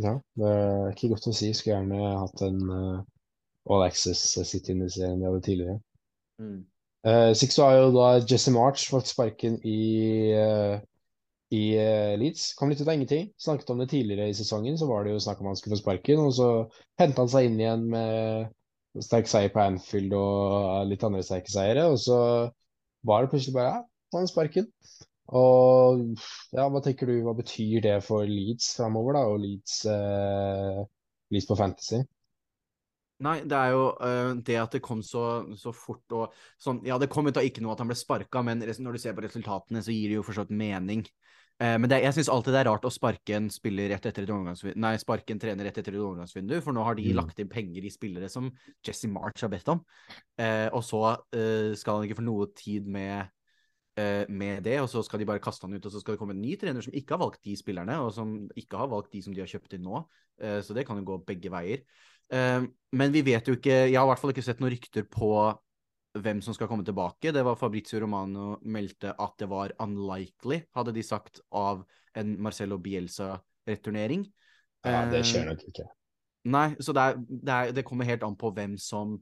Ja, 0.00 0.16
det 0.38 0.48
er 0.48 0.92
ikke 0.92 1.12
godt 1.12 1.28
å 1.28 1.34
si. 1.36 1.50
Skulle 1.56 1.80
gjerne 1.80 2.12
hatt 2.22 2.44
en 2.46 2.60
uh, 2.70 3.00
All 3.70 3.84
Access 3.84 4.22
City-investering 4.38 5.20
det 5.20 5.28
hadde 5.28 5.42
tidligere. 5.44 5.80
Mm. 6.40 6.60
Uh, 7.02 7.32
Six 7.36 7.58
har 7.60 7.76
jo 7.76 7.90
da 7.96 8.06
Jesse 8.22 8.54
March 8.54 8.86
fått 8.88 9.10
sparken 9.10 9.58
i, 9.66 9.82
uh, 10.38 10.78
i 11.52 11.62
uh, 11.76 12.14
Leeds. 12.20 12.52
Kom 12.58 12.72
litt 12.72 12.80
ut 12.80 12.88
av 12.88 12.94
ingenting. 12.96 13.28
Snakket 13.40 13.70
om 13.74 13.82
det 13.82 13.90
tidligere 13.92 14.30
i 14.30 14.36
sesongen, 14.36 14.78
så 14.80 14.88
var 14.88 15.04
det 15.04 15.14
jo 15.14 15.22
snakk 15.22 15.42
om 15.42 15.50
han 15.50 15.58
skulle 15.60 15.76
få 15.76 15.84
sparken. 15.84 16.24
Og 16.24 16.34
så 16.38 16.48
hentet 17.00 17.20
han 17.20 17.32
seg 17.32 17.48
inn 17.48 17.60
igjen 17.60 17.86
med 17.92 19.04
sterk 19.04 19.30
seier 19.30 19.52
på 19.52 19.62
Anfield 19.62 20.12
og 20.16 20.88
litt 20.90 21.04
andre 21.06 21.24
sterke 21.26 21.52
seire. 21.52 21.86
Og 21.92 22.00
så 22.00 22.18
var 23.08 23.24
det 23.24 23.32
plutselig 23.32 23.56
bare 23.56 23.70
ja, 23.70 23.80
nå 23.82 24.18
har 24.18 24.24
han 24.24 24.32
sparken. 24.32 24.68
Og 25.32 26.02
ja, 26.52 26.66
hva 26.68 26.80
tenker 26.84 27.08
du, 27.08 27.14
hva 27.24 27.32
betyr 27.36 27.84
det 27.84 27.98
for 28.04 28.28
Leeds 28.28 28.74
framover, 28.76 29.16
da, 29.16 29.22
og 29.32 29.40
Leeds, 29.40 29.78
uh, 29.88 30.82
Leeds 31.32 31.48
på 31.48 31.56
Fantasy? 31.56 32.02
Nei, 33.22 33.36
det 33.46 33.56
er 33.56 33.72
jo 33.72 33.84
uh, 34.02 34.32
det 34.44 34.58
at 34.58 34.74
det 34.76 34.82
kom 34.84 35.00
så, 35.06 35.44
så 35.56 35.70
fort 35.76 36.14
og 36.16 36.32
sånn 36.60 36.80
Ja, 36.88 36.96
det 36.98 37.08
kom 37.12 37.28
ut 37.30 37.38
av 37.38 37.46
ikke 37.46 37.62
noe 37.62 37.76
at 37.76 37.80
han 37.84 37.88
ble 37.88 37.96
sparka, 37.96 38.42
men 38.44 38.60
når 38.60 38.96
du 38.98 39.00
ser 39.00 39.14
på 39.16 39.24
resultatene, 39.24 39.80
så 39.84 39.94
gir 39.94 40.10
det 40.10 40.18
jo 40.18 40.26
for 40.26 40.50
mening. 40.50 41.06
Eh, 41.62 41.76
men 41.78 41.86
det, 41.90 42.00
jeg 42.02 42.16
syns 42.16 42.30
alltid 42.32 42.56
det 42.56 42.62
er 42.64 42.68
rart 42.72 42.86
å 42.88 42.90
sparke 42.90 43.36
en 43.38 43.46
nei, 44.82 44.94
sparke 44.98 45.34
en 45.34 45.42
trener 45.42 45.68
rett 45.68 45.78
etter 45.78 45.94
et 45.94 46.02
overgangsvindu, 46.02 46.56
for 46.64 46.74
nå 46.74 46.82
har 46.82 46.98
de 46.98 47.04
Mm. 47.12 47.16
lagt 47.20 47.38
inn 47.38 47.50
penger 47.52 47.84
i 47.86 47.92
spillere 47.92 48.28
som 48.32 48.50
Jesse 48.82 49.08
March 49.08 49.44
har 49.44 49.52
bedt 49.52 49.68
om. 49.68 49.84
Eh, 50.38 50.68
og 50.72 50.82
så 50.82 51.18
eh, 51.32 51.74
skal 51.78 52.00
han 52.00 52.08
ikke 52.08 52.18
få 52.18 52.26
noe 52.26 52.48
tid 52.56 52.86
med 52.86 53.30
eh, 53.96 54.24
med 54.28 54.62
det, 54.64 54.80
og 54.80 54.88
så 54.88 55.02
skal 55.04 55.20
de 55.20 55.26
bare 55.28 55.42
kaste 55.44 55.66
han 55.66 55.74
ut, 55.76 55.84
og 55.84 55.92
så 55.92 56.00
skal 56.00 56.14
det 56.14 56.18
komme 56.18 56.34
en 56.34 56.42
ny 56.42 56.56
trener 56.56 56.80
som 56.80 56.94
ikke 56.96 57.14
har 57.14 57.20
valgt 57.20 57.42
de 57.44 57.54
spillerne, 57.56 57.98
og 58.00 58.12
som 58.16 58.48
ikke 58.56 58.78
har 58.80 58.88
valgt 58.88 59.12
de 59.12 59.22
som 59.22 59.34
de 59.34 59.42
har 59.44 59.50
kjøpt 59.50 59.74
inn 59.76 59.84
nå. 59.84 60.02
Eh, 60.40 60.60
så 60.64 60.74
det 60.74 60.86
kan 60.88 60.96
jo 60.96 61.04
gå 61.04 61.24
begge 61.28 61.52
veier. 61.52 61.84
Eh, 62.32 62.62
men 62.96 63.12
vi 63.12 63.20
vet 63.22 63.46
jo 63.46 63.54
ikke 63.58 63.90
Jeg 63.90 63.98
har 63.98 64.06
i 64.06 64.08
hvert 64.08 64.18
fall 64.18 64.32
ikke 64.32 64.44
sett 64.46 64.60
noen 64.62 64.72
rykter 64.72 65.04
på 65.04 65.28
hvem 66.18 66.42
som 66.44 66.54
skal 66.56 66.68
komme 66.68 66.84
tilbake. 66.84 67.32
Det 67.32 67.42
var 67.44 67.56
Fabrizio 67.56 68.02
Romano 68.02 68.58
meldte 68.68 69.14
at 69.16 69.34
det 69.40 69.48
var 69.50 69.72
unlikely, 69.82 70.62
hadde 70.76 70.94
de 70.96 71.04
sagt, 71.06 71.40
av 71.50 71.84
en 72.18 72.36
Marcello 72.42 72.78
Bielsa-returnering. 72.82 74.26
Ja, 74.84 75.04
det 75.10 75.22
Eh, 75.22 75.26
skjer 75.26 75.48
nok 75.48 75.66
ikke. 75.68 75.88
Nei, 76.52 76.72
så 76.82 76.92
det, 76.92 77.02
er, 77.02 77.20
det, 77.28 77.52
er, 77.52 77.74
det 77.76 77.84
kommer 77.86 78.08
helt 78.08 78.24
an 78.26 78.36
på 78.36 78.50
hvem 78.50 78.76
som 78.80 79.20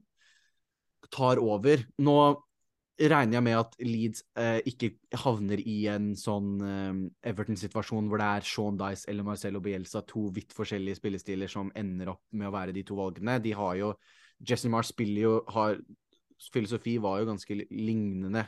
tar 1.13 1.39
over. 1.39 1.83
Nå 2.01 2.17
regner 3.01 3.37
jeg 3.37 3.45
med 3.45 3.57
at 3.57 3.75
Leeds 3.81 4.23
eh, 4.37 4.59
ikke 4.69 4.91
havner 5.23 5.61
i 5.61 5.77
en 5.89 6.11
sånn 6.17 6.49
eh, 6.65 7.29
Everton-situasjon 7.31 8.09
hvor 8.09 8.21
det 8.21 8.27
er 8.27 8.45
Sean 8.45 8.77
Dice 8.77 9.07
eller 9.09 9.25
Marcelo 9.25 9.61
Bielsa, 9.63 10.03
to 10.07 10.27
vidt 10.33 10.53
forskjellige 10.53 10.99
spillestiler 10.99 11.49
som 11.49 11.71
ender 11.77 12.13
opp 12.15 12.25
med 12.35 12.49
å 12.49 12.53
være 12.53 12.75
de 12.75 12.83
to 12.85 12.97
valgene. 12.99 13.39
De 13.41 13.55
har 13.57 13.77
jo 13.79 13.93
Jesse 14.41 14.69
Marsh 14.73 14.89
spiller 14.89 15.21
jo 15.21 15.33
har, 15.53 15.77
Filosofi 16.53 16.97
var 17.01 17.21
jo 17.21 17.29
ganske 17.29 17.57
lignende 17.69 18.45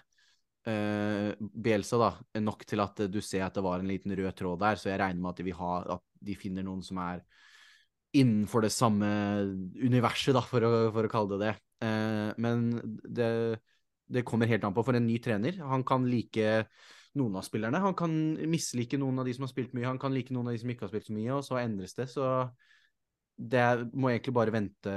eh, 0.68 1.32
Bielsa, 1.38 2.00
da. 2.02 2.12
Nok 2.42 2.66
til 2.70 2.84
at 2.84 3.04
du 3.12 3.20
ser 3.22 3.46
at 3.48 3.58
det 3.58 3.66
var 3.66 3.84
en 3.84 3.92
liten 3.92 4.16
rød 4.18 4.32
tråd 4.40 4.62
der, 4.64 4.80
så 4.80 4.92
jeg 4.92 5.02
regner 5.02 5.22
med 5.22 5.34
at 5.34 5.44
de 5.44 5.58
ha 5.60 5.74
at 5.98 6.08
de 6.24 6.38
finner 6.40 6.66
noen 6.66 6.84
som 6.86 7.02
er 7.04 7.24
innenfor 8.14 8.66
det 8.66 8.74
samme 8.74 9.08
universet, 9.82 10.36
da, 10.38 10.44
for 10.46 10.66
å, 10.66 10.74
for 10.94 11.08
å 11.08 11.12
kalle 11.12 11.38
det 11.38 11.48
det. 11.48 11.54
Eh, 11.88 12.34
men 12.46 12.68
det, 13.04 13.30
det 14.06 14.26
kommer 14.28 14.50
helt 14.50 14.66
an 14.68 14.76
på. 14.76 14.84
For 14.86 14.98
en 14.98 15.08
ny 15.08 15.18
trener, 15.24 15.58
han 15.66 15.86
kan 15.88 16.06
like 16.10 16.68
noen 17.18 17.38
av 17.38 17.46
spillerne. 17.46 17.82
Han 17.82 17.98
kan 17.98 18.14
mislike 18.50 18.98
noen 19.02 19.22
av 19.22 19.28
de 19.28 19.34
som 19.38 19.46
har 19.46 19.54
spilt 19.54 19.74
mye, 19.78 19.90
han 19.90 20.02
kan 20.02 20.14
like 20.16 20.34
noen 20.34 20.50
av 20.50 20.56
de 20.56 20.62
som 20.64 20.72
ikke 20.74 20.88
har 20.88 20.94
spilt 20.94 21.10
så 21.10 21.18
mye, 21.18 21.34
og 21.36 21.46
så 21.46 21.60
endres 21.62 21.98
det. 21.98 22.08
Så 22.14 22.30
det 23.34 23.66
må 23.98 24.12
egentlig 24.12 24.36
bare 24.38 24.54
vente, 24.54 24.94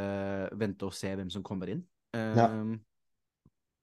vente 0.61 0.89
og 0.89 0.97
se 0.97 1.13
hvem 1.17 1.33
som 1.33 1.45
kommer 1.45 1.73
inn. 1.73 1.85
Ja. 2.17 2.47
Ja. 2.47 2.51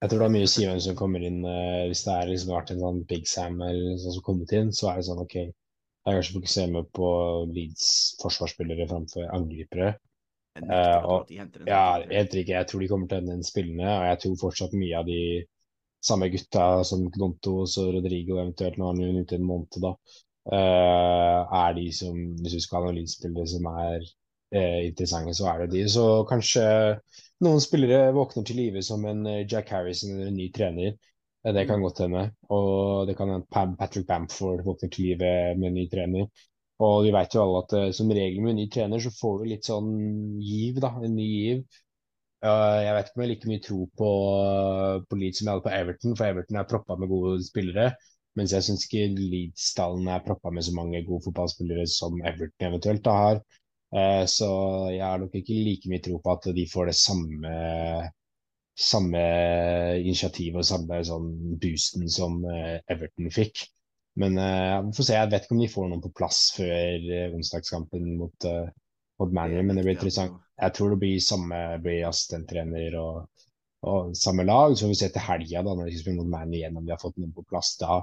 Jeg 0.04 0.12
tror 0.12 0.20
det 0.20 0.26
er 0.28 0.32
mye 0.36 0.46
å 0.46 0.52
si 0.52 0.66
hvem 0.68 0.80
som 0.84 0.96
kommer 1.00 1.24
inn. 1.24 1.44
Uh, 1.48 1.88
hvis 1.88 2.02
det 2.04 2.12
har 2.12 2.28
liksom 2.28 2.50
vært 2.52 2.74
en 2.74 2.82
sånn 2.82 3.04
Big 3.08 3.28
Sam 3.32 3.62
eller 3.64 3.94
sånn 4.02 4.18
som 4.18 4.26
kommet 4.26 4.52
inn, 4.58 4.74
så 4.76 4.90
er 4.92 5.00
det 5.00 5.06
sånn 5.08 5.22
OK, 5.24 5.38
jeg 5.40 6.18
kanskje 6.18 6.36
fokusere 6.36 6.72
mer 6.74 6.90
på 6.98 7.10
Leeds 7.56 7.86
forsvarsspillere 8.20 8.90
framfor 8.90 9.30
angripere. 9.32 9.94
Tro 10.60 11.14
og, 11.14 11.32
ja, 11.66 11.86
helt 12.04 12.36
riktig. 12.36 12.52
jeg 12.54 12.68
tror 12.70 12.84
de 12.84 12.90
kommer 12.92 13.08
til 13.08 13.18
å 13.18 13.24
ende 13.24 13.38
inn 13.38 13.48
spillene, 13.48 13.88
og 13.88 14.04
jeg 14.10 14.20
tror 14.22 14.42
fortsatt 14.42 14.76
mye 14.78 15.00
av 15.00 15.08
de 15.08 15.22
samme 16.04 16.28
gutta 16.34 16.66
som 16.86 17.08
Gnontos 17.16 17.78
og 17.82 17.94
Rodrigo 17.96 18.38
eventuelt, 18.42 18.78
nå 18.78 18.92
er 18.92 19.00
han 19.00 19.24
ute 19.24 19.40
en 19.40 19.48
måned, 19.48 19.80
da, 19.86 19.94
uh, 20.52 21.56
er 21.64 21.80
de 21.80 21.88
som, 21.96 22.20
hvis 22.44 22.58
vi 22.60 22.64
skal 22.66 22.82
ha 22.82 22.90
noen 22.90 23.00
Leeds-spillere 23.00 23.50
som 23.56 23.72
er 23.72 24.04
uh, 24.04 24.82
interessante, 24.84 25.38
så 25.40 25.48
er 25.54 25.64
det 25.64 25.72
de. 25.78 25.86
Så 25.96 26.06
kanskje 26.30 26.68
noen 27.46 27.62
spillere 27.64 28.14
våkner 28.16 28.46
til 28.48 28.60
live 28.62 28.84
som 28.86 29.04
en 29.10 29.26
Jack 29.44 29.72
Harrison 29.74 30.16
eller 30.16 30.32
en 30.32 30.40
ny 30.40 30.50
trener. 30.56 30.96
Det 31.44 31.66
kan 31.68 31.80
mm. 31.80 31.84
godt 31.84 32.02
hende. 32.06 32.24
Og 32.56 33.08
det 33.08 33.18
kan 33.20 33.30
hende 33.34 33.76
Patrick 33.80 34.08
Bamford 34.08 34.64
våkner 34.64 34.90
til 34.90 35.10
live 35.10 35.32
med 35.60 35.70
en 35.70 35.80
ny 35.82 35.88
trener. 35.92 36.28
Og 36.84 37.04
vi 37.06 37.14
vet 37.14 37.36
jo 37.36 37.44
alle 37.44 37.64
at 37.64 37.74
uh, 37.78 37.90
som 37.96 38.12
regel 38.12 38.42
med 38.44 38.56
en 38.56 38.62
ny 38.64 38.68
trener 38.72 39.02
så 39.04 39.12
får 39.14 39.42
du 39.42 39.50
litt 39.52 39.68
sånn 39.70 39.92
giv, 40.42 40.80
da. 40.84 40.94
En 41.04 41.16
ny 41.16 41.28
giv. 41.28 41.66
Jeg 42.44 42.96
vet 42.96 43.08
ikke 43.08 43.16
om 43.16 43.22
jeg 43.22 43.28
har 43.28 43.30
like 43.32 43.50
mye 43.50 43.64
tro 43.64 43.78
på, 44.00 44.08
på 45.08 45.18
Leeds 45.20 45.40
som 45.40 45.48
jeg 45.48 45.54
hadde 45.54 45.64
på 45.64 45.76
Everton, 45.78 46.16
for 46.20 46.28
Everton 46.28 46.58
er 46.60 46.66
proppa 46.68 46.98
med 47.00 47.12
gode 47.12 47.38
spillere. 47.46 47.94
Mens 48.36 48.52
jeg 48.52 48.66
syns 48.66 48.84
ikke 48.88 49.06
Leeds-stallen 49.16 50.10
er 50.12 50.26
proppa 50.26 50.52
med 50.52 50.66
så 50.68 50.74
mange 50.76 51.00
gode 51.08 51.24
fotballspillere 51.30 51.86
som 51.88 52.18
Everton 52.20 52.68
eventuelt 52.68 53.04
da 53.06 53.14
har. 53.16 53.40
Uh, 53.94 54.26
så 54.30 54.50
jeg 54.94 55.06
har 55.06 55.22
nok 55.22 55.36
ikke 55.38 55.56
like 55.68 55.90
mye 55.92 56.02
tro 56.02 56.18
på 56.22 56.34
at 56.34 56.50
de 56.56 56.66
får 56.70 56.90
det 56.90 56.98
samme 56.98 57.56
samme 58.74 59.20
initiativet 60.02 60.64
og 60.64 60.66
samme 60.66 60.98
sånn 61.06 61.28
boosten 61.62 62.08
som 62.10 62.40
Everton 62.90 63.30
fikk. 63.34 63.68
Men 64.18 64.40
uh, 64.42 64.80
vi 64.88 64.96
får 64.98 65.08
se. 65.10 65.18
Jeg 65.20 65.30
vet 65.30 65.46
ikke 65.46 65.58
om 65.58 65.62
de 65.62 65.74
får 65.76 65.92
noen 65.92 66.02
på 66.02 66.14
plass 66.18 66.40
før 66.56 67.06
onsdagskampen 67.38 68.16
mot, 68.18 68.50
mot 69.22 69.36
Manny, 69.38 69.62
men 69.62 69.78
det 69.78 69.86
blir 69.86 69.98
interessant. 69.98 70.40
Jeg 70.62 70.74
tror 70.78 70.94
det 70.94 71.02
blir 71.02 71.22
samme 71.22 71.60
blir 71.84 72.08
assistenttrener 72.08 72.98
og, 73.02 73.46
og, 73.90 74.14
samme 74.18 74.46
lag. 74.46 74.74
Så 74.74 74.86
får 74.86 74.94
vi 74.94 75.00
se 75.02 75.10
til 75.14 75.28
helga, 75.28 75.64
da, 75.66 75.78
når 75.78 75.86
de 75.86 75.94
skal 75.94 76.06
spille 76.06 76.22
mot 76.22 76.34
Manny 76.34 76.60
igjen, 76.62 76.78
om 76.78 76.86
de 76.86 76.94
har 76.94 77.02
fått 77.02 77.18
noen 77.22 77.34
på 77.36 77.46
plass 77.50 77.76
da. 77.82 78.02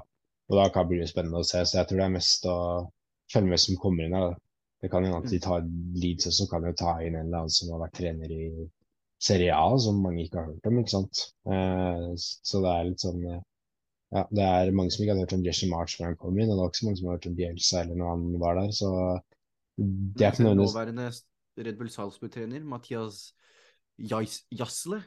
Og 0.51 0.57
da 0.59 0.67
kan 0.71 0.87
det 0.87 0.97
bli 0.97 1.07
spennende 1.07 1.43
å 1.43 1.47
se. 1.47 1.63
Så 1.63 1.79
jeg 1.79 1.89
tror 1.89 2.01
det 2.01 2.07
er 2.07 2.15
mest 2.17 2.47
å 2.51 2.57
følge 3.31 3.53
med 3.53 3.63
som 3.63 3.79
kommer 3.79 4.07
inn 4.07 4.17
her. 4.17 4.33
Det 4.81 4.89
kan 4.89 5.05
jo 5.05 5.17
at 5.17 5.29
de 5.29 5.37
mm. 5.37 5.43
tar 5.45 5.65
Leeds 6.01 6.29
også, 6.31 6.47
kan 6.49 6.65
jo 6.65 6.73
ta 6.77 6.95
inn 7.05 7.15
en 7.15 7.27
eller 7.27 7.43
annen 7.43 7.53
som 7.53 7.73
har 7.75 7.83
vært 7.83 7.97
trener 7.99 8.31
i 8.33 8.45
Serie 9.21 9.53
A, 9.53 9.67
som 9.77 9.99
mange 10.01 10.23
ikke 10.25 10.39
har 10.39 10.49
hørt 10.49 10.69
om. 10.69 10.79
ikke 10.81 10.95
sant? 10.95 11.23
så 12.41 12.61
det 12.63 12.71
er 12.71 12.87
litt 12.87 13.03
sånn 13.03 13.21
ja, 14.11 14.23
det 14.27 14.43
er 14.43 14.73
mange 14.75 14.91
som 14.91 15.03
ikke 15.03 15.13
har 15.13 15.23
hørt 15.23 15.35
om 15.37 15.43
Jesse 15.45 15.69
March 15.71 15.99
når 15.99 16.09
han 16.09 16.17
kom 16.19 16.39
inn, 16.39 16.49
og 16.49 16.57
det 16.57 16.63
var 16.63 16.71
ikke 16.71 16.81
så 16.81 16.87
mange 16.87 16.99
som 16.99 17.07
har 17.07 17.19
hørt 17.19 17.27
om 17.29 17.35
Bielsa 17.37 17.83
eller 17.83 17.99
når 17.99 18.09
han 18.09 18.25
var 18.41 18.57
der, 18.57 18.73
så 18.75 18.89
det 19.77 20.25
er 20.25 20.33
ikke 20.33 20.47
noe 20.49 20.57
Nåværende 20.59 21.07
Red 21.61 21.77
Bull 21.77 21.91
Salzburg-trener, 21.91 22.63
Mathias 22.67 23.21
Jasle. 24.01 25.01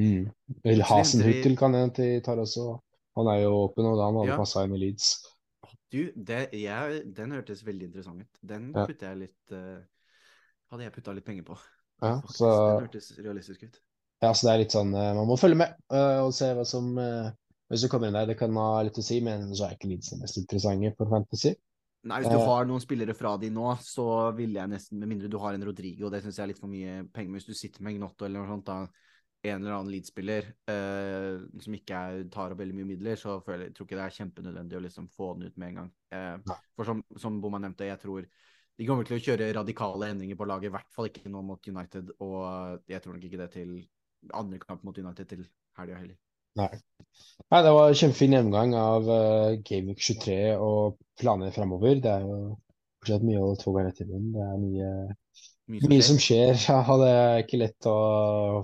Mm. 0.00 0.28
Hasenhuttel 0.64 1.56
kan 1.56 1.76
jeg 1.76 1.92
til 1.94 2.22
tar 2.24 2.40
også. 2.42 2.74
Han 3.18 3.30
er 3.30 3.44
jo 3.44 3.52
åpen, 3.62 3.86
og 3.86 3.98
da 3.98 4.08
han 4.08 4.18
hadde 4.18 4.32
ja. 4.32 4.38
passa 4.40 4.64
inn 4.66 4.74
i 4.74 4.80
Leeds. 4.80 5.10
Du, 5.92 6.00
det, 6.16 6.48
jeg, 6.56 7.02
den 7.14 7.34
hørtes 7.36 7.62
veldig 7.66 7.90
interessant 7.90 8.24
ut. 8.24 8.38
Den 8.42 8.70
putter 8.74 9.12
jeg 9.12 9.20
litt 9.26 9.54
uh, 9.54 9.82
Hadde 10.72 10.86
jeg 10.86 10.94
putta 10.94 11.12
litt 11.16 11.26
penger 11.26 11.48
på. 11.52 11.58
Ja, 12.02 12.18
så, 12.26 12.48
den 12.50 12.88
hørtes 12.88 13.12
realistisk 13.22 13.62
ut. 13.68 13.76
Ja, 14.20 14.32
så 14.34 14.48
det 14.48 14.52
er 14.52 14.58
litt 14.64 14.74
sånn 14.74 14.90
uh, 14.92 15.12
Man 15.14 15.28
må 15.30 15.36
følge 15.38 15.60
med 15.60 15.76
uh, 15.94 16.24
og 16.26 16.32
se 16.36 16.48
hva 16.56 16.64
som 16.66 16.90
hvis 17.70 17.84
du 17.86 17.88
kommer 17.88 18.10
inn 18.10 18.16
der, 18.16 18.26
det 18.28 18.36
kan 18.38 18.52
ha 18.60 18.82
litt 18.84 18.98
å 19.00 19.04
si, 19.04 19.20
men 19.24 19.46
så 19.56 19.68
er 19.68 19.76
ikke 19.76 19.88
Leeds 19.88 20.12
det 20.12 20.18
mest 20.20 20.36
interessante 20.38 20.90
for 20.98 21.10
Fantasy. 21.10 21.54
Nei, 22.04 22.18
hvis 22.20 22.34
du 22.34 22.36
uh, 22.36 22.48
har 22.50 22.68
noen 22.68 22.82
spillere 22.82 23.16
fra 23.16 23.32
de 23.40 23.48
nå, 23.54 23.70
så 23.80 24.06
ville 24.36 24.60
jeg 24.60 24.70
nesten, 24.74 25.00
med 25.00 25.08
mindre 25.08 25.30
du 25.32 25.38
har 25.40 25.56
en 25.56 25.64
Rodrigo, 25.64 26.10
det 26.12 26.20
syns 26.22 26.36
jeg 26.36 26.44
er 26.44 26.50
litt 26.52 26.60
for 26.60 26.72
mye 26.72 27.00
penger. 27.14 27.30
Men 27.30 27.40
hvis 27.40 27.48
du 27.48 27.56
sitter 27.56 27.86
med 27.86 27.96
Gnotto 27.96 28.26
eller 28.26 28.42
noe 28.42 28.50
sånt, 28.52 28.68
da, 28.68 29.03
en 29.50 29.60
eller 29.60 29.76
annen 29.76 29.92
Leeds-spiller 29.92 30.46
eh, 30.72 31.42
som 31.60 31.76
ikke 31.76 32.00
er, 32.00 32.22
tar 32.32 32.54
opp 32.54 32.60
veldig 32.62 32.76
mye 32.78 32.88
midler, 32.94 33.18
så 33.20 33.36
føler, 33.44 33.68
jeg 33.68 33.76
tror 33.76 33.88
ikke 33.88 33.98
det 33.98 34.04
er 34.06 34.16
kjempenødvendig 34.18 34.78
å 34.78 34.82
liksom 34.86 35.08
få 35.12 35.34
den 35.36 35.50
ut 35.50 35.60
med 35.60 35.72
en 35.72 35.80
gang. 35.82 35.90
Eh, 36.16 36.58
for 36.76 36.88
som, 36.88 37.02
som 37.20 37.40
Boma 37.42 37.60
nevnte, 37.62 37.88
jeg 37.90 38.00
tror 38.02 38.28
de 38.74 38.86
kommer 38.88 39.06
til 39.06 39.18
å 39.18 39.22
kjøre 39.22 39.52
radikale 39.54 40.10
endringer 40.10 40.38
på 40.38 40.48
laget, 40.50 40.70
i 40.70 40.74
hvert 40.74 40.90
fall 40.96 41.10
ikke 41.10 41.30
nå 41.30 41.44
mot 41.46 41.68
United, 41.70 42.14
og 42.24 42.80
jeg 42.90 43.04
tror 43.04 43.16
nok 43.16 43.28
ikke 43.28 43.42
det 43.44 43.50
til 43.54 43.76
andre 44.34 44.58
kamp 44.62 44.82
mot 44.86 44.98
United 44.98 45.28
til 45.30 45.44
helga 45.78 46.00
heller. 46.00 46.18
Nei. 46.58 46.70
Nei. 47.50 47.60
Det 47.66 47.72
var 47.74 47.88
en 47.88 47.98
kjempefin 47.98 48.36
gjennomgang 48.36 48.74
av 48.78 49.08
uh, 49.10 49.54
Gameweek 49.66 50.02
23 50.02 50.36
og 50.62 50.98
planer 51.20 51.54
fremover. 51.54 51.98
Det 52.02 52.10
er 52.10 52.26
jo 52.26 52.38
fortsatt 53.02 53.26
mye 53.26 53.42
å 53.42 53.54
tog 53.60 53.78
rett 53.80 54.02
inn. 54.04 54.30
Det 54.34 54.44
er 54.44 54.60
mye, 54.62 54.90
mye, 55.70 55.80
som, 55.82 55.92
mye 55.92 56.06
som 56.10 56.20
skjer. 56.20 56.54
Ja, 56.68 56.98
det 57.00 57.10
er 57.10 57.42
ikke 57.44 57.62
lett 57.62 57.88
å 57.90 57.96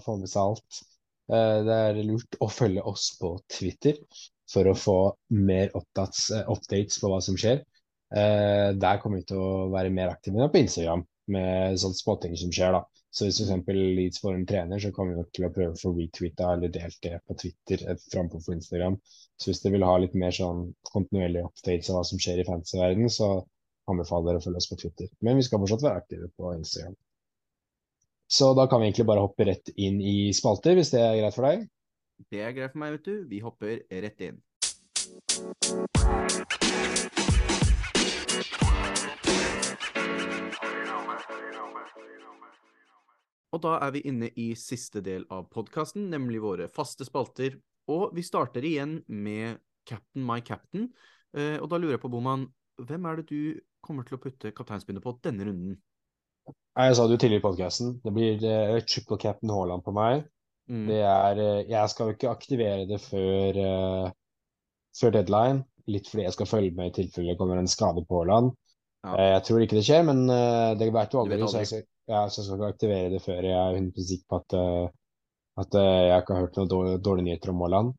få 0.04 0.18
med 0.20 0.32
seg 0.32 0.42
alt. 0.42 0.82
Uh, 1.30 1.58
det 1.66 1.80
er 1.86 2.02
lurt 2.04 2.40
å 2.42 2.50
følge 2.50 2.84
oss 2.90 3.12
på 3.20 3.36
Twitter 3.52 4.00
for 4.50 4.66
å 4.66 4.74
få 4.74 4.98
mer 5.36 5.70
updates, 5.78 6.30
updates 6.50 6.98
på 7.02 7.12
hva 7.12 7.20
som 7.24 7.38
skjer. 7.38 7.62
Uh, 8.10 8.74
der 8.74 8.98
kommer 9.02 9.20
vi 9.20 9.28
til 9.30 9.38
å 9.38 9.68
være 9.70 9.92
mer 9.94 10.10
aktive 10.12 10.50
på 10.50 10.64
Instagram 10.64 11.04
med 11.30 11.78
sånne 11.78 11.98
småting 12.00 12.34
som 12.38 12.50
skjer. 12.54 12.74
da. 12.74 12.82
Så 13.10 13.26
hvis 13.26 13.40
f.eks. 13.42 13.70
Leeds 13.74 14.20
får 14.22 14.36
en 14.36 14.46
trener, 14.46 14.78
så 14.82 14.92
kommer 14.94 15.14
vi 15.14 15.22
nok 15.22 15.30
til 15.34 15.46
å 15.46 15.52
prøve 15.54 15.74
å 15.74 15.80
få 15.80 15.92
retweeta 15.96 16.52
eller 16.54 16.70
delt 16.74 16.98
det 17.02 17.16
på 17.26 17.36
Twitter 17.42 17.82
framfor 18.10 18.42
på 18.44 18.54
Instagram. 18.54 18.98
Så 19.40 19.50
hvis 19.50 19.62
dere 19.64 19.78
vil 19.78 19.86
ha 19.88 19.96
litt 19.98 20.14
mer 20.18 20.34
sånn 20.34 20.68
kontinuerlige 20.92 21.48
updates 21.48 21.90
av 21.90 21.98
hva 21.98 22.04
som 22.06 22.22
skjer 22.22 22.42
i 22.42 22.46
fantasyverdenen, 22.46 23.10
så 23.10 23.32
anbefaler 23.92 24.38
å 24.38 24.42
følge 24.44 24.62
oss 24.62 24.70
på 24.70 24.78
Twitter. 24.80 25.10
Men 25.24 25.38
vi 25.38 25.46
skal 25.46 25.62
fortsatt 25.62 25.84
være 25.86 26.02
aktive 26.02 26.30
på 26.36 26.54
Instagram. 26.56 26.96
Så 28.30 28.52
da 28.54 28.68
kan 28.70 28.80
vi 28.80 28.90
egentlig 28.90 29.08
bare 29.10 29.24
hoppe 29.24 29.46
rett 29.48 29.72
inn 29.74 29.98
i 30.00 30.30
spalter, 30.36 30.76
hvis 30.78 30.92
det 30.94 31.02
er 31.02 31.18
greit 31.18 31.34
for 31.34 31.48
deg? 31.48 31.64
Det 32.30 32.44
er 32.46 32.54
greit 32.54 32.74
for 32.74 32.82
meg, 32.82 32.98
vet 32.98 33.08
du. 33.08 33.14
Vi 33.26 33.40
hopper 33.42 33.80
rett 34.04 34.26
inn. 34.28 34.38
Og 43.50 43.62
da 43.64 43.76
er 43.82 43.94
vi 43.96 44.04
inne 44.06 44.30
i 44.38 44.52
siste 44.58 45.02
del 45.02 45.24
av 45.32 45.48
podkasten, 45.50 46.06
nemlig 46.12 46.42
våre 46.44 46.68
faste 46.70 47.06
spalter. 47.08 47.58
Og 47.90 48.14
vi 48.14 48.22
starter 48.22 48.62
igjen 48.62 49.00
med 49.10 49.58
Captain 49.88 50.22
my 50.26 50.38
captain. 50.46 50.86
Eh, 51.34 51.56
og 51.58 51.66
da 51.72 51.80
lurer 51.80 51.96
jeg 51.96 52.04
på, 52.04 52.12
Boman, 52.12 52.46
hvem 52.78 53.08
er 53.10 53.20
det 53.20 53.26
du 53.30 53.60
kommer 53.84 54.06
til 54.06 54.16
å 54.16 54.22
putte 54.22 54.52
kapteinspinnet 54.56 55.04
på 55.04 55.16
denne 55.24 55.46
runden? 55.48 55.78
Jeg 56.78 56.96
sa 56.96 57.06
det 57.06 57.16
jo 57.16 57.20
tidligere 57.22 57.42
i 57.42 57.44
podkasten. 57.44 57.96
Det 58.04 58.12
blir 58.14 58.44
uh, 58.44 58.78
triple 58.86 59.18
cap'n 59.20 59.52
Haaland 59.52 59.84
på 59.86 59.94
meg. 59.96 60.24
Mm. 60.70 60.86
Det 60.86 61.00
er 61.02 61.40
uh, 61.40 61.60
Jeg 61.66 61.92
skal 61.92 62.08
jo 62.08 62.16
ikke 62.16 62.32
aktivere 62.32 62.86
det 62.88 63.00
før, 63.02 63.58
uh, 63.58 64.08
før 64.96 65.14
deadline. 65.18 65.64
Litt 65.90 66.10
fordi 66.10 66.26
jeg 66.28 66.36
skal 66.36 66.50
følge 66.50 66.76
med 66.76 66.92
i 66.92 66.96
tilfelle 67.00 67.34
det 67.34 67.40
kommer 67.40 67.60
en 67.60 67.70
skade 67.70 68.04
på 68.06 68.22
Haaland. 68.22 68.52
Ja. 69.00 69.14
jeg 69.16 69.44
tror 69.46 69.62
ikke 69.64 69.78
det 69.78 69.82
skjer, 69.86 70.02
men 70.04 70.18
det 70.76 70.90
vet 70.92 71.14
jo 71.14 71.22
aldri. 71.22 71.38
Så 71.48 71.62
jeg, 71.62 71.86
ja, 72.04 72.18
så 72.28 72.42
jeg 72.42 72.46
skal 72.46 72.58
ikke 72.58 72.74
aktivere 72.74 73.06
det 73.08 73.22
før 73.24 73.46
jeg 73.48 73.54
er 73.56 73.78
100 73.78 74.04
sikker 74.10 74.26
på 74.28 74.40
at, 74.42 74.56
at 75.62 75.78
jeg 75.80 76.18
ikke 76.20 76.36
har 76.36 76.44
hørt 76.44 76.58
noen 76.60 76.68
dårlige, 76.68 76.98
dårlige 77.06 77.26
nyheter 77.30 77.52
om 77.54 77.62
Haaland. 77.64 77.94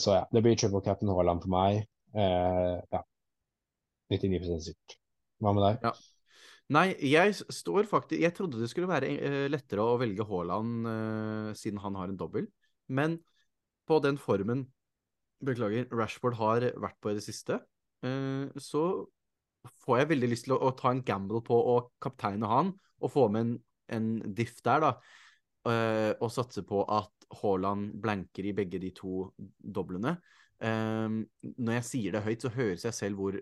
Så 0.00 0.14
ja, 0.16 0.22
det 0.32 0.42
blir 0.46 0.56
triple 0.56 0.80
cap'n 0.88 1.12
Haaland 1.12 1.44
for 1.44 1.52
meg. 1.52 1.84
ja. 2.16 3.02
99 4.12 4.60
sikkert. 4.68 4.98
Hva 5.42 5.52
med 5.56 5.66
deg? 5.66 5.88
Ja. 5.88 5.94
Nei, 6.74 6.86
jeg 7.06 7.34
står 7.54 7.86
faktisk 7.86 8.18
Jeg 8.18 8.34
trodde 8.34 8.58
det 8.58 8.66
skulle 8.72 8.88
være 8.90 9.12
lettere 9.52 9.84
å 9.84 9.98
velge 10.00 10.24
Haaland 10.26 10.88
siden 11.54 11.78
han 11.78 11.94
har 11.94 12.10
en 12.10 12.18
dobbel, 12.18 12.48
men 12.90 13.20
på 13.86 14.00
den 14.02 14.18
formen 14.18 14.64
Beklager, 15.46 15.86
Rashford 15.94 16.34
har 16.40 16.66
vært 16.80 16.98
på 16.98 17.12
i 17.12 17.18
det 17.18 17.22
siste, 17.22 17.60
så 18.02 18.82
får 19.84 20.00
jeg 20.00 20.10
veldig 20.14 20.30
lyst 20.30 20.46
til 20.48 20.56
å, 20.56 20.60
å 20.68 20.74
ta 20.78 20.92
en 20.92 21.04
gamble 21.06 21.42
på 21.46 21.56
å 21.74 21.76
kapteine 22.02 22.48
han 22.50 22.72
og 23.04 23.12
få 23.12 23.26
med 23.32 23.44
en, 23.44 23.54
en 23.92 24.34
diff 24.36 24.58
der, 24.64 24.82
da. 24.84 24.92
Uh, 25.66 26.12
og 26.22 26.30
satse 26.30 26.62
på 26.62 26.84
at 26.94 27.26
Haaland 27.40 27.96
blanker 27.98 28.46
i 28.46 28.54
begge 28.54 28.78
de 28.78 28.92
to 28.94 29.26
doblene. 29.58 30.14
Um, 30.62 31.24
når 31.42 31.80
jeg 31.80 31.86
sier 31.88 32.14
det 32.14 32.22
høyt, 32.22 32.44
så 32.44 32.52
høres 32.54 32.86
jeg 32.86 32.96
selv 32.96 33.20
hvor 33.20 33.38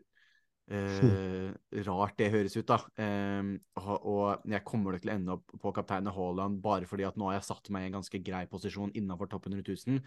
uh, 0.72 1.50
rart 1.86 2.16
det 2.20 2.30
høres 2.32 2.56
ut, 2.56 2.68
da. 2.68 2.78
Eh, 3.00 3.50
og, 3.82 4.46
jeg 4.48 4.64
kommer 4.66 4.94
nok 4.94 5.04
til 5.04 5.12
å 5.12 5.16
ende 5.16 5.36
opp 5.36 5.56
på 5.60 5.74
kaptein 5.76 6.08
Haaland 6.14 6.62
bare 6.64 6.88
fordi 6.88 7.06
at 7.08 7.18
nå 7.20 7.28
har 7.28 7.38
jeg 7.38 7.48
satt 7.50 7.70
meg 7.74 7.84
i 7.84 7.90
en 7.90 7.98
ganske 7.98 8.22
grei 8.24 8.46
posisjon 8.50 8.94
innenfor 8.96 9.30
topp 9.32 9.50
100 9.50 9.64
000. 9.66 10.00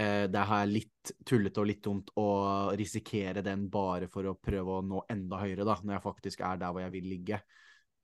Eh, 0.00 0.26
det 0.32 0.44
er 0.56 0.70
litt 0.70 1.12
tullete 1.26 1.60
og 1.60 1.68
litt 1.68 1.82
dumt 1.84 2.12
å 2.20 2.28
risikere 2.78 3.42
den 3.44 3.66
bare 3.72 4.08
for 4.08 4.28
å 4.30 4.38
prøve 4.38 4.78
å 4.78 4.84
nå 4.86 5.04
enda 5.12 5.40
høyere, 5.42 5.66
da, 5.68 5.76
når 5.82 5.98
jeg 5.98 6.06
faktisk 6.06 6.44
er 6.46 6.60
der 6.62 6.72
hvor 6.72 6.84
jeg 6.84 6.94
vil 6.94 7.10
ligge. 7.16 7.40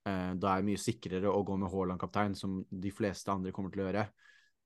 Eh, 0.07 0.31
da 0.37 0.53
er 0.53 0.61
det 0.61 0.69
mye 0.69 0.81
sikrere 0.81 1.31
å 1.31 1.43
gå 1.47 1.57
med 1.57 1.71
Haaland-kaptein, 1.73 2.35
som 2.37 2.59
de 2.69 2.93
fleste 2.93 3.33
andre 3.33 3.53
kommer 3.55 3.73
til 3.73 3.83
å 3.83 3.87
gjøre. 3.87 4.07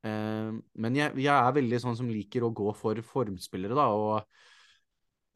Eh, 0.10 0.50
men 0.84 0.98
jeg, 0.98 1.16
jeg, 1.22 1.36
er 1.36 1.60
veldig 1.62 1.82
sånn 1.86 2.00
som 2.02 2.10
liker 2.12 2.46
å 2.46 2.54
gå 2.56 2.74
for 2.78 3.00
formspillere, 3.06 3.78
da. 3.78 3.88
Og 3.96 4.51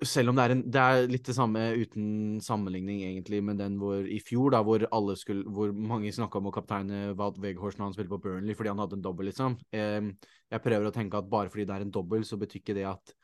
selv 0.03 0.29
om 0.29 0.35
det 0.35 0.43
er, 0.43 0.51
en, 0.51 0.61
det 0.75 0.81
er 0.81 1.05
litt 1.07 1.27
det 1.29 1.35
samme 1.37 1.61
uten 1.79 2.07
sammenligning 2.43 3.05
egentlig 3.05 3.39
med 3.47 3.61
den 3.61 3.77
hvor 3.79 4.03
i 4.03 4.17
fjor, 4.19 4.51
da, 4.51 4.59
hvor 4.65 4.83
alle 4.91 5.15
skulle, 5.19 5.45
hvor 5.47 5.71
mange 5.71 6.11
snakka 6.11 6.41
om 6.41 6.49
å 6.49 6.53
kapteine 6.55 7.13
Wout 7.15 7.39
Weghorst 7.39 7.79
når 7.79 7.89
han 7.89 7.95
spilte 7.95 8.11
på 8.11 8.19
Burnley 8.25 8.57
fordi 8.57 8.73
han 8.73 8.81
hadde 8.83 8.99
en 8.99 9.05
dobbel, 9.05 9.29
liksom. 9.31 9.55
Eh, 9.71 10.11
jeg 10.51 10.63
prøver 10.65 10.89
å 10.89 10.93
tenke 10.95 11.21
at 11.21 11.31
bare 11.31 11.53
fordi 11.53 11.67
det 11.69 11.77
er 11.77 11.87
en 11.87 11.95
dobbel, 11.95 12.27
så 12.27 12.39
betyr 12.41 12.59
ikke 12.59 12.75
det 12.75 12.85
at 12.91 13.15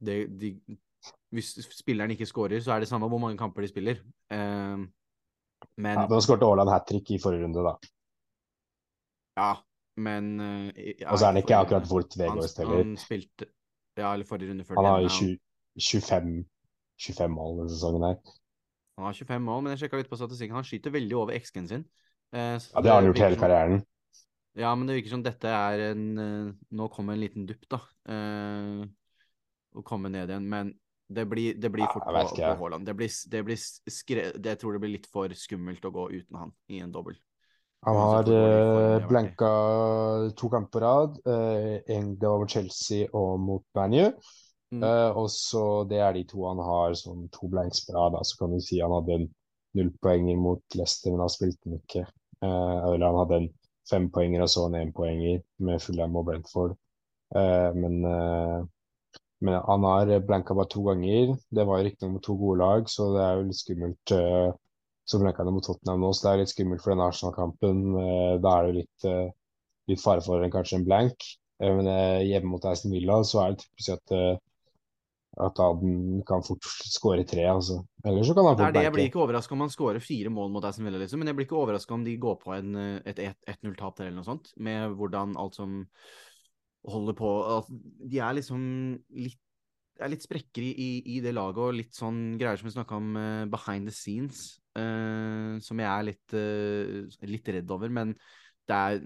det, 0.00 0.18
de, 0.40 0.52
hvis 1.32 1.54
spilleren 1.78 2.12
ikke 2.12 2.28
scorer, 2.28 2.60
så 2.60 2.76
er 2.76 2.84
det 2.84 2.92
samme 2.92 3.08
hvor 3.08 3.22
mange 3.22 3.40
kamper 3.40 3.64
de 3.64 3.72
spiller. 3.72 4.04
Eh, 4.28 4.86
men 5.80 6.04
ja, 6.04 6.06
Da 6.08 6.20
skåret 6.24 6.44
Aaland 6.44 6.72
hat 6.72 6.88
trick 6.88 7.16
i 7.16 7.20
forrige 7.20 7.46
runde, 7.46 7.64
da. 7.64 7.76
Ja, 9.40 9.52
men 10.00 10.34
uh, 10.40 10.68
ja, 10.76 11.12
Og 11.12 11.20
så 11.20 11.26
er 11.26 11.32
han 11.32 11.40
ikke 11.40 11.56
akkurat 11.56 11.86
Vort 11.88 12.16
Weghorst 12.20 12.60
heller. 12.60 12.82
Han 12.82 12.96
spilte 13.00 13.48
Ja, 13.96 14.12
eller 14.12 14.26
forrige 14.28 14.52
runde 14.52 14.64
før 14.64 14.80
Han 14.80 14.88
har 14.88 15.04
jo 15.04 15.12
20 15.16 15.38
25, 15.78 16.44
25 17.00 17.34
mål 17.34 17.60
denne 17.60 17.72
sesongen 17.74 18.06
her. 18.08 18.20
Han 19.00 19.08
har 19.08 19.16
25 19.16 19.46
mål, 19.46 19.62
men 19.64 19.74
jeg 19.74 19.84
sjekka 19.84 20.02
litt 20.02 20.10
på 20.10 20.18
statistikken. 20.20 20.58
Han 20.58 20.66
skyter 20.66 20.92
veldig 20.92 21.16
over 21.16 21.38
XG-en 21.38 21.70
sin. 21.70 21.86
Eh, 22.34 22.56
ja, 22.58 22.82
det 22.82 22.90
har 22.90 23.00
han 23.00 23.08
gjort 23.08 23.22
hele 23.24 23.38
karrieren. 23.40 23.80
Ja, 24.58 24.74
men 24.74 24.88
det 24.88 24.98
virker 24.98 25.14
som 25.14 25.22
dette 25.24 25.50
er 25.54 25.84
en 25.92 26.06
uh, 26.18 26.50
Nå 26.74 26.88
kommer 26.90 27.14
en 27.14 27.22
liten 27.22 27.46
dupp, 27.46 27.62
da. 27.70 27.80
Uh, 28.10 28.82
og 29.78 29.86
kommer 29.86 30.12
ned 30.12 30.28
igjen. 30.28 30.48
Men 30.50 30.74
det 31.10 31.24
blir, 31.30 31.56
det 31.58 31.70
blir 31.72 31.86
fort 31.90 32.06
ja, 32.06 32.26
på, 32.26 32.36
på 32.36 32.52
Haaland. 32.64 32.86
Det 32.86 32.96
blir, 32.98 33.10
det 33.30 33.42
blir 33.46 33.58
skre... 33.58 34.28
Jeg 34.36 34.60
tror 34.60 34.76
det 34.76 34.82
blir 34.82 34.94
litt 34.98 35.08
for 35.10 35.32
skummelt 35.38 35.86
å 35.86 35.94
gå 35.94 36.06
uten 36.18 36.38
han 36.42 36.54
i 36.70 36.82
en 36.84 36.92
dobbel. 36.92 37.16
Han 37.86 37.96
har 37.96 38.28
uh, 38.28 39.08
blanka 39.08 39.50
to 40.36 40.50
kamper 40.52 40.74
på 40.74 40.84
rad. 40.84 41.16
en 41.24 42.12
det 42.20 42.28
var 42.28 42.42
mot 42.42 42.52
Chelsea 42.52 43.08
og 43.16 43.40
mot 43.40 43.64
ManU. 43.78 44.10
Mm. 44.70 44.84
Uh, 44.86 45.10
og 45.18 45.30
så 45.34 45.84
Det 45.90 45.98
er 45.98 46.12
de 46.14 46.24
to 46.30 46.44
han 46.46 46.60
har 46.62 46.94
sånn 46.98 47.26
to 47.34 47.48
blanks 47.50 47.82
bra. 47.88 48.08
da, 48.14 48.22
Så 48.22 48.38
kan 48.38 48.54
du 48.54 48.60
si 48.62 48.80
han 48.80 48.94
hadde 48.94 49.16
en 49.16 49.28
nullpoenger 49.78 50.36
mot 50.38 50.62
Leicester, 50.78 51.10
men 51.10 51.24
han 51.24 51.32
spilte 51.32 51.66
den 51.66 51.80
ikke. 51.80 52.04
Uh, 52.42 52.94
eller 52.94 53.06
han 53.06 53.20
hadde 53.22 53.40
en 53.40 53.48
fempoenger 53.90 54.44
og 54.44 54.50
så 54.50 54.66
en 54.68 54.78
énpoenger 54.78 55.42
med 55.66 55.82
Fulham 55.82 56.16
og 56.16 56.28
Brentford. 56.28 56.76
Uh, 57.34 57.70
men, 57.74 58.00
men, 59.40 59.54
han 59.66 59.84
har 59.86 60.10
blanka 60.26 60.54
bare 60.54 60.70
to 60.70 60.82
ganger. 60.86 61.34
Det 61.50 61.66
var 61.66 61.82
riktignok 61.82 62.18
mot 62.18 62.24
to 62.26 62.36
gode 62.38 62.58
lag, 62.62 62.90
så 62.90 63.10
det 63.14 63.22
er 63.24 63.38
jo 63.38 63.46
litt 63.48 63.58
skummelt. 63.58 64.14
så 65.10 65.18
blanka 65.18 65.42
han 65.42 65.54
mot 65.54 65.64
Tottenham 65.66 66.02
nå, 66.04 66.12
så 66.14 66.26
det 66.26 66.32
er 66.32 66.42
litt 66.44 66.52
skummelt 66.52 66.82
for 66.82 66.94
den 66.94 67.02
Arsenal-kampen. 67.02 67.80
da 68.42 68.52
er 68.58 68.66
det 68.66 68.74
litt, 68.76 69.06
litt 69.90 70.02
fare 70.02 70.22
for 70.22 70.42
en, 70.42 70.52
kanskje 70.54 70.78
en 70.78 70.86
blank. 70.86 71.26
Men 71.58 71.88
hjemme 72.26 72.52
mot 72.52 72.64
Aston 72.64 72.94
Villa 72.94 73.18
så 73.26 73.42
er 73.42 73.54
det 73.54 73.64
typisk 73.64 73.96
at 73.96 74.40
at 75.46 75.60
han 75.62 76.22
kan 76.28 76.44
fort 76.46 76.66
skåre 76.92 77.26
tre. 77.28 77.44
Altså. 77.50 77.80
Eller 78.04 78.26
så 78.26 78.36
kan 78.36 78.48
han 78.48 78.56
fort 78.58 78.70
det 78.70 78.78
det, 78.78 78.86
Jeg 78.86 78.94
blir 78.96 79.10
ikke 79.10 79.22
overraska 79.24 79.56
om 79.56 79.66
han 79.66 79.72
skårer 79.72 80.04
fire 80.04 80.32
mål 80.32 80.50
mot 80.54 80.64
Aston 80.68 80.88
Villa, 80.88 81.00
liksom. 81.02 81.22
Men 81.22 81.32
jeg 81.32 81.38
blir 81.38 81.48
ikke 81.48 81.60
overraska 81.60 81.96
om 81.96 82.06
de 82.06 82.16
går 82.20 82.40
på 82.42 82.56
en, 82.56 82.74
et 83.04 83.22
1-0-tap 83.24 83.98
der 83.98 84.08
eller 84.08 84.20
noe 84.20 84.28
sånt. 84.28 84.52
Med 84.56 84.96
hvordan 84.98 85.36
alt 85.40 85.58
som 85.58 85.84
holder 86.88 87.12
på 87.12 87.30
De 88.08 88.20
er 88.24 88.36
liksom 88.38 88.60
litt 89.12 89.40
er 90.00 90.12
litt 90.12 90.24
sprekker 90.24 90.64
i, 90.64 90.90
i, 91.04 91.18
det 91.20 91.34
laget 91.36 91.60
og 91.60 91.76
litt 91.76 91.96
sånn 91.96 92.38
greier 92.40 92.56
som 92.56 92.68
vi 92.68 92.74
snakka 92.74 92.96
om 92.96 93.10
uh, 93.18 93.44
behind 93.52 93.88
the 93.88 93.94
scenes, 93.94 94.60
uh, 94.78 95.58
som 95.60 95.82
jeg 95.82 95.90
er 95.90 96.06
litt, 96.08 96.36
uh, 96.36 97.26
litt 97.28 97.50
redd 97.52 97.74
over. 97.74 97.92
Men 97.92 98.14
det 98.70 98.78
er 98.78 99.02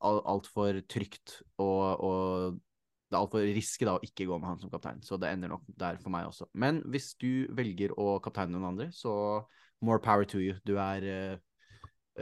altfor 0.00 0.80
trygt 0.88 1.40
og, 1.60 1.84
og 2.06 2.58
det 3.08 3.16
er 3.16 3.22
altfor 3.22 3.44
risky 3.56 3.86
da 3.88 3.96
å 3.96 4.04
ikke 4.04 4.26
gå 4.28 4.36
med 4.36 4.50
han 4.50 4.58
som 4.60 4.70
kaptein, 4.72 5.00
så 5.04 5.16
det 5.20 5.30
ender 5.32 5.54
nok 5.54 5.64
der 5.80 5.96
for 6.02 6.12
meg 6.12 6.28
også. 6.28 6.48
Men 6.60 6.82
hvis 6.92 7.14
du 7.20 7.48
velger 7.56 7.94
å 7.96 8.18
kapteine 8.24 8.52
noen 8.52 8.68
andre, 8.74 8.90
så 8.92 9.14
more 9.80 9.98
power 9.98 10.24
to 10.24 10.38
you. 10.38 10.54
Du 10.66 10.76
er 10.76 11.04
uh, 11.08 11.36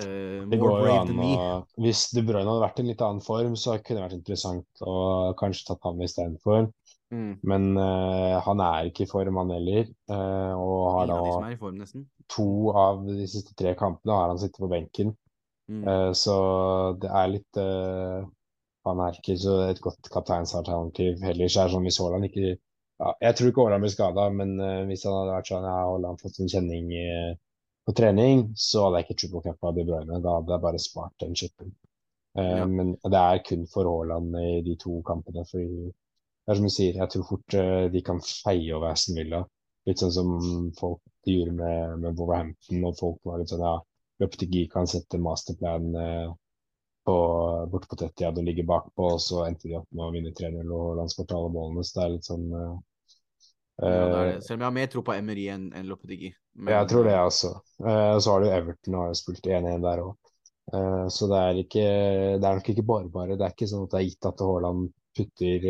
uh, 0.03 0.47
more 0.47 0.83
brave 0.83 1.07
than 1.07 1.17
me. 1.17 1.35
Hvis 1.81 2.11
De 2.15 2.23
Bruyne 2.23 2.49
hadde 2.49 2.65
vært 2.65 2.81
i 2.81 2.85
en 2.85 2.91
litt 2.93 3.05
annen 3.05 3.25
form, 3.25 3.57
så 3.59 3.79
kunne 3.81 4.01
det 4.01 4.07
vært 4.07 4.19
interessant 4.21 4.85
å 4.85 4.97
kanskje 5.41 5.71
tatt 5.71 5.89
ham 5.89 6.03
istedenfor. 6.05 6.71
Mm. 7.15 7.33
Men 7.47 7.69
uh, 7.79 8.39
han 8.47 8.63
er 8.63 8.91
ikke 8.91 9.07
i 9.07 9.11
form, 9.11 9.39
han 9.43 9.55
heller. 9.57 9.91
og 10.11 10.81
har 10.99 11.13
da 11.13 11.21
form, 11.61 11.85
to 12.33 12.49
av 12.75 13.05
de 13.07 13.29
siste 13.31 13.55
tre 13.59 13.77
kampene 13.79 14.17
har 14.17 14.33
han 14.35 14.43
sittet 14.43 14.63
på 14.63 14.73
benken. 14.73 15.17
Mm. 15.67 15.83
så 16.15 16.35
det 17.03 17.09
er 17.11 17.31
litt 17.33 17.59
han 18.87 19.03
er 19.03 19.17
ikke 19.19 19.37
så 19.41 19.57
et 19.71 19.81
godt 19.83 20.11
kapteinsalternativ 20.13 21.25
heller. 21.27 21.51
Så 21.51 21.65
er 21.65 21.73
sånn 21.73 21.87
hvis 21.87 21.99
Haaland 22.03 22.29
ikke 22.29 22.45
ja, 22.53 23.11
Jeg 23.21 23.37
tror 23.37 23.51
ikke 23.51 23.65
Haaland 23.67 23.85
blir 23.85 23.93
skada, 23.93 24.29
men 24.33 24.55
uh, 24.61 24.85
hvis 24.89 25.05
han 25.07 25.17
hadde 25.19 25.35
vært 25.35 25.51
sånn 25.51 25.67
ja, 25.69 25.75
Haaland 25.83 26.23
fått 26.23 26.39
en 26.43 26.53
kjenning 26.53 26.93
uh, 26.95 27.33
på 27.87 27.95
trening, 27.99 28.47
så 28.59 28.87
hadde 28.87 29.03
jeg 29.03 29.07
ikke 29.07 29.19
triple 29.23 29.57
av 29.57 29.75
De 29.77 29.85
Bruyne. 29.89 30.23
Da 30.23 30.39
hadde 30.39 30.55
jeg 30.55 30.65
bare 30.65 30.83
spart 30.83 31.17
den 31.25 31.37
chipen. 31.39 31.75
Uh, 32.39 32.63
ja. 32.63 32.71
Men 32.71 32.95
det 33.03 33.21
er 33.21 33.43
kun 33.49 33.67
for 33.73 33.91
Haaland 33.91 34.39
i 34.41 34.63
de 34.67 34.79
to 34.81 35.01
kampene. 35.09 35.45
For 35.51 35.61
det 35.61 36.55
er 36.55 36.61
som 36.61 36.71
du 36.71 36.73
sier, 36.73 36.97
jeg 37.03 37.13
tror 37.13 37.29
fort 37.29 37.59
de 37.93 38.03
kan 38.07 38.23
feie 38.23 38.73
over 38.77 38.93
Aston 38.93 39.19
Villa. 39.19 39.43
Litt 39.87 40.03
sånn 40.03 40.15
som 40.15 40.33
folk 40.79 41.03
gjorde 41.27 41.53
med, 41.59 42.01
med 42.03 42.19
Wolverhampton, 42.19 42.83
og 42.87 42.99
folk 42.99 43.21
var 43.27 43.43
litt 43.43 43.51
sånn 43.51 43.67
ja, 43.67 43.77
Løpetegi 44.23 44.63
kan 44.73 44.89
sette 44.89 45.19
masterplan 45.21 45.91
på, 47.07 47.17
borte 47.71 47.89
på 47.91 47.99
30 48.01 48.41
og 48.41 48.47
ligger 48.47 48.67
bakpå, 48.67 49.09
og 49.15 49.23
så 49.23 49.45
endte 49.47 49.69
de 49.69 49.79
opp 49.79 49.87
med 49.95 50.09
å 50.09 50.13
vinne 50.15 50.33
3-0 50.35 50.73
og 50.75 50.99
landskapte 50.99 51.37
alle 51.39 51.53
målene. 51.55 51.85
Så 51.87 51.99
det 51.99 52.05
er 52.05 52.15
litt 52.17 52.29
sånn 52.29 52.47
uh, 52.51 52.77
ja, 53.83 53.91
det 54.11 54.23
det. 54.33 54.39
Selv 54.47 54.57
om 54.57 54.65
jeg 54.65 54.67
har 54.67 54.77
mer 54.81 54.91
tro 54.93 55.05
på 55.07 55.15
Emery 55.15 55.47
enn 55.53 55.69
en 55.77 55.91
Loppetigi. 55.91 56.33
Men... 56.57 56.73
Jeg 56.75 56.91
tror 56.91 57.07
det, 57.07 57.13
jeg 57.15 57.31
også. 57.31 57.53
Uh, 57.85 58.17
så 58.19 58.33
har 58.33 58.43
du 58.43 58.49
Everton 58.51 58.97
og 58.97 59.05
har 59.05 59.13
jo 59.13 59.21
spilt 59.21 59.51
1-1 59.59 59.87
der 59.87 60.05
òg. 60.07 60.33
Uh, 60.75 61.07
så 61.15 61.31
det 61.31 61.43
er, 61.43 61.63
ikke, 61.63 61.89
det 62.43 62.49
er 62.51 62.61
nok 62.61 62.71
ikke 62.75 62.89
bare 62.91 63.13
bare. 63.21 63.39
Det 63.39 63.47
er 63.47 63.55
ikke 63.55 63.71
sånn 63.71 63.87
at 63.87 63.95
det 63.95 64.01
er 64.01 64.09
gitt 64.09 64.31
at 64.33 64.47
Haaland 64.49 64.89
putter 65.17 65.69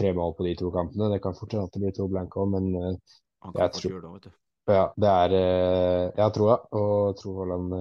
tre 0.00 0.12
mål 0.16 0.36
på 0.38 0.46
de 0.46 0.58
to 0.60 0.70
kampene. 0.74 1.10
Det 1.10 1.22
kan 1.24 1.34
fort 1.36 1.56
hende 1.56 1.66
at 1.66 1.74
det 1.74 1.82
blir 1.82 1.96
to 1.96 2.06
blanke 2.12 2.38
òg, 2.40 2.54
men 2.54 2.70
jeg 3.56 3.72
tror 3.74 4.20
det, 4.20 4.30
ja, 4.70 4.84
det 5.00 5.10
er 5.10 5.32
Jeg 5.34 6.20
har 6.20 6.30
troa, 6.36 6.60
og 6.78 7.16
tror 7.18 7.40
Haaland 7.42 7.74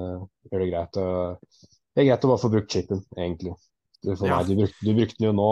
gjør 0.49 0.63
det 0.63 0.71
greit. 0.71 0.99
Og 1.03 1.77
det 1.99 2.05
er 2.05 2.13
greit 2.13 2.23
å 2.23 2.29
bare 2.31 2.39
få 2.39 2.49
brukt 2.53 2.71
chipen, 2.71 3.01
egentlig. 3.19 3.53
Du, 3.99 4.13
ja. 4.13 4.37
meg, 4.37 4.47
du, 4.47 4.53
bruk, 4.55 4.75
du, 4.79 4.91
brukte 4.95 5.17
den 5.19 5.27
jo 5.27 5.33
nå, 5.35 5.49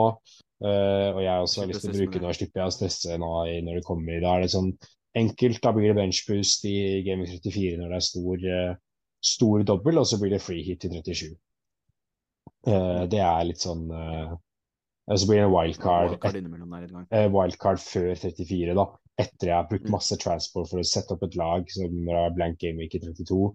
uh, 0.63 1.09
og 1.11 1.19
jeg 1.19 1.43
også 1.43 1.59
har 1.59 1.67
lyst 1.67 1.83
til 1.83 1.91
å 1.91 1.97
bruke 1.97 2.15
den. 2.21 2.27
Og 2.29 2.37
slipper 2.37 2.61
jeg 2.61 2.71
å 2.71 2.75
stresse 2.77 3.17
nå 3.19 3.31
når 3.65 3.79
det 3.81 3.83
kommer. 3.83 4.21
Da 4.23 4.37
er 4.37 4.45
det 4.45 4.53
sånn 4.55 4.71
enkelt. 5.19 5.59
Da 5.65 5.75
blir 5.75 5.91
det 5.91 5.97
benchboost 5.99 6.63
i 6.71 6.77
Gaming 7.03 7.27
34 7.33 7.81
når 7.81 7.91
det 7.91 7.99
er 7.99 8.07
stor, 8.07 8.47
uh, 8.47 9.03
stor 9.33 9.67
dobbel, 9.73 9.99
og 9.99 10.07
så 10.07 10.21
blir 10.21 10.37
det 10.37 10.43
free 10.45 10.63
hit 10.63 10.87
i 10.87 10.93
37. 10.95 11.35
Uh, 12.67 13.03
det 13.11 13.19
er 13.23 13.47
litt 13.47 13.63
sånn 13.63 13.85
Så 13.87 15.27
blir 15.27 15.39
det 15.39 15.43
en 15.45 15.53
wildcard, 15.53 16.15
wildcard, 16.15 17.11
wildcard 17.35 17.83
før 17.83 18.09
34, 18.15 18.73
da. 18.75 18.87
Etter 19.19 19.49
jeg 19.51 19.55
har 19.55 19.67
brukt 19.67 19.87
mm. 19.87 19.93
masse 19.95 20.15
transport 20.21 20.71
for 20.71 20.79
å 20.79 20.87
sette 20.87 21.15
opp 21.15 21.23
et 21.27 21.35
lag 21.39 21.67
som 21.73 22.11
har 22.11 22.35
blank 22.35 22.59
game 22.63 22.79
week 22.79 22.95
i 22.95 23.03
32 23.03 23.47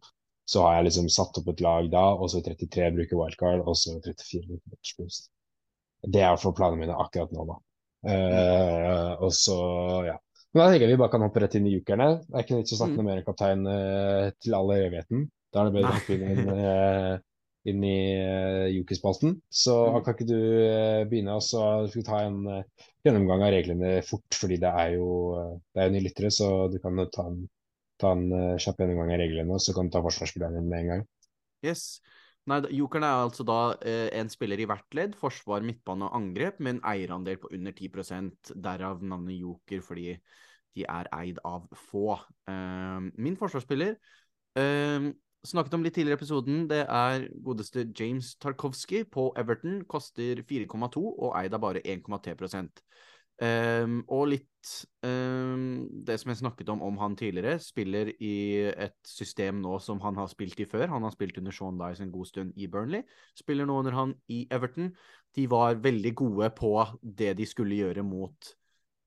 så 0.53 0.65
har 0.67 0.79
jeg 0.79 0.89
liksom 0.89 1.09
satt 1.13 1.39
opp 1.41 1.49
et 1.53 1.63
lag 1.65 1.89
da, 1.93 2.05
og 2.13 2.29
så 2.33 2.43
33 2.45 2.91
bruker 2.97 3.19
wildcard, 3.19 3.63
og 3.65 3.79
så 3.79 3.97
34 3.97 4.43
bruker 4.49 4.75
benchboost. 4.75 5.31
Det 6.03 6.21
er 6.21 6.27
i 6.27 6.33
hvert 6.35 6.43
fall 6.43 6.57
planene 6.59 6.83
mine 6.83 6.99
akkurat 6.99 7.33
nå, 7.33 7.47
da. 7.49 7.59
Uh, 8.03 9.11
og 9.23 9.31
så, 9.37 9.59
ja. 10.09 10.17
Men 10.53 10.65
da 10.65 10.71
tenker 10.73 10.89
jeg 10.89 10.97
vi 10.97 11.01
bare 11.01 11.13
kan 11.15 11.25
hoppe 11.25 11.41
rett 11.45 11.55
inn 11.57 11.69
i 11.71 11.77
jukerne. 11.77 12.09
Det 12.27 12.35
er 12.35 12.45
ikke 12.45 12.59
nytt 12.59 12.73
å 12.75 12.81
snakke 12.81 12.97
mm. 12.97 12.99
noe 13.01 13.09
mer 13.09 13.21
om 13.23 13.29
kaptein 13.29 13.63
uh, 13.69 14.33
til 14.43 14.57
alle 14.59 14.81
evigheten. 14.89 15.29
Da 15.53 15.63
er 15.63 15.69
det 15.69 15.77
bedre 15.77 15.93
å 15.93 15.97
hoppe 15.97 16.17
inn, 16.19 16.51
uh, 16.51 17.15
inn 17.73 17.87
i 17.89 17.97
uh, 18.19 18.67
Yuki-spalten. 18.75 19.39
Så 19.63 19.79
mm. 19.87 20.01
kan 20.03 20.19
ikke 20.19 20.29
du 20.29 20.37
begynne, 21.09 21.39
og 21.39 21.47
så 21.47 21.65
skal 21.87 22.03
vi 22.03 22.07
ta 22.11 22.21
en 22.27 22.43
gjennomgang 23.07 23.47
av 23.47 23.55
reglene 23.55 23.95
fort, 24.05 24.29
fordi 24.37 24.61
det 24.61 24.75
er 24.85 24.99
jo 24.99 25.09
det 25.73 25.87
er 25.87 25.95
nye 25.95 26.05
lyttere, 26.05 26.35
så 26.35 26.51
du 26.73 26.77
kan 26.83 27.01
ta 27.15 27.31
en 27.31 27.45
ta 28.03 28.13
en 28.17 28.27
uh, 28.33 28.59
kjapp 28.61 28.83
gjennomgang 28.83 29.15
av 29.15 29.23
reglene, 29.23 29.61
så 29.63 29.75
kan 29.77 29.89
du 29.89 29.95
ta 29.95 30.03
forsvarsspilleren 30.05 30.69
med 30.69 30.79
en 30.81 30.91
gang. 30.93 31.07
Yes. 31.67 31.87
Nei, 32.51 32.59
Jokeren 32.75 33.05
er 33.07 33.21
altså 33.23 33.45
da 33.47 33.59
eh, 33.87 34.09
en 34.19 34.31
spiller 34.31 34.59
i 34.59 34.67
hvert 34.67 34.97
ledd, 34.99 35.13
forsvar, 35.15 35.63
midtbane 35.63 36.09
og 36.09 36.17
angrep, 36.19 36.59
med 36.59 36.77
en 36.77 36.81
eierandel 36.91 37.39
på 37.39 37.53
under 37.55 37.75
10% 37.77 38.51
derav 38.65 39.05
navnet 39.07 39.39
joker, 39.39 39.85
fordi 39.87 40.17
de 40.75 40.87
er 40.89 41.11
eid 41.15 41.39
av 41.47 41.69
få. 41.77 42.17
Uh, 42.51 43.13
min 43.15 43.39
forsvarsspiller 43.39 43.95
uh, 44.59 45.13
snakket 45.47 45.77
om 45.77 45.87
litt 45.87 45.95
tidligere 45.95 46.19
i 46.19 46.21
episoden, 46.21 46.67
det 46.71 46.83
er 46.89 47.29
godeste 47.45 47.87
James 47.99 48.35
Tarkovsky 48.43 49.05
på 49.07 49.29
Everton. 49.39 49.83
Koster 49.87 50.43
4,2 50.49 51.03
og 51.03 51.37
eid 51.39 51.55
av 51.55 51.63
bare 51.63 51.85
1,3 51.85 52.67
Um, 53.41 54.03
og 54.13 54.29
litt 54.31 54.73
um, 55.03 55.89
det 56.07 56.19
som 56.21 56.31
jeg 56.31 56.39
snakket 56.43 56.69
om 56.71 56.83
om 56.85 56.99
han 57.01 57.17
tidligere, 57.19 57.57
spiller 57.63 58.13
i 58.23 58.69
et 58.71 58.99
system 59.09 59.63
nå 59.65 59.79
som 59.83 60.03
han 60.05 60.19
har 60.21 60.31
spilt 60.31 60.61
i 60.63 60.69
før. 60.69 60.87
Han 60.93 61.07
har 61.07 61.15
spilt 61.15 61.41
under 61.41 61.55
Sean 61.55 61.81
Dyes 61.81 62.03
en 62.05 62.13
god 62.15 62.29
stund 62.31 62.53
i 62.61 62.69
Burnley. 62.71 63.03
Spiller 63.39 63.67
nå 63.67 63.81
under 63.83 63.97
han 63.97 64.15
i 64.31 64.45
Everton. 64.53 64.93
De 65.35 65.49
var 65.51 65.81
veldig 65.83 66.15
gode 66.15 66.53
på 66.55 66.75
det 67.03 67.33
de 67.41 67.49
skulle 67.49 67.81
gjøre 67.81 68.05
mot 68.07 68.53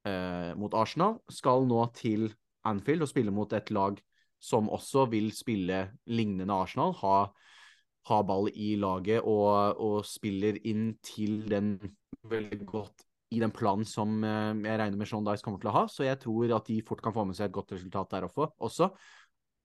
uh, 0.08 0.52
mot 0.60 0.74
Arsenal, 0.78 1.20
skal 1.32 1.66
nå 1.70 1.86
til 1.98 2.30
Anfield 2.66 3.06
og 3.06 3.12
spille 3.12 3.34
mot 3.34 3.52
et 3.54 3.72
lag 3.74 4.00
som 4.42 4.70
også 4.70 5.08
vil 5.14 5.32
spille 5.34 5.86
lignende 6.12 6.54
Arsenal. 6.54 6.94
Ha, 7.02 7.18
ha 8.10 8.22
ball 8.28 8.50
i 8.54 8.76
laget 8.80 9.24
og, 9.24 9.80
og, 9.82 10.00
spiller 10.06 10.60
inn 10.68 10.96
til 11.06 11.44
den 11.50 11.78
veldig 12.26 12.62
godt 12.66 13.05
i 13.34 13.40
den 13.42 13.54
planen 13.56 13.88
som 13.90 14.20
eh, 14.24 14.52
jeg 14.68 14.80
regner 14.82 15.00
med 15.00 15.10
Sean 15.10 15.26
Dice 15.26 15.46
kommer 15.46 15.62
til 15.62 15.72
å 15.72 15.76
ha. 15.76 15.86
Så 15.92 16.06
jeg 16.06 16.20
tror 16.22 16.54
at 16.58 16.70
de 16.70 16.80
fort 16.86 17.02
kan 17.04 17.16
få 17.16 17.26
med 17.28 17.38
seg 17.38 17.50
et 17.50 17.56
godt 17.56 17.76
resultat 17.76 18.14
der 18.14 18.28
også. 18.30 18.92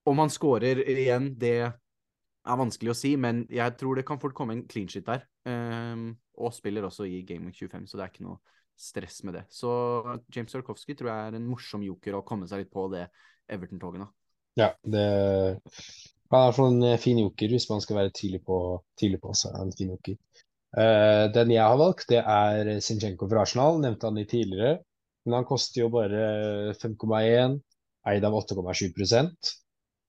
Om 0.09 0.23
han 0.23 0.33
skårer 0.33 0.81
igjen, 0.89 1.33
det 1.37 1.57
er 1.61 2.57
vanskelig 2.57 2.93
å 2.93 2.97
si, 2.97 3.13
men 3.21 3.43
jeg 3.53 3.75
tror 3.77 3.99
det 3.99 4.05
kan 4.07 4.19
fort 4.21 4.33
komme 4.37 4.55
en 4.57 4.63
clean 4.69 4.89
shit 4.89 5.05
der. 5.05 5.27
Um, 5.45 6.15
og 6.41 6.55
spiller 6.55 6.87
også 6.87 7.05
i 7.05 7.21
Game 7.27 7.45
Week 7.45 7.59
25, 7.59 7.85
så 7.85 7.99
det 7.99 8.05
er 8.05 8.13
ikke 8.13 8.25
noe 8.25 8.39
stress 8.81 9.19
med 9.27 9.37
det. 9.37 9.43
Så 9.53 9.69
James 10.33 10.55
Jarkowski 10.55 10.95
tror 10.97 11.11
jeg 11.11 11.27
er 11.27 11.37
en 11.37 11.45
morsom 11.45 11.85
joker 11.85 12.17
å 12.17 12.23
komme 12.25 12.49
seg 12.49 12.63
litt 12.63 12.73
på 12.73 12.87
det 12.93 13.05
Everton-toget 13.51 14.01
nå. 14.01 14.09
Ja, 14.57 14.71
det 14.81 15.05
han 16.31 16.47
er 16.47 16.59
en 16.63 16.83
eh, 16.87 16.99
fin 16.99 17.19
joker 17.19 17.51
hvis 17.51 17.67
man 17.69 17.81
skal 17.83 17.97
være 17.97 18.13
tidlig 18.15 18.39
på, 18.47 18.57
tidlig 18.99 19.19
på 19.23 19.33
så 19.35 19.51
er 19.51 19.65
en 19.65 19.73
fin 19.75 19.91
joker. 19.91 20.15
Uh, 20.71 21.27
den 21.35 21.51
jeg 21.51 21.65
har 21.67 21.79
valgt, 21.79 22.07
det 22.11 22.21
er 22.21 22.69
Zinchenko 22.83 23.27
fra 23.31 23.43
Arsenal. 23.43 23.81
Nevnte 23.83 24.07
han 24.07 24.19
litt 24.19 24.31
tidligere. 24.31 24.79
Men 25.25 25.41
han 25.41 25.47
koster 25.49 25.83
jo 25.83 25.89
bare 25.93 26.21
5,1, 26.81 27.59
eid 28.09 28.25
av 28.25 28.37
8,7 28.39 28.89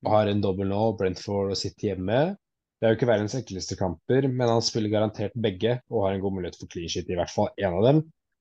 og 0.02 0.10
har 0.10 0.28
en 0.28 0.40
dobbel 0.42 0.70
nå, 0.70 0.80
Brentford 0.98 1.52
og 1.52 1.58
City 1.58 1.90
hjemme. 1.90 2.32
Det 2.80 2.88
er 2.88 2.94
jo 2.94 2.98
ikke 2.98 3.10
verdens 3.12 3.36
enkleste 3.38 3.76
kamper, 3.78 4.26
men 4.26 4.50
han 4.50 4.64
spiller 4.64 4.90
garantert 4.90 5.36
begge 5.38 5.76
og 5.92 6.06
har 6.06 6.16
en 6.16 6.24
god 6.24 6.34
mulighet 6.34 6.58
for 6.58 6.72
clean 6.72 6.90
shit, 6.90 7.06
i 7.06 7.18
hvert 7.18 7.30
fall 7.30 7.52
én 7.54 7.76
av 7.76 7.84
dem, 7.86 8.00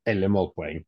eller 0.09 0.31
målpoeng. 0.33 0.81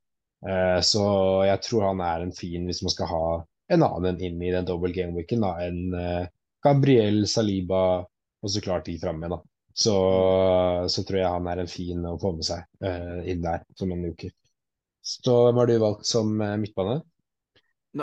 Uh, 0.43 0.79
så 0.83 1.03
jeg 1.45 1.61
tror 1.67 1.85
han 1.91 2.01
er 2.03 2.23
en 2.23 2.33
fin 2.35 2.65
hvis 2.67 2.81
man 2.83 2.95
skal 2.95 3.11
ha 3.11 3.25
en 3.71 3.85
annen 3.85 4.17
inn 4.25 4.41
i 4.41 4.49
den 4.55 4.65
double 4.67 4.91
game-weeken 4.95 5.45
enn 5.51 5.93
uh, 5.93 6.25
Gabriel, 6.65 7.21
Saliba 7.29 7.83
og 8.01 8.51
så 8.51 8.63
klart 8.63 8.89
de 8.89 8.97
framme. 8.99 9.29
da. 9.29 9.39
Så, 9.73 9.95
så, 10.93 11.01
tror 11.01 11.19
jeg 11.19 11.33
han 11.33 11.49
er 11.49 11.63
en 11.63 11.71
fin 11.71 12.05
å 12.05 12.17
få 12.21 12.35
med 12.37 12.45
seg 12.45 12.61
uh, 12.85 13.23
inn 13.25 13.41
der 13.41 13.63
som 13.77 13.93
en 13.93 14.05
joker. 14.05 14.33
Så 15.03 15.33
hvem 15.47 15.59
har 15.59 15.67
du 15.67 15.73
valgt 15.81 16.07
som 16.07 16.29
midtbane? 16.37 17.01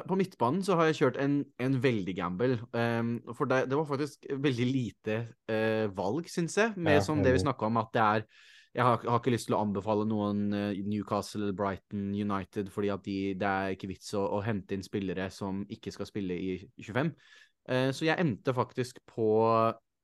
På 0.06 0.14
midtbanen 0.18 0.62
så 0.62 0.76
har 0.78 0.90
jeg 0.90 0.98
kjørt 1.00 1.16
en, 1.22 1.40
en 1.58 1.78
veldig 1.82 2.12
gamble. 2.14 2.58
Um, 2.74 3.16
for 3.34 3.50
det, 3.50 3.64
det, 3.70 3.78
var 3.78 3.88
faktisk 3.88 4.28
veldig 4.30 4.66
lite 4.68 5.16
uh, 5.50 5.86
valg, 5.96 6.28
syns 6.30 6.58
jeg, 6.60 6.74
med 6.76 7.00
ja, 7.00 7.04
som 7.06 7.22
det 7.24 7.32
vi 7.34 7.42
snakka 7.42 7.66
om, 7.70 7.80
at 7.80 7.90
det 7.96 8.04
er 8.04 8.26
jeg 8.70 8.86
har, 8.86 9.00
har, 9.02 9.18
ikke 9.18 9.32
lyst 9.34 9.48
til 9.48 9.56
å 9.56 9.64
anbefale 9.64 10.04
noen 10.06 10.44
Newcastle 10.86 11.50
Brighton 11.58 12.12
United, 12.14 12.70
fordi 12.70 12.92
at 12.94 13.02
de, 13.02 13.16
det 13.38 13.48
er 13.48 13.74
ikke 13.74 13.90
vits 13.90 14.12
å, 14.14 14.22
å, 14.36 14.42
hente 14.46 14.76
inn 14.76 14.84
spillere 14.86 15.26
som 15.34 15.64
ikke 15.74 15.90
skal 15.94 16.06
spille 16.06 16.36
i 16.38 16.52
25. 16.78 17.10
Uh, 17.10 17.74
eh, 17.74 17.88
så 17.96 18.06
jeg 18.06 18.22
endte 18.22 18.54
faktisk 18.54 19.02
på 19.10 19.30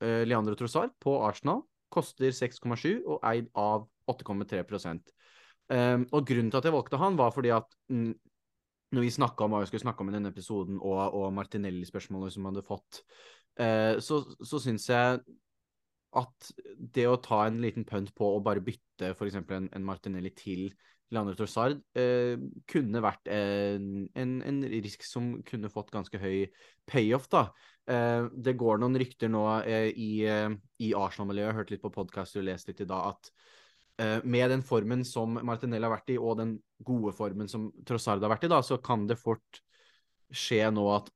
Leandro 0.00 0.56
Trossard 0.58 0.92
på 1.00 1.14
Arsenal. 1.24 1.62
Koster 1.92 2.32
6,7 2.34 3.04
og 3.06 3.20
eid 3.24 3.46
av 3.56 3.86
8,3 4.10 4.62
um, 4.66 6.06
Og 6.12 6.26
grunnen 6.26 6.50
til 6.50 6.58
at 6.58 6.66
jeg 6.66 6.74
valgte 6.74 7.00
han, 7.00 7.18
var 7.18 7.32
fordi 7.34 7.52
at 7.54 7.76
når 8.94 9.02
vi 9.02 9.10
snakka 9.14 9.46
om 9.46 9.54
hva 9.54 9.62
vi 9.62 9.70
skulle 9.70 9.84
snakke 9.84 10.04
om 10.04 10.10
i 10.10 10.14
denne 10.14 10.30
episoden, 10.34 10.78
og, 10.78 11.00
og 11.14 11.32
Martinelli-spørsmålet 11.34 12.34
som 12.34 12.48
hadde 12.50 12.64
fått, 12.66 13.02
uh, 13.60 13.98
så, 14.02 14.22
så 14.42 14.62
syns 14.62 14.88
jeg 14.90 15.22
at 16.16 16.50
det 16.96 17.06
å 17.10 17.18
ta 17.20 17.44
en 17.46 17.60
liten 17.60 17.84
punt 17.88 18.12
på 18.16 18.36
å 18.36 18.42
bare 18.44 18.64
bytte 18.64 19.12
f.eks. 19.12 19.40
En, 19.42 19.70
en 19.74 19.86
Martinelli 19.86 20.32
til 20.36 20.68
Leandro 21.14 21.36
Trossard 21.38 21.82
uh, 21.98 22.34
kunne 22.70 23.02
vært 23.04 23.28
en, 23.30 24.06
en, 24.18 24.36
en, 24.46 24.62
risk 24.82 25.04
som 25.06 25.36
kunne 25.46 25.70
fått 25.70 25.92
ganske 25.94 26.18
høy 26.22 26.46
payoff, 26.88 27.28
da. 27.32 27.48
Eh, 27.86 28.24
det 28.34 28.56
går 28.58 28.80
noen 28.82 28.98
rykter 28.98 29.30
nå 29.30 29.44
eh, 29.62 29.92
i, 29.94 30.10
eh, 30.26 30.50
i 30.82 30.90
Arsenal-miljøet, 30.98 31.46
jeg 31.46 31.52
har 31.52 31.60
hørt 31.60 31.70
litt 31.74 31.84
på 31.84 31.92
podkast 31.94 32.38
og 32.38 32.46
lest 32.48 32.70
litt 32.70 32.82
i 32.82 32.88
dag, 32.88 33.14
at 33.14 33.32
med 34.28 34.50
den 34.52 34.60
formen 34.60 35.06
som 35.08 35.38
Martinelli 35.48 35.86
har 35.86 35.94
vært 35.94 36.10
i, 36.12 36.18
og 36.20 36.34
den 36.36 36.50
gode 36.84 37.14
formen 37.16 37.48
som 37.48 37.70
Trossard 37.88 38.20
har 38.20 38.28
vært 38.28 38.42
i, 38.44 38.50
da, 38.52 38.58
så 38.60 38.76
kan 38.84 39.06
det 39.08 39.16
fort 39.16 39.62
skje 40.28 40.66
nå 40.68 40.82
at 40.92 41.08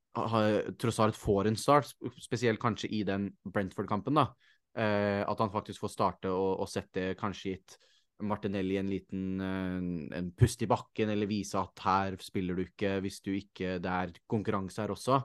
Trossard 0.81 1.13
får 1.13 1.51
en 1.51 1.59
start, 1.61 1.91
spesielt 2.17 2.57
kanskje 2.57 2.89
i 2.89 3.03
den 3.05 3.27
Brentford-kampen. 3.45 4.17
da, 4.17 4.31
At 4.73 5.45
han 5.45 5.53
faktisk 5.53 5.83
får 5.83 5.93
starte 5.93 6.33
og, 6.33 6.63
og 6.65 6.71
sette 6.73 7.11
kanskje 7.21 7.53
gitt 7.53 7.77
Martinelli 8.25 8.81
en 8.81 8.89
liten 8.89 9.45
en 9.45 10.33
pust 10.33 10.65
i 10.65 10.71
bakken, 10.73 11.13
eller 11.13 11.29
vise 11.29 11.61
at 11.61 11.85
her 11.85 12.17
spiller 12.17 12.57
du 12.57 12.65
ikke 12.65 12.95
hvis 13.05 13.21
du 13.21 13.35
ikke 13.35 13.77
Det 13.77 13.93
er 13.93 14.17
konkurranse 14.25 14.81
her 14.81 14.97
også. 14.97 15.21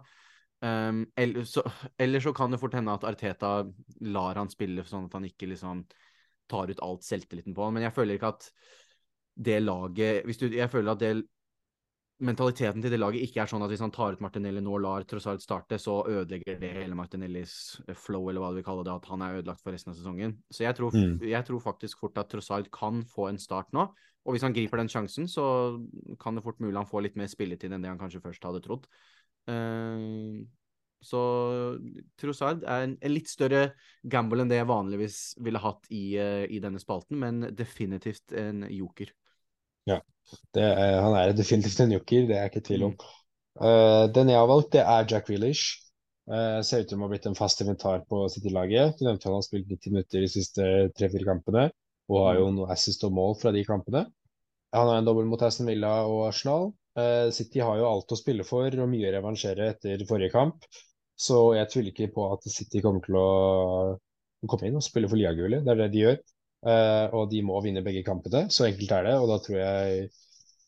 Um, 0.64 1.04
eller, 1.16 1.44
så, 1.44 1.62
eller, 2.00 2.20
så, 2.20 2.32
kan 2.32 2.50
det 2.50 2.60
fort 2.62 2.74
hende 2.74 2.94
at 2.96 3.04
Arteta 3.04 3.58
lar 4.00 4.40
han 4.40 4.48
spille 4.48 4.86
sånn 4.88 5.10
at 5.10 5.16
han 5.18 5.26
ikke 5.28 5.50
liksom 5.50 5.84
tar 6.48 6.72
ut 6.72 6.82
alt 6.84 7.04
selvtilliten 7.04 7.54
på 7.54 7.66
han. 7.66 7.76
Men 7.76 7.88
jeg 7.88 7.96
føler 7.96 8.16
ikke 8.16 8.34
at 8.34 8.50
det 9.36 9.58
laget 9.60 10.24
hvis 10.24 10.38
du, 10.40 10.46
Jeg 10.48 10.70
føler 10.72 10.94
at 10.94 11.02
det 11.02 11.10
mentaliteten 12.24 12.80
til 12.80 12.92
det 12.92 12.98
laget 12.98 13.26
ikke 13.26 13.42
er 13.42 13.50
sånn 13.50 13.60
at 13.64 13.68
hvis 13.68 13.82
han 13.84 13.92
tar 13.92 14.14
ut 14.16 14.22
Martinelli 14.24 14.62
nå 14.64 14.72
og 14.78 14.80
lar 14.80 15.04
Trossard 15.08 15.42
starte, 15.44 15.76
så 15.80 15.98
ødelegger 16.08 16.56
det 16.62 16.70
hele 16.78 16.96
Martinellis 16.96 17.76
flow, 17.92 18.30
eller 18.30 18.40
hva 18.40 18.52
du 18.52 18.60
vil 18.60 18.64
kalle 18.64 18.86
det, 18.86 18.94
at 18.94 19.08
han 19.10 19.24
er 19.24 19.42
ødelagt 19.42 19.60
for 19.60 19.76
resten 19.76 19.92
av 19.92 19.98
sesongen. 19.98 20.32
Så 20.48 20.64
jeg 20.64 20.78
tror, 20.78 20.96
mm. 20.96 21.26
jeg 21.28 21.48
tror 21.48 21.60
faktisk 21.60 22.06
fort 22.06 22.16
at 22.22 22.30
Trossard 22.32 22.70
kan 22.72 23.04
få 23.12 23.28
en 23.28 23.40
start 23.42 23.68
nå. 23.76 23.84
Og 24.26 24.34
hvis 24.34 24.46
han 24.46 24.56
griper 24.56 24.80
den 24.80 24.90
sjansen, 24.90 25.28
så 25.30 25.44
kan 26.22 26.34
det 26.34 26.42
fort 26.46 26.58
mulig 26.62 26.78
han 26.78 26.88
får 26.88 27.04
litt 27.04 27.20
mer 27.20 27.28
spilletid 27.30 27.76
enn 27.76 27.84
det 27.84 27.92
han 27.92 28.00
kanskje 28.00 28.24
først 28.24 28.48
hadde 28.48 28.64
trodd. 28.64 28.88
Uh, 29.46 30.42
så 31.06 31.20
Trossard 32.18 32.64
er 32.64 32.86
en, 32.86 32.96
en, 32.98 33.12
litt 33.12 33.30
større 33.30 33.68
gamble 34.02 34.42
enn 34.42 34.50
det 34.50 34.58
jeg 34.58 34.68
vanligvis 34.70 35.20
ville 35.44 35.60
hatt 35.62 35.86
i, 35.94 36.16
uh, 36.18 36.44
i 36.50 36.58
denne 36.62 36.80
spalten, 36.82 37.20
men 37.22 37.46
definitivt 37.54 38.34
en 38.34 38.64
joker. 38.72 39.12
Ja, 39.86 40.00
er, 40.58 40.98
han 41.04 41.14
er 41.14 41.36
definitivt 41.36 41.84
en 41.84 41.94
joker, 41.94 42.26
det 42.26 42.36
er 42.36 42.46
jeg 42.46 42.54
ikke 42.56 42.68
tvil 42.72 42.88
om. 42.88 42.96
Mm. 42.96 43.24
Uh, 43.56 44.04
den 44.12 44.32
jeg 44.32 44.40
har 44.40 44.48
valgt, 44.50 44.72
det 44.74 44.82
er 44.84 45.10
Jack 45.10 45.30
Reelish. 45.30 45.82
Uh, 46.26 46.58
ser 46.66 46.82
ut 46.82 46.88
til 46.90 46.98
å 46.98 47.04
ha 47.04 47.10
blitt 47.12 47.28
en 47.30 47.38
fast 47.38 47.62
inventar 47.62 48.02
på 48.10 48.24
City-laget. 48.32 48.98
Du 48.98 49.06
nevnte 49.06 49.28
han 49.28 49.36
har 49.38 49.44
spilt 49.46 49.70
90 49.70 49.94
minutter 49.94 50.24
de 50.24 50.30
siste 50.30 50.64
tre-fire 50.98 51.28
kampene, 51.28 51.68
og 52.10 52.24
har 52.24 52.40
jo 52.40 52.48
mm. 52.50 52.58
noe 52.58 52.72
assist 52.74 53.06
og 53.06 53.14
mål 53.14 53.38
fra 53.38 53.54
de 53.54 53.62
kampene. 53.68 54.02
Han 54.74 54.90
har 54.90 54.98
en 54.98 55.06
dobbel 55.06 55.28
mot 55.30 55.42
Aston 55.46 55.70
Villa 55.70 56.00
og 56.10 56.26
Arsenal. 56.26 56.72
Uh, 56.96 57.28
City 57.34 57.60
har 57.60 57.76
jo 57.80 57.88
alt 57.88 58.12
å 58.12 58.18
spille 58.18 58.44
for 58.46 58.72
og 58.72 58.88
mye 58.88 59.10
å 59.10 59.14
revansjere 59.18 59.70
etter 59.74 60.04
forrige 60.08 60.32
kamp. 60.32 60.64
Så 61.16 61.56
jeg 61.56 61.68
tviler 61.72 61.92
ikke 61.92 62.12
på 62.14 62.28
at 62.34 62.44
City 62.52 62.82
kommer 62.84 63.04
til 63.04 63.16
å 63.20 63.28
komme 64.48 64.68
inn 64.68 64.78
og 64.78 64.84
spille 64.84 65.08
for 65.10 65.20
liagullet. 65.20 65.64
Det 65.64 65.72
er 65.72 65.82
det 65.82 65.90
de 65.94 66.04
gjør. 66.04 66.22
Uh, 66.66 67.06
og 67.14 67.28
de 67.30 67.42
må 67.46 67.58
vinne 67.64 67.84
begge 67.84 68.04
kampene. 68.06 68.46
Så 68.52 68.66
enkelt 68.68 68.94
er 68.96 69.10
det. 69.10 69.16
Og 69.20 69.28
da 69.30 69.40
tror 69.42 69.60
jeg 69.60 70.06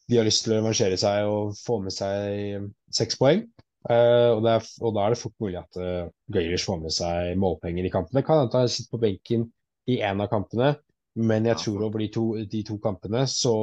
de 0.09 0.16
har 0.16 0.24
lyst 0.24 0.45
til 0.45 0.55
å 0.55 0.61
revansjere 0.61 0.99
seg 1.01 1.29
og 1.29 1.57
få 1.59 1.81
med 1.85 1.93
seg 1.93 2.68
seks 2.97 3.18
poeng. 3.20 3.45
Uh, 3.89 4.35
og, 4.35 4.47
er, 4.49 4.64
og, 4.83 4.93
da 4.97 5.05
er 5.05 5.14
det 5.14 5.20
fort 5.20 5.37
mulig 5.41 5.59
at 5.61 5.81
uh, 5.81 6.09
Grealish 6.33 6.66
får 6.68 6.81
med 6.83 6.95
seg 6.95 7.39
målpenger 7.41 7.89
i 7.89 7.93
kampene. 7.93 8.24
Kan 8.26 8.43
hende 8.43 8.62
han 8.64 8.72
sitter 8.72 8.97
på 8.97 9.03
benken 9.05 9.49
i 9.89 10.01
én 10.05 10.20
av 10.20 10.29
kampene, 10.33 10.74
men 11.18 11.49
jeg 11.49 11.61
tror 11.62 11.87
over 11.87 12.03
de 12.03 12.09
to, 12.12 12.24
de 12.51 12.62
to 12.66 12.76
kampene, 12.83 13.24
så 13.31 13.55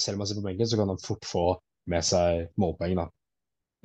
selv 0.00 0.16
om 0.16 0.22
han 0.24 0.30
sitter 0.30 0.44
på 0.44 0.48
benken, 0.48 0.70
så 0.70 0.78
kan 0.80 0.92
han 0.92 1.02
fort 1.02 1.28
få 1.28 1.44
med 1.90 2.04
seg 2.06 2.48
målpoeng. 2.60 2.96
da. 2.98 3.08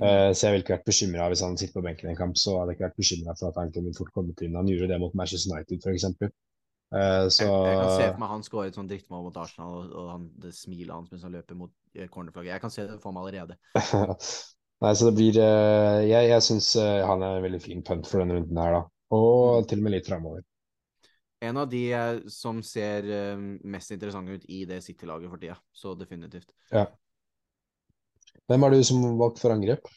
Uh, 0.01 0.33
så 0.33 0.47
jeg 0.47 0.55
ville 0.55 0.63
ikke 0.63 0.73
vært 0.73 0.87
bekymra 0.89 1.25
hvis 1.29 1.43
han 1.45 1.53
sitter 1.59 1.77
på 1.77 1.83
benken 1.85 2.09
i 2.09 2.13
en 2.13 2.17
kamp. 2.19 2.37
Så 2.39 2.55
hadde 2.57 2.73
jeg 2.73 2.79
ikke 2.79 2.87
vært 2.87 3.01
bekymra 3.01 3.35
for 3.39 3.51
at 3.51 3.59
han 3.61 3.73
kunne 3.75 3.93
fort 3.97 4.13
kommet 4.15 4.41
inn. 4.41 4.57
Han 4.57 4.71
gjorde 4.71 4.89
det 4.89 4.99
mot 5.03 5.13
Manchester 5.17 5.53
United, 5.53 5.83
f.eks. 5.85 6.07
Uh, 6.93 7.27
så... 7.33 7.45
jeg, 7.45 7.69
jeg, 7.69 7.77
kan 7.77 7.93
se 7.97 8.07
for 8.07 8.21
meg 8.21 8.31
han 8.33 8.43
skårer 8.45 8.69
et 8.69 8.77
sånt 8.77 8.91
drittmål 8.91 9.23
mot 9.27 9.37
Arsenal, 9.41 9.77
og, 9.79 9.93
og 9.97 10.09
han, 10.11 10.25
det 10.41 10.51
smilet 10.53 10.93
hans 10.93 11.13
mens 11.13 11.23
han 11.25 11.33
løper 11.33 11.57
mot 11.57 11.71
uh, 11.71 12.07
cornerflagget. 12.09 12.55
Jeg 12.55 12.65
kan 12.65 12.73
se 12.73 12.87
det 12.89 12.97
for 13.01 13.15
meg 13.15 13.27
allerede. 13.27 13.57
Nei, 14.83 14.91
så 14.99 15.07
det 15.07 15.13
blir 15.15 15.37
Jeg, 15.39 16.25
jeg 16.27 16.43
syns 16.43 16.73
han 16.75 17.21
er 17.23 17.37
en 17.37 17.45
veldig 17.45 17.59
fin 17.63 17.83
punt 17.87 18.09
for 18.09 18.19
denne 18.19 18.35
runden 18.35 18.57
her, 18.59 18.73
da. 18.75 18.81
Og 19.15 19.61
mm. 19.61 19.67
til 19.69 19.79
og 19.79 19.85
med 19.85 19.93
litt 19.93 20.09
framover. 20.09 20.41
En 21.43 21.59
av 21.61 21.69
de 21.71 21.85
som 22.31 22.59
ser 22.65 23.07
mest 23.63 23.93
interessante 23.95 24.35
ut 24.35 24.43
i 24.51 24.63
det 24.67 24.81
City-laget 24.83 25.31
for 25.31 25.39
tida, 25.39 25.55
så 25.71 25.93
definitivt. 25.95 26.51
Ja. 26.71 26.83
Hvem 28.51 28.65
er 28.65 28.73
du 28.73 28.81
som 28.83 29.03
valgte 29.19 29.43
for 29.43 29.55
angrep? 29.55 29.87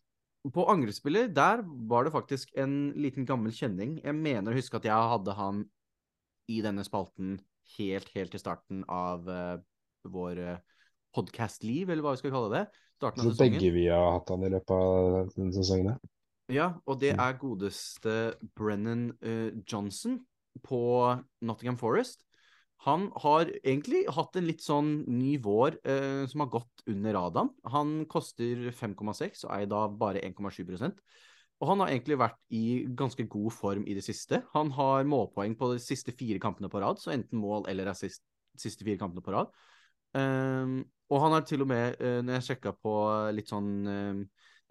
På 0.54 0.68
angrepsspiller, 0.70 1.26
der 1.34 1.64
var 1.90 2.06
det 2.06 2.14
faktisk 2.14 2.52
en 2.60 2.92
liten 2.94 3.26
gammel 3.26 3.54
kjenning. 3.54 3.96
Jeg 4.04 4.14
mener 4.14 4.54
å 4.54 4.58
huske 4.58 4.78
at 4.78 4.86
jeg 4.86 5.12
hadde 5.12 5.34
han 5.34 5.64
i 6.52 6.60
denne 6.62 6.84
spalten 6.86 7.40
helt, 7.76 8.10
helt 8.14 8.30
til 8.30 8.42
starten 8.42 8.84
av 8.86 9.26
uh, 9.26 9.56
vår 10.06 10.38
uh, 10.38 10.60
podcast-liv, 11.16 11.90
eller 11.90 12.04
hva 12.04 12.14
vi 12.14 12.22
skal 12.22 12.34
kalle 12.36 12.52
det. 12.52 12.62
Starten 13.00 13.24
av 13.24 13.32
sesongen. 13.32 13.58
Begge 13.58 13.72
vi 13.74 13.88
har 13.90 14.12
hatt 14.14 14.30
han 14.30 14.46
i 14.46 14.52
løpet 14.54 14.76
av 14.76 15.32
denne 15.34 15.56
sesongen. 15.56 15.96
Ja, 16.54 16.70
og 16.86 17.00
det 17.02 17.16
mm. 17.16 17.24
er 17.26 17.40
godeste 17.40 18.16
Brennan 18.54 19.08
uh, 19.26 19.50
Johnson 19.66 20.20
på 20.62 20.80
Nottingham 21.42 21.80
Forest. 21.80 22.22
Han 22.84 23.08
har 23.22 23.48
egentlig 23.62 24.04
hatt 24.12 24.36
en 24.36 24.46
litt 24.46 24.62
sånn 24.62 24.90
ny 25.08 25.36
vår 25.42 25.78
eh, 25.88 26.24
som 26.30 26.44
har 26.44 26.50
gått 26.52 26.84
under 26.92 27.16
radaren. 27.16 27.50
Han 27.72 27.94
koster 28.10 28.68
5,6 28.76 29.46
og 29.46 29.54
eier 29.56 29.70
da 29.70 29.86
bare 29.88 30.22
1,7% 30.26 31.00
Og 31.56 31.70
han 31.70 31.82
har 31.82 31.90
egentlig 31.90 32.18
vært 32.20 32.38
i 32.54 32.84
ganske 32.98 33.24
god 33.32 33.54
form 33.56 33.86
i 33.88 33.96
det 33.96 34.04
siste. 34.04 34.42
Han 34.52 34.70
har 34.76 35.08
målpoeng 35.08 35.56
på 35.56 35.72
de 35.72 35.80
siste 35.82 36.12
fire 36.12 36.38
kampene 36.42 36.70
på 36.70 36.82
rad, 36.84 37.00
så 37.00 37.14
enten 37.14 37.40
mål 37.40 37.64
eller 37.72 37.90
assist 37.94 38.22
de 38.52 38.62
siste 38.68 38.84
fire 38.84 39.00
kampene 39.00 39.24
på 39.24 39.32
rad. 39.32 39.50
Um, 40.16 40.84
og 41.12 41.22
han 41.22 41.34
har 41.34 41.44
til 41.48 41.64
og 41.64 41.68
med, 41.70 41.96
uh, 42.00 42.20
når 42.24 42.38
jeg 42.38 42.46
sjekka 42.50 42.72
på 42.80 42.92
litt 43.36 43.50
sånn 43.50 43.72
um, 43.88 44.22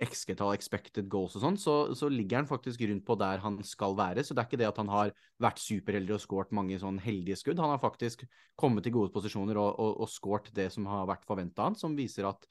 XG-tall, 0.04 0.52
expected 0.58 1.08
goals 1.12 1.38
og 1.38 1.44
sånn, 1.46 1.58
så, 1.60 1.76
så, 1.96 2.10
ligger 2.12 2.42
han 2.42 2.50
faktisk 2.50 2.82
rundt 2.90 3.06
på 3.08 3.16
der 3.20 3.40
han 3.44 3.62
skal 3.64 3.96
være. 3.96 4.26
Så 4.26 4.36
det 4.36 4.44
er 4.44 4.50
ikke 4.50 4.60
det 4.60 4.68
at 4.68 4.82
han 4.82 4.92
har 4.92 5.14
vært 5.42 5.62
superheldig 5.64 6.18
og 6.18 6.24
skåret 6.24 6.56
mange 6.56 6.80
sånn 6.82 7.00
heldige 7.04 7.40
skudd. 7.40 7.62
Han 7.64 7.72
har 7.72 7.82
faktisk 7.84 8.26
kommet 8.60 8.88
i 8.90 8.94
gode 8.96 9.14
posisjoner 9.16 9.60
og, 9.62 9.72
og, 9.80 10.02
og 10.04 10.12
skåret 10.12 10.52
det 10.56 10.68
som 10.76 10.88
har 10.92 11.08
vært 11.08 11.24
forventa 11.28 11.64
av 11.64 11.72
han, 11.72 11.80
som 11.80 11.96
viser 11.96 12.28
at 12.28 12.44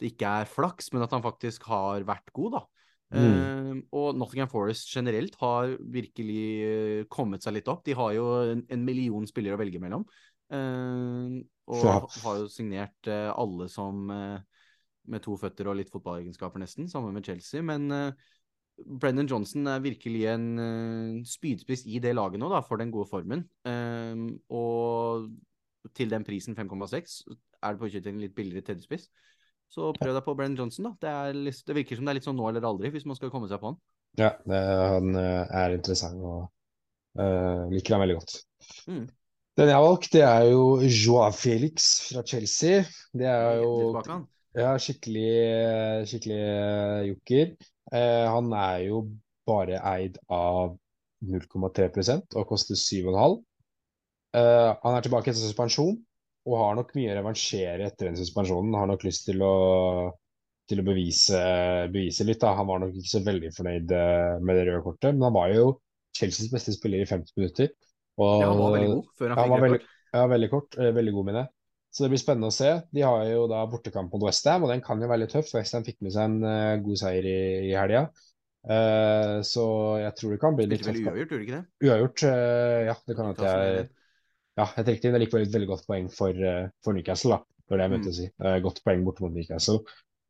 det 0.00 0.14
ikke 0.14 0.34
er 0.42 0.50
flaks, 0.50 0.90
men 0.94 1.04
at 1.04 1.14
han 1.14 1.22
faktisk 1.22 1.68
har 1.70 2.06
vært 2.08 2.32
god, 2.34 2.58
da. 2.58 2.66
Mm. 3.10 3.20
Uh, 3.20 3.78
og 3.98 4.18
Nottingham 4.18 4.50
Forest 4.50 4.90
generelt 4.94 5.34
har 5.40 5.72
virkelig 5.94 6.42
uh, 6.62 7.00
kommet 7.10 7.42
seg 7.44 7.58
litt 7.58 7.70
opp. 7.70 7.82
De 7.86 7.94
har 7.98 8.14
jo 8.16 8.26
en, 8.54 8.62
en 8.70 8.84
million 8.86 9.26
spillere 9.28 9.58
å 9.58 9.60
velge 9.60 9.82
mellom. 9.82 10.06
Uh, 10.50 11.38
og 11.70 11.84
ja. 11.86 11.98
har 12.24 12.38
jo 12.42 12.48
signert 12.50 13.10
uh, 13.10 13.30
alle 13.38 13.68
som 13.70 14.08
uh, 14.10 14.40
med 15.12 15.22
to 15.24 15.36
føtter 15.40 15.70
og 15.70 15.78
litt 15.78 15.90
fotballegenskaper, 15.92 16.62
nesten. 16.62 16.88
Sammen 16.90 17.14
med 17.16 17.26
Chelsea. 17.26 17.62
Men 17.66 17.88
uh, 17.92 18.30
Brennan 19.00 19.28
Johnson 19.30 19.68
er 19.70 19.82
virkelig 19.84 20.24
en 20.32 20.46
uh, 20.58 21.20
spydspiss 21.26 21.86
i 21.90 22.00
det 22.02 22.14
laget 22.16 22.42
nå, 22.42 22.50
da, 22.52 22.62
for 22.66 22.80
den 22.80 22.92
gode 22.94 23.10
formen. 23.10 23.44
Um, 23.68 24.32
og 24.52 25.30
til 25.96 26.12
den 26.12 26.26
prisen 26.26 26.56
5,6 26.58 27.22
er 27.60 27.74
det 27.74 27.80
på 27.80 27.88
utkjøring 27.88 28.16
en 28.16 28.24
litt 28.24 28.36
billigere 28.36 28.66
tredjespiss. 28.66 29.08
Så 29.70 29.92
prøv 29.94 30.16
deg 30.16 30.24
på 30.26 30.34
Brennan 30.34 30.58
Johnson, 30.58 30.88
da. 30.88 30.96
Det, 31.02 31.40
litt, 31.46 31.62
det, 31.66 31.76
virker 31.76 31.98
som 31.98 32.06
det 32.08 32.14
er 32.14 32.18
litt 32.18 32.26
sånn 32.26 32.38
nå 32.40 32.48
eller 32.50 32.66
aldri, 32.66 32.90
hvis 32.90 33.06
man 33.06 33.18
skal 33.18 33.30
komme 33.30 33.50
seg 33.50 33.60
på 33.62 33.70
han. 33.70 33.78
Ja, 34.18 34.32
det, 34.42 34.58
han 34.90 35.14
er 35.14 35.76
interessant 35.76 36.18
og 36.26 36.48
liker 37.70 37.94
han 37.94 38.02
veldig 38.02 38.16
godt. 38.18 38.34
Mm. 38.90 39.04
Den 39.60 39.68
jeg 39.68 39.76
har 39.76 39.84
valgt, 39.84 40.12
det 40.14 40.22
er 40.24 40.44
jo 40.48 40.62
Joao 40.86 41.30
Felix 41.36 41.88
fra 42.08 42.22
Chelsea. 42.26 42.84
Det 43.12 43.26
er 43.28 43.58
jo 43.60 43.90
ja, 44.58 44.70
skikkelig, 44.82 45.30
skikkelig 46.10 46.38
uh, 46.40 47.00
joker. 47.10 47.52
Eh, 47.90 48.26
han 48.30 48.52
er 48.54 48.86
jo 48.88 49.02
bare 49.48 49.80
eid 49.92 50.18
av 50.30 50.76
0,3% 51.26 52.38
og 52.38 52.48
koster 52.48 52.78
7,5. 52.78 53.36
Uh, 54.30 54.40
eh, 54.40 54.70
han 54.82 54.96
er 54.96 55.06
tilbake 55.06 55.30
etter 55.30 55.42
suspensjon 55.42 55.98
og 56.48 56.56
har 56.56 56.78
nok 56.78 56.94
mye 56.96 57.12
å 57.12 57.18
revansjere 57.18 57.90
etter 57.90 58.08
den 58.08 58.18
suspensjonen. 58.18 58.74
Har 58.78 58.88
nok 58.90 59.04
lyst 59.06 59.26
til 59.28 59.42
å, 59.44 59.54
til 60.70 60.82
å 60.82 60.86
bevise, 60.86 61.42
bevise, 61.92 62.26
litt. 62.26 62.40
Da. 62.42 62.56
Han 62.58 62.70
var 62.70 62.82
nok 62.82 62.96
ikke 62.96 63.12
så 63.12 63.22
veldig 63.26 63.52
fornøyd 63.54 63.94
med 64.40 64.56
det 64.56 64.66
røde 64.66 64.82
kortet, 64.86 65.14
men 65.14 65.28
han 65.28 65.36
var 65.36 65.54
jo 65.54 65.70
Chelseas 66.16 66.50
beste 66.50 66.74
spiller 66.74 67.04
i 67.04 67.06
50 67.10 67.36
minutter. 67.38 67.70
Og, 68.18 68.32
ja, 68.40 68.48
han 68.48 68.58
var 68.58 68.76
veldig 68.78 68.92
god 68.96 69.10
før 69.20 69.34
han 69.34 69.42
fikk 69.44 69.54
rødt 69.60 69.74
kort. 69.76 69.90
Ja, 70.10 70.26
veldig 70.32 70.50
kort. 70.50 70.80
Veldig 70.80 71.16
god, 71.18 71.28
mener 71.28 71.44
jeg. 71.44 71.54
Så 71.90 72.04
det 72.04 72.12
blir 72.12 72.20
spennende 72.22 72.50
å 72.52 72.54
se. 72.54 72.70
De 72.94 73.02
har 73.02 73.24
jo 73.26 73.46
da 73.50 73.64
bortekamp 73.70 74.12
mot 74.14 74.22
Westham, 74.28 74.64
og 74.64 74.70
den 74.70 74.82
kan 74.84 75.00
jo 75.02 75.08
være 75.10 75.24
litt 75.24 75.32
tøff. 75.34 75.50
Westham 75.56 75.86
fikk 75.86 75.98
med 76.06 76.14
seg 76.14 76.28
en 76.28 76.44
uh, 76.46 76.82
god 76.84 77.00
seier 77.00 77.26
i, 77.26 77.38
i 77.66 77.72
helga. 77.74 78.04
Uh, 78.60 79.40
så 79.46 79.64
jeg 79.98 80.14
tror 80.18 80.34
det 80.34 80.42
kan 80.42 80.58
bli 80.58 80.68
litt 80.70 80.84
tøft. 80.86 81.00
Uavgjort, 81.02 81.32
gjorde 81.34 81.46
ikke 81.46 81.56
det? 81.56 81.88
Uavgjort, 81.88 82.26
uh, 82.28 82.76
ja. 82.90 82.94
Det 83.08 83.16
kan 83.18 83.32
hende 83.32 83.54
jeg 83.54 83.88
Ja, 84.60 84.68
helt 84.76 84.92
riktig. 84.92 85.08
Det 85.08 85.18
er 85.18 85.24
likevel 85.24 85.48
et 85.48 85.56
veldig 85.56 85.70
godt 85.70 85.88
poeng 85.88 86.06
for, 86.12 86.46
for 86.84 86.94
Newcastle, 86.94 87.38
da. 87.38 87.64
Det 87.64 87.74
var 87.74 87.80
det 87.80 87.86
jeg 87.86 87.92
mente 87.94 88.10
mm. 88.10 88.14
å 88.14 88.18
si. 88.18 88.30
godt 88.66 88.80
poeng 88.86 89.02
borte 89.06 89.24
mot 89.24 89.34
Newcastle. 89.34 89.80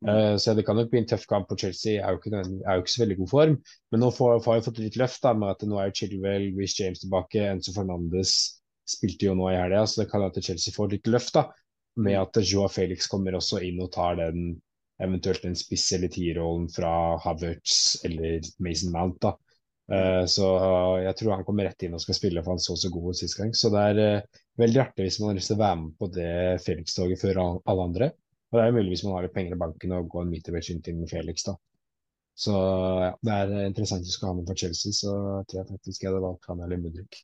Uh, 0.01 0.33
så 0.41 0.55
det 0.57 0.63
kan 0.65 0.79
nok 0.79 0.89
bli 0.89 1.03
en 1.03 1.09
tøff 1.11 1.27
kamp. 1.29 1.45
på 1.49 1.59
Chelsea 1.61 2.01
er 2.01 2.15
jo 2.15 2.21
ikke, 2.21 2.41
er 2.41 2.79
jo 2.79 2.85
ikke 2.85 2.93
så 2.95 3.03
veldig 3.03 3.19
god 3.19 3.31
form. 3.35 3.59
Men 3.93 4.01
nå 4.01 4.09
får, 4.17 4.39
får 4.45 4.57
jeg 4.57 4.65
fått 4.69 4.81
litt 4.81 4.97
løft 5.01 5.21
da, 5.27 5.35
med 5.37 5.53
at 5.53 5.67
nå 5.69 5.77
er 5.81 5.93
Chilwell, 5.93 6.47
Reece 6.57 6.81
James 6.81 7.03
tilbake, 7.03 7.45
Enzo 7.51 7.75
Fernandes 7.75 8.33
spilte 8.91 9.29
jo 9.29 9.35
nå 9.37 9.49
i 9.51 9.57
helga, 9.59 9.85
så 9.87 10.03
det 10.03 10.11
kan 10.11 10.23
at 10.25 10.39
Chelsea 10.43 10.75
får 10.75 10.95
litt 10.95 11.11
løft. 11.11 11.35
da 11.37 11.47
med 11.95 12.19
at 12.19 12.37
Joa 12.47 12.69
Felix 12.71 13.07
kommer 13.11 13.35
også 13.35 13.61
inn 13.65 13.81
og 13.83 13.91
tar 13.93 14.17
den 14.19 14.53
eventuelt 15.01 15.43
den 15.43 15.57
spiss- 15.57 15.91
eller 15.95 16.11
tierrollen 16.13 16.67
fra 16.71 17.17
Havertz 17.23 18.03
eller 18.05 18.45
Mason 18.59 18.91
Mount. 18.93 19.21
da. 19.21 19.35
Uh, 19.91 20.23
så 20.29 20.45
jeg 21.03 21.15
tror 21.19 21.33
han 21.35 21.43
kommer 21.43 21.67
rett 21.67 21.83
inn 21.83 21.95
og 21.97 22.03
skal 22.03 22.15
spille, 22.15 22.43
for 22.43 22.53
han 22.53 22.61
så 22.63 22.77
så 22.79 22.91
god 22.93 23.09
ut 23.11 23.17
sist 23.19 23.35
gang. 23.37 23.51
Så 23.57 23.71
det 23.73 23.81
er 23.81 24.21
uh, 24.21 24.43
veldig 24.61 24.83
artig 24.85 25.07
hvis 25.07 25.19
man 25.19 25.31
har 25.31 25.39
lyst 25.39 25.51
til 25.51 25.57
å 25.57 25.63
være 25.63 25.79
med 25.81 25.97
på 25.99 26.11
det 26.15 26.35
Felix-toget 26.63 27.19
før 27.19 27.41
alle 27.41 27.87
andre. 27.89 28.11
Og 28.51 28.59
det 28.59 28.63
er 28.63 28.71
jo 28.71 28.77
mulig 28.77 28.93
hvis 28.93 29.03
man 29.07 29.17
har 29.17 29.25
litt 29.25 29.35
penger 29.35 29.57
i 29.57 29.59
banken 29.59 29.97
og 29.97 30.07
går 30.13 30.23
en 30.23 30.31
meterbatch 30.31 30.71
inn 30.71 30.85
til 30.85 31.03
Felix, 31.11 31.43
da. 31.47 31.57
Så 32.41 32.53
ja, 32.55 33.11
det 33.27 33.33
er 33.35 33.67
interessant 33.67 34.07
å 34.07 34.13
skal 34.13 34.31
ha 34.31 34.37
med 34.37 34.47
for 34.47 34.59
Chelsea, 34.63 34.95
så 34.95 35.11
jeg 35.41 35.49
tror 35.49 35.59
jeg 35.59 35.69
faktisk 35.73 36.05
jeg 36.05 36.11
hadde 36.11 36.23
valgt 36.23 36.47
han 36.47 36.63
eller 36.63 36.79
Mudrik. 36.79 37.19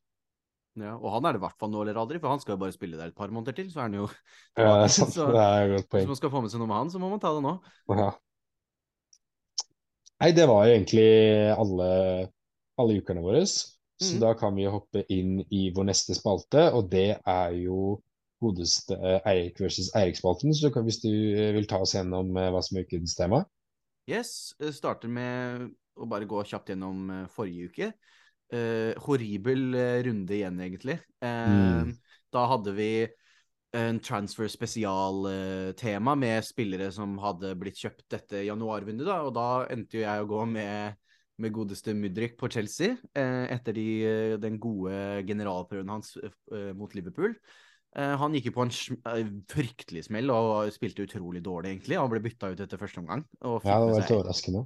Ja, 0.77 0.93
og 0.93 1.09
han 1.15 1.25
er 1.25 1.33
det 1.33 1.39
i 1.41 1.43
hvert 1.45 1.57
fall 1.57 1.71
nå 1.73 1.81
eller 1.81 1.97
aldri, 1.97 2.19
for 2.21 2.29
han 2.29 2.41
skal 2.43 2.53
jo 2.53 2.61
bare 2.61 2.75
spille 2.75 2.99
der 2.99 3.09
et 3.09 3.17
par 3.17 3.31
måneder 3.33 3.55
til, 3.57 3.69
så 3.73 3.81
er 3.81 3.87
han 3.87 3.97
jo 3.97 4.07
Ja, 4.59 4.69
det 4.83 4.87
er 4.87 4.93
sant. 4.93 5.15
Så, 5.15 5.27
det 5.33 5.43
er 5.43 5.63
et 5.65 5.73
godt 5.73 5.89
poeng. 5.89 6.03
Hvis 6.05 6.13
man 6.13 6.19
skal 6.21 6.33
få 6.33 6.41
med 6.43 6.53
seg 6.53 6.61
noe 6.61 6.69
med 6.69 6.79
han, 6.81 6.91
så 6.93 7.01
må 7.01 7.09
man 7.13 7.23
ta 7.23 7.33
det 7.33 7.43
nå. 7.45 7.53
Ja. 7.97 8.09
Nei, 10.17 10.31
det 10.33 10.45
var 10.49 10.65
egentlig 10.65 11.09
alle, 11.53 11.89
alle 12.81 12.99
ukene 13.01 13.25
våre. 13.25 13.43
Så 13.47 14.13
mm. 14.13 14.21
da 14.21 14.33
kan 14.37 14.53
vi 14.57 14.67
hoppe 14.69 15.03
inn 15.13 15.39
i 15.53 15.67
vår 15.73 15.89
neste 15.89 16.17
spalte, 16.17 16.67
og 16.77 16.89
det 16.93 17.09
er 17.17 17.57
jo 17.57 17.97
godeste 18.41 18.97
eh, 18.97 19.21
Eirik 19.29 19.61
versus 19.61 19.89
Eirik-spalten. 19.97 20.53
Så 20.53 20.69
kan, 20.73 20.85
hvis 20.85 21.01
du 21.01 21.09
eh, 21.09 21.53
vil 21.55 21.65
ta 21.69 21.81
oss 21.81 21.95
gjennom 21.97 22.35
eh, 22.37 22.51
hva 22.53 22.61
som 22.65 22.77
er 22.77 22.85
ukens 22.85 23.17
tema? 23.17 23.41
Yes. 24.09 24.53
Starter 24.77 25.09
med 25.11 25.71
å 25.97 26.05
bare 26.09 26.29
gå 26.29 26.43
kjapt 26.45 26.69
gjennom 26.69 27.09
forrige 27.33 27.71
uke 27.71 27.89
uh, 28.53 28.93
horribel 29.05 29.71
uh, 29.75 29.99
runde 30.07 30.35
igjen, 30.37 30.59
egentlig. 30.63 30.97
Uh, 31.23 31.87
mm. 31.87 31.95
Da 32.35 32.43
hadde 32.53 32.73
vi 32.77 32.91
en 33.77 33.99
transfer 34.01 34.47
spesial-tema 34.49 36.13
med 36.17 36.45
spillere 36.47 36.87
som 36.95 37.17
hadde 37.21 37.51
blitt 37.59 37.77
kjøpt 37.81 38.05
dette 38.09 38.45
januarvinduet, 38.47 39.09
da, 39.09 39.17
og 39.27 39.33
da 39.35 39.47
endte 39.73 39.99
jo 39.99 40.05
jeg 40.05 40.23
å 40.23 40.29
gå 40.29 40.45
med, 40.49 40.95
med 41.43 41.53
godeste 41.53 41.93
Mudrik 41.93 42.37
på 42.39 42.49
Chelsea 42.49 42.95
etter 43.13 43.75
de, 43.75 43.85
den 44.41 44.55
gode 44.63 44.95
generalprøven 45.27 45.91
hans 45.93 46.15
mot 46.79 46.95
Liverpool. 46.97 47.35
Han 47.93 48.33
gikk 48.39 48.49
jo 48.49 48.55
på 48.55 48.65
en 48.65 48.73
fryktelig 49.51 50.07
smell 50.07 50.31
og 50.33 50.71
spilte 50.73 51.05
utrolig 51.05 51.43
dårlig, 51.45 51.75
egentlig. 51.75 51.99
Han 51.99 52.09
ble 52.15 52.23
bytta 52.23 52.55
ut 52.55 52.63
etter 52.65 52.81
første 52.81 53.03
omgang. 53.03 53.27
ja, 53.43 53.59
det 53.59 53.77
var 53.91 53.99
litt 53.99 54.15
overraskende. 54.15 54.65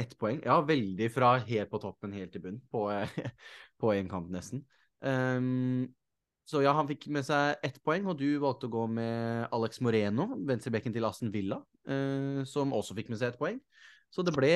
Ett 0.00 0.16
poeng. 0.18 0.40
Ja, 0.46 0.60
veldig 0.64 1.10
fra 1.12 1.34
helt 1.44 1.70
på 1.70 1.80
toppen, 1.82 2.14
helt 2.16 2.32
til 2.32 2.44
bunn, 2.44 2.60
på, 2.72 2.86
på 3.80 3.94
en 3.94 4.08
kamp, 4.10 4.30
nesten. 4.32 4.64
Um, 5.00 5.88
så 6.48 6.64
ja, 6.64 6.72
han 6.74 6.88
fikk 6.88 7.06
med 7.14 7.26
seg 7.26 7.60
ett 7.66 7.78
poeng, 7.86 8.08
og 8.10 8.18
du 8.18 8.26
valgte 8.42 8.66
å 8.66 8.72
gå 8.72 8.86
med 8.90 9.46
Alex 9.54 9.82
Moreno, 9.84 10.32
venstrebekken 10.48 10.94
til 10.96 11.06
Aston 11.06 11.30
Villa, 11.34 11.60
uh, 11.90 12.40
som 12.48 12.74
også 12.76 12.96
fikk 12.98 13.12
med 13.12 13.20
seg 13.20 13.32
ett 13.32 13.40
poeng. 13.40 13.60
Så 14.10 14.24
det 14.26 14.34
ble 14.34 14.50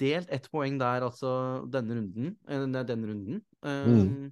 delt 0.00 0.30
ett 0.34 0.48
poeng 0.50 0.80
der, 0.80 1.06
altså 1.06 1.30
denne 1.70 2.00
runden. 2.00 2.34
Uh, 2.48 2.64
denne 2.66 3.12
runden. 3.12 3.42
Um, 3.62 3.98
mm. 4.00 4.30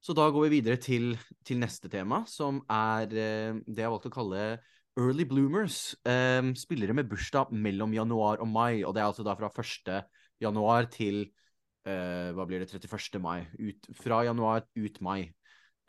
Så 0.00 0.14
da 0.16 0.28
går 0.32 0.46
vi 0.46 0.60
videre 0.60 0.78
til, 0.80 1.16
til 1.44 1.58
neste 1.60 1.90
tema, 1.92 2.22
som 2.30 2.62
er 2.70 3.10
uh, 3.10 3.58
det 3.66 3.82
jeg 3.82 3.92
valgte 3.96 4.12
å 4.12 4.14
kalle 4.20 4.44
early 4.98 5.24
bloomers. 5.24 5.94
Um, 6.04 6.54
spillere 6.58 6.94
med 6.96 7.08
bursdag 7.10 7.52
mellom 7.52 7.94
januar 7.94 8.40
og 8.42 8.48
mai. 8.48 8.82
Og 8.84 8.94
det 8.94 9.02
er 9.02 9.10
altså 9.10 9.26
da 9.26 9.36
fra 9.38 9.50
1. 9.50 10.00
januar 10.42 10.88
til 10.92 11.26
uh, 11.86 12.30
hva 12.36 12.46
blir 12.48 12.62
det, 12.62 12.70
31. 12.74 13.20
mai. 13.22 13.44
Ut, 13.58 13.90
fra 14.00 14.24
januar 14.26 14.66
ut 14.76 15.00
mai. 15.04 15.32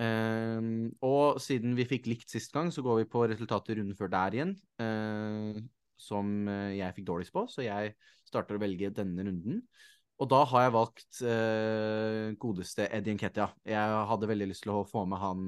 Um, 0.01 0.89
og 1.05 1.37
siden 1.43 1.75
vi 1.77 1.85
fikk 1.85 2.09
likt 2.09 2.31
sist 2.33 2.53
gang, 2.53 2.71
så 2.73 2.81
går 2.81 3.03
vi 3.03 3.11
på 3.11 3.25
resultatet 3.29 3.77
runden 3.77 3.97
før 3.97 4.11
der 4.13 4.37
igjen. 4.37 4.55
Uh, 4.81 5.61
som 6.01 6.33
uh, 6.49 6.71
jeg 6.73 6.97
fikk 6.97 7.07
dårligst 7.11 7.35
på, 7.35 7.45
så 7.51 7.65
jeg 7.65 7.95
starter 8.25 8.57
å 8.57 8.61
velge 8.61 8.93
denne 8.95 9.27
runden. 9.27 9.63
Og 10.21 10.29
da 10.29 10.43
har 10.45 10.67
jeg 10.67 10.73
valgt 10.75 11.19
godeste 12.37 12.85
Eddie 12.93 13.15
Nketia. 13.15 13.47
Jeg 13.65 14.01
hadde 14.05 14.27
veldig 14.29 14.47
lyst 14.51 14.61
til 14.61 14.75
å 14.75 14.83
få 14.85 15.01
med 15.09 15.17
han 15.17 15.47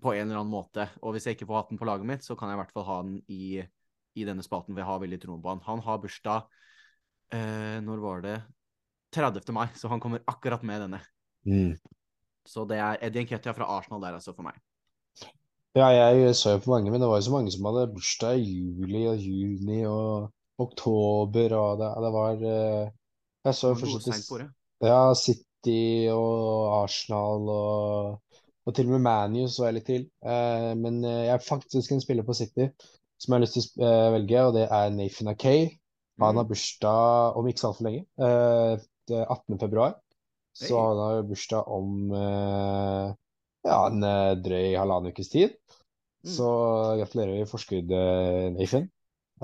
på 0.00 0.12
en 0.14 0.26
eller 0.26 0.40
annen 0.40 0.52
måte. 0.52 0.88
Og 1.02 1.14
hvis 1.14 1.28
jeg 1.28 1.36
ikke 1.36 1.48
får 1.50 1.60
hatt 1.60 1.72
den 1.72 1.80
på 1.80 1.88
laget 1.88 2.08
mitt, 2.08 2.26
så 2.26 2.36
kan 2.38 2.50
jeg 2.50 2.58
i 2.58 2.62
hvert 2.62 2.74
fall 2.74 2.86
ha 2.88 2.98
den 3.06 3.16
i, 3.32 3.62
i 4.18 4.26
denne 4.26 4.44
spalten, 4.46 4.74
for 4.74 4.82
jeg 4.82 4.90
har 4.90 5.02
veldig 5.02 5.20
troen 5.22 5.42
på 5.42 5.52
han. 5.52 5.64
Han 5.68 5.82
har 5.86 6.02
bursdag 6.02 6.46
eh, 7.34 7.80
Når 7.84 8.04
var 8.04 8.24
det? 8.24 8.38
30. 9.14 9.52
mai, 9.54 9.68
så 9.78 9.88
han 9.88 10.00
kommer 10.02 10.24
akkurat 10.26 10.62
med 10.66 10.80
denne. 10.82 11.00
Mm. 11.46 11.76
Så 12.48 12.64
det 12.68 12.80
er 12.82 12.98
Eddie 13.04 13.24
Nketia 13.24 13.54
fra 13.54 13.68
Arsenal 13.76 14.02
der, 14.02 14.16
altså, 14.18 14.34
for 14.34 14.46
meg. 14.46 14.58
Ja, 15.74 15.88
jeg 15.90 16.34
så 16.38 16.54
jo 16.54 16.64
på 16.64 16.70
mange, 16.70 16.90
men 16.90 17.02
det 17.02 17.08
var 17.10 17.18
jo 17.18 17.26
så 17.26 17.34
mange 17.34 17.50
som 17.50 17.66
hadde 17.66 17.88
bursdag 17.94 18.42
i 18.42 18.58
juli 18.58 19.06
og 19.10 19.22
juni 19.22 19.80
og 19.90 20.30
oktober, 20.62 21.54
og 21.58 21.80
det, 21.80 21.88
det 22.04 22.10
var 22.14 22.44
eh, 22.50 22.92
Jeg 23.44 23.54
så 23.58 23.72
jo 23.72 23.80
først 23.80 24.30
Ja, 24.84 25.00
City 25.18 26.10
og 26.12 26.82
Arsenal 26.82 27.48
og 27.50 28.20
Og 28.66 28.74
til 28.76 28.86
og 28.88 28.94
med 28.96 29.02
ManU 29.04 29.46
så 29.52 29.66
jeg 29.68 29.76
litt 29.78 29.86
til. 29.90 30.04
Eh, 30.24 30.70
men 30.80 31.02
eh, 31.04 31.24
jeg 31.28 31.34
er 31.36 31.44
faktisk 31.48 31.92
en 31.92 32.00
spiller 32.04 32.24
på 32.24 32.36
City 32.38 32.68
som 33.20 33.32
jeg 33.32 33.36
har 33.38 33.44
lyst 33.44 33.56
til 33.58 33.84
å 33.84 33.88
eh, 33.88 34.12
velge, 34.16 34.44
og 34.48 34.54
det 34.56 34.64
er 34.72 34.90
Nathan 34.94 35.32
Akay. 35.34 35.66
Han 36.22 36.38
har 36.38 36.44
Mm. 36.44 36.48
bursdag 36.48 37.36
om 37.36 37.46
ikke 37.50 37.60
så 37.60 37.68
altfor 37.72 37.84
lenge. 37.88 38.04
eh, 38.18 38.76
det 39.08 39.16
er 39.20 39.26
18. 39.34 39.58
februar. 39.60 39.96
Så 40.56 40.78
Hei. 40.78 40.84
han 40.88 41.00
har 41.02 41.22
bursdag 41.28 41.68
om 41.68 42.12
ja, 42.14 43.78
en 43.88 44.04
drøy 44.44 44.74
halvannen 44.78 45.12
ukes 45.12 45.28
tid. 45.32 45.56
Mm. 46.24 46.30
Så 46.36 46.48
gratulerer 47.00 47.42
i 47.42 47.48
forskudd, 47.48 47.90
Nathan. 48.56 48.86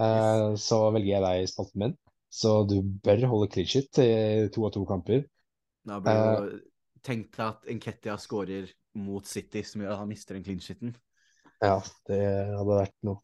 Eh, 0.01 0.45
så 0.57 0.79
velger 0.95 1.17
jeg 1.17 1.25
deg 1.27 1.43
i 1.45 1.51
spalten 1.51 1.83
min. 1.85 1.97
Så 2.31 2.55
du 2.71 2.77
bør 3.05 3.27
holde 3.33 3.51
clean 3.53 3.67
shit 3.69 3.99
i 4.01 4.49
to 4.55 4.65
av 4.69 4.73
to 4.77 4.85
kamper. 4.89 5.25
Da 5.89 5.99
blir 6.01 6.21
det 6.25 6.61
Tenk 7.03 7.31
deg 7.37 7.47
at 7.47 7.69
Enketia 7.73 8.15
skårer 8.21 8.69
mot 8.99 9.27
City, 9.27 9.63
som 9.67 9.85
gjør 9.85 9.95
at 9.95 10.03
han 10.03 10.11
mister 10.11 10.37
den 10.37 10.45
clean 10.47 10.63
shiten. 10.63 10.95
Ja, 11.61 11.77
det 12.09 12.21
hadde 12.57 12.77
vært 12.79 12.95
noe. 13.05 13.21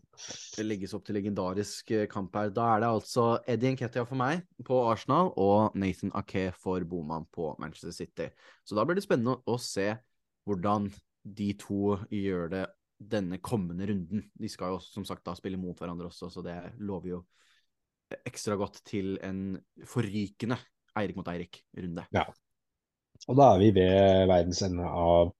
Det 0.52 0.64
legges 0.66 0.92
opp 0.96 1.06
til 1.06 1.16
legendarisk 1.16 1.92
eh, 1.96 2.04
kamp 2.10 2.34
her. 2.36 2.50
Da 2.52 2.66
er 2.74 2.82
det 2.82 2.90
altså 2.98 3.24
Eddie 3.48 3.72
Nketia 3.72 4.04
for 4.04 4.20
meg 4.20 4.42
på 4.66 4.82
Arsenal 4.90 5.30
og 5.40 5.76
Nathan 5.78 6.12
Ake 6.20 6.50
for 6.52 6.84
Boman 6.88 7.24
på 7.32 7.54
Manchester 7.62 7.94
City. 7.96 8.28
Så 8.60 8.76
da 8.76 8.84
blir 8.84 8.98
det 8.98 9.06
spennende 9.06 9.38
å 9.48 9.56
se 9.60 9.88
hvordan 10.46 10.90
de 11.26 11.48
to 11.58 11.96
gjør 12.12 12.52
det 12.52 12.66
denne 12.96 13.40
kommende 13.44 13.88
runden. 13.88 14.26
De 14.36 14.52
skal 14.52 14.74
jo 14.74 14.84
som 14.84 15.04
sagt 15.08 15.24
da 15.24 15.34
spille 15.36 15.60
mot 15.60 15.80
hverandre 15.80 16.10
også, 16.12 16.28
så 16.32 16.44
det 16.44 16.58
lover 16.76 17.14
jo 17.14 17.22
ekstra 18.28 18.56
godt 18.60 18.82
til 18.86 19.16
en 19.24 19.56
forrykende 19.88 20.60
Eirik 20.96 21.16
mot 21.18 21.28
Eirik-runde. 21.28 22.04
Og 23.26 23.38
da 23.38 23.48
er 23.54 23.62
vi 23.64 23.70
ved 23.74 24.26
verdens 24.30 24.62
ende 24.66 24.86
av 24.86 25.32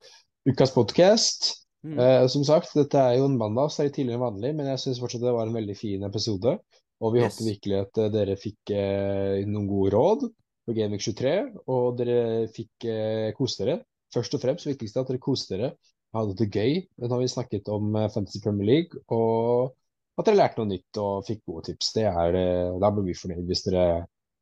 ukas 0.49 0.73
podcast. 0.75 1.53
Mm. 1.87 1.99
Eh, 2.03 2.25
som 2.33 2.43
sagt, 2.47 2.73
dette 2.75 2.99
er 2.99 3.19
jo 3.21 3.29
en 3.29 3.39
mandag, 3.39 3.71
så 3.71 3.83
er 3.85 3.89
det 3.91 3.97
tidligere 4.01 4.19
enn 4.19 4.25
vanlig, 4.27 4.55
men 4.59 4.71
jeg 4.73 4.83
syns 4.83 4.99
fortsatt 5.03 5.23
det 5.23 5.35
var 5.37 5.47
en 5.47 5.55
veldig 5.55 5.77
fin 5.79 6.03
episode. 6.09 6.57
Og 7.05 7.13
vi 7.15 7.21
Yes. 7.21 7.37
håper 7.37 7.51
virkelig 7.53 7.77
at 7.85 7.99
eh, 8.03 8.11
dere 8.15 8.37
fikk 8.41 8.73
eh, 8.75 9.45
noen 9.47 9.69
gode 9.71 9.93
råd 9.95 10.25
på 10.67 10.75
Gameweek 10.75 11.05
23, 11.05 11.35
og 11.71 11.99
dere 12.01 12.49
fikk 12.51 12.89
eh, 12.91 13.29
kose 13.39 13.61
dere. 13.63 13.77
Først 14.15 14.35
og 14.35 14.43
fremst 14.43 14.67
viktigst 14.67 14.97
at 14.99 15.11
dere 15.11 15.23
koste 15.23 15.55
dere, 15.55 15.75
hadde 16.17 16.35
det 16.39 16.49
gøy. 16.55 16.79
Nå 17.03 17.11
har 17.13 17.21
vi 17.23 17.29
snakket 17.31 17.69
om 17.71 17.95
eh, 18.01 18.09
Fantasy 18.15 18.41
Premier 18.43 18.67
League, 18.73 19.03
og 19.13 19.77
at 20.17 20.27
dere 20.27 20.41
lærte 20.41 20.63
noe 20.63 20.73
nytt 20.73 20.99
og 21.03 21.27
fikk 21.29 21.45
gode 21.47 21.69
tips. 21.71 21.93
Det 21.95 22.07
er, 22.09 22.41
eh, 22.41 22.75
da 22.83 22.91
blir 22.97 23.07
vi 23.13 23.15
fornøyd 23.21 23.47
hvis 23.47 23.67
dere, 23.69 23.87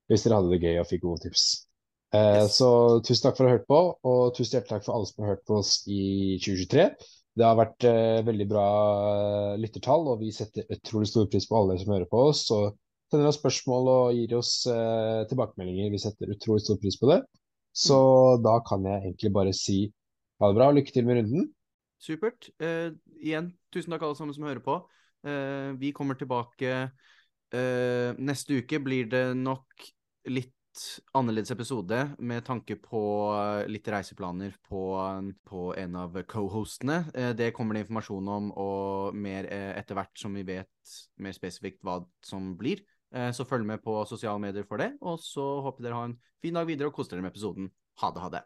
hvis 0.09 0.25
dere 0.25 0.39
hadde 0.41 0.55
det 0.55 0.63
gøy 0.65 0.79
og 0.81 0.89
fikk 0.95 1.03
gode 1.05 1.27
tips. 1.27 1.47
Eh, 2.15 2.45
Yes. 2.45 2.59
Så 2.61 2.69
tusen 3.03 3.27
takk 3.27 3.39
for 3.39 3.47
å 3.47 3.51
ha 3.51 3.57
hørt 3.57 3.67
på, 3.67 3.81
og 4.07 4.35
tusen 4.37 4.61
hjertelig 4.61 4.71
takk 4.77 4.87
for 4.87 4.95
alle 4.95 5.09
som 5.11 5.25
har 5.25 5.35
hørt 5.35 5.45
på 5.49 5.59
oss 5.59 5.73
i 5.91 6.39
2023. 6.45 6.85
Det 7.35 7.43
har 7.43 7.57
vært 7.59 7.87
eh, 7.91 8.21
veldig 8.23 8.47
bra 8.47 8.67
eh, 9.11 9.55
lyttertall, 9.59 10.07
og 10.13 10.21
vi 10.23 10.31
setter 10.35 10.69
utrolig 10.71 11.09
stor 11.11 11.27
pris 11.31 11.49
på 11.51 11.59
alle 11.59 11.79
som 11.81 11.91
hører 11.91 12.07
på 12.11 12.21
oss. 12.29 12.45
Og 12.55 12.77
sender 13.11 13.33
oss 13.33 13.41
spørsmål 13.41 13.91
og 13.91 14.21
gir 14.21 14.37
oss 14.39 14.53
eh, 14.71 15.25
tilbakemeldinger. 15.31 15.91
Vi 15.91 16.03
setter 16.05 16.31
utrolig 16.37 16.63
stor 16.63 16.79
pris 16.83 17.01
på 17.01 17.11
det. 17.11 17.19
Så 17.75 17.99
da 18.45 18.61
kan 18.69 18.87
jeg 18.87 19.03
egentlig 19.03 19.35
bare 19.35 19.55
si 19.57 19.81
ha 20.39 20.51
det 20.51 20.59
bra, 20.61 20.71
og 20.71 20.79
lykke 20.79 20.95
til 20.95 21.09
med 21.09 21.19
runden. 21.19 21.49
Supert. 21.99 22.53
Eh, 22.63 22.93
igjen, 23.19 23.51
tusen 23.75 23.95
takk 23.95 24.07
alle 24.07 24.21
sammen 24.21 24.37
som 24.37 24.47
hører 24.47 24.63
på. 24.63 24.79
Eh, 25.27 25.73
vi 25.81 25.91
kommer 25.97 26.21
tilbake 26.21 26.85
neste 27.55 28.57
uke. 28.59 28.81
Blir 28.83 29.07
det 29.07 29.29
nok 29.39 29.85
litt 30.27 30.51
annerledes 31.15 31.51
episode 31.55 31.99
med 32.19 32.45
tanke 32.47 32.77
på 32.83 33.01
eh, 33.35 33.67
litt 33.71 33.89
reiseplaner 33.91 34.55
på, 34.69 34.83
på 35.47 35.65
en 35.81 35.97
av 36.01 36.19
co-hostene. 36.31 37.05
Eh, 37.15 37.33
det 37.37 37.53
kommer 37.57 37.77
det 37.77 37.85
informasjon 37.85 38.31
om, 38.37 38.51
og 38.61 39.15
mer 39.17 39.49
eh, 39.53 39.73
etter 39.79 39.99
hvert 39.99 40.19
som 40.19 40.35
vi 40.35 40.45
vet 40.49 40.95
mer 41.23 41.37
spesifikt 41.37 41.83
hva 41.85 42.01
som 42.25 42.55
blir. 42.59 42.85
Så 43.15 43.45
følg 43.47 43.63
med 43.63 43.79
på 43.79 43.93
sosiale 44.11 44.43
medier 44.43 44.65
for 44.67 44.83
det, 44.83 44.89
og 45.07 45.21
så 45.23 45.45
håper 45.63 45.87
dere 45.87 46.01
har 46.01 46.09
en 46.09 46.17
fin 46.43 46.57
dag 46.57 46.67
videre 46.67 46.91
og 46.91 46.97
koser 46.97 47.15
dere 47.15 47.23
med 47.29 47.31
episoden. 47.31 47.71
Ha 48.03 48.11
det, 48.11 48.25
ha 48.25 48.31
det. 48.35 48.43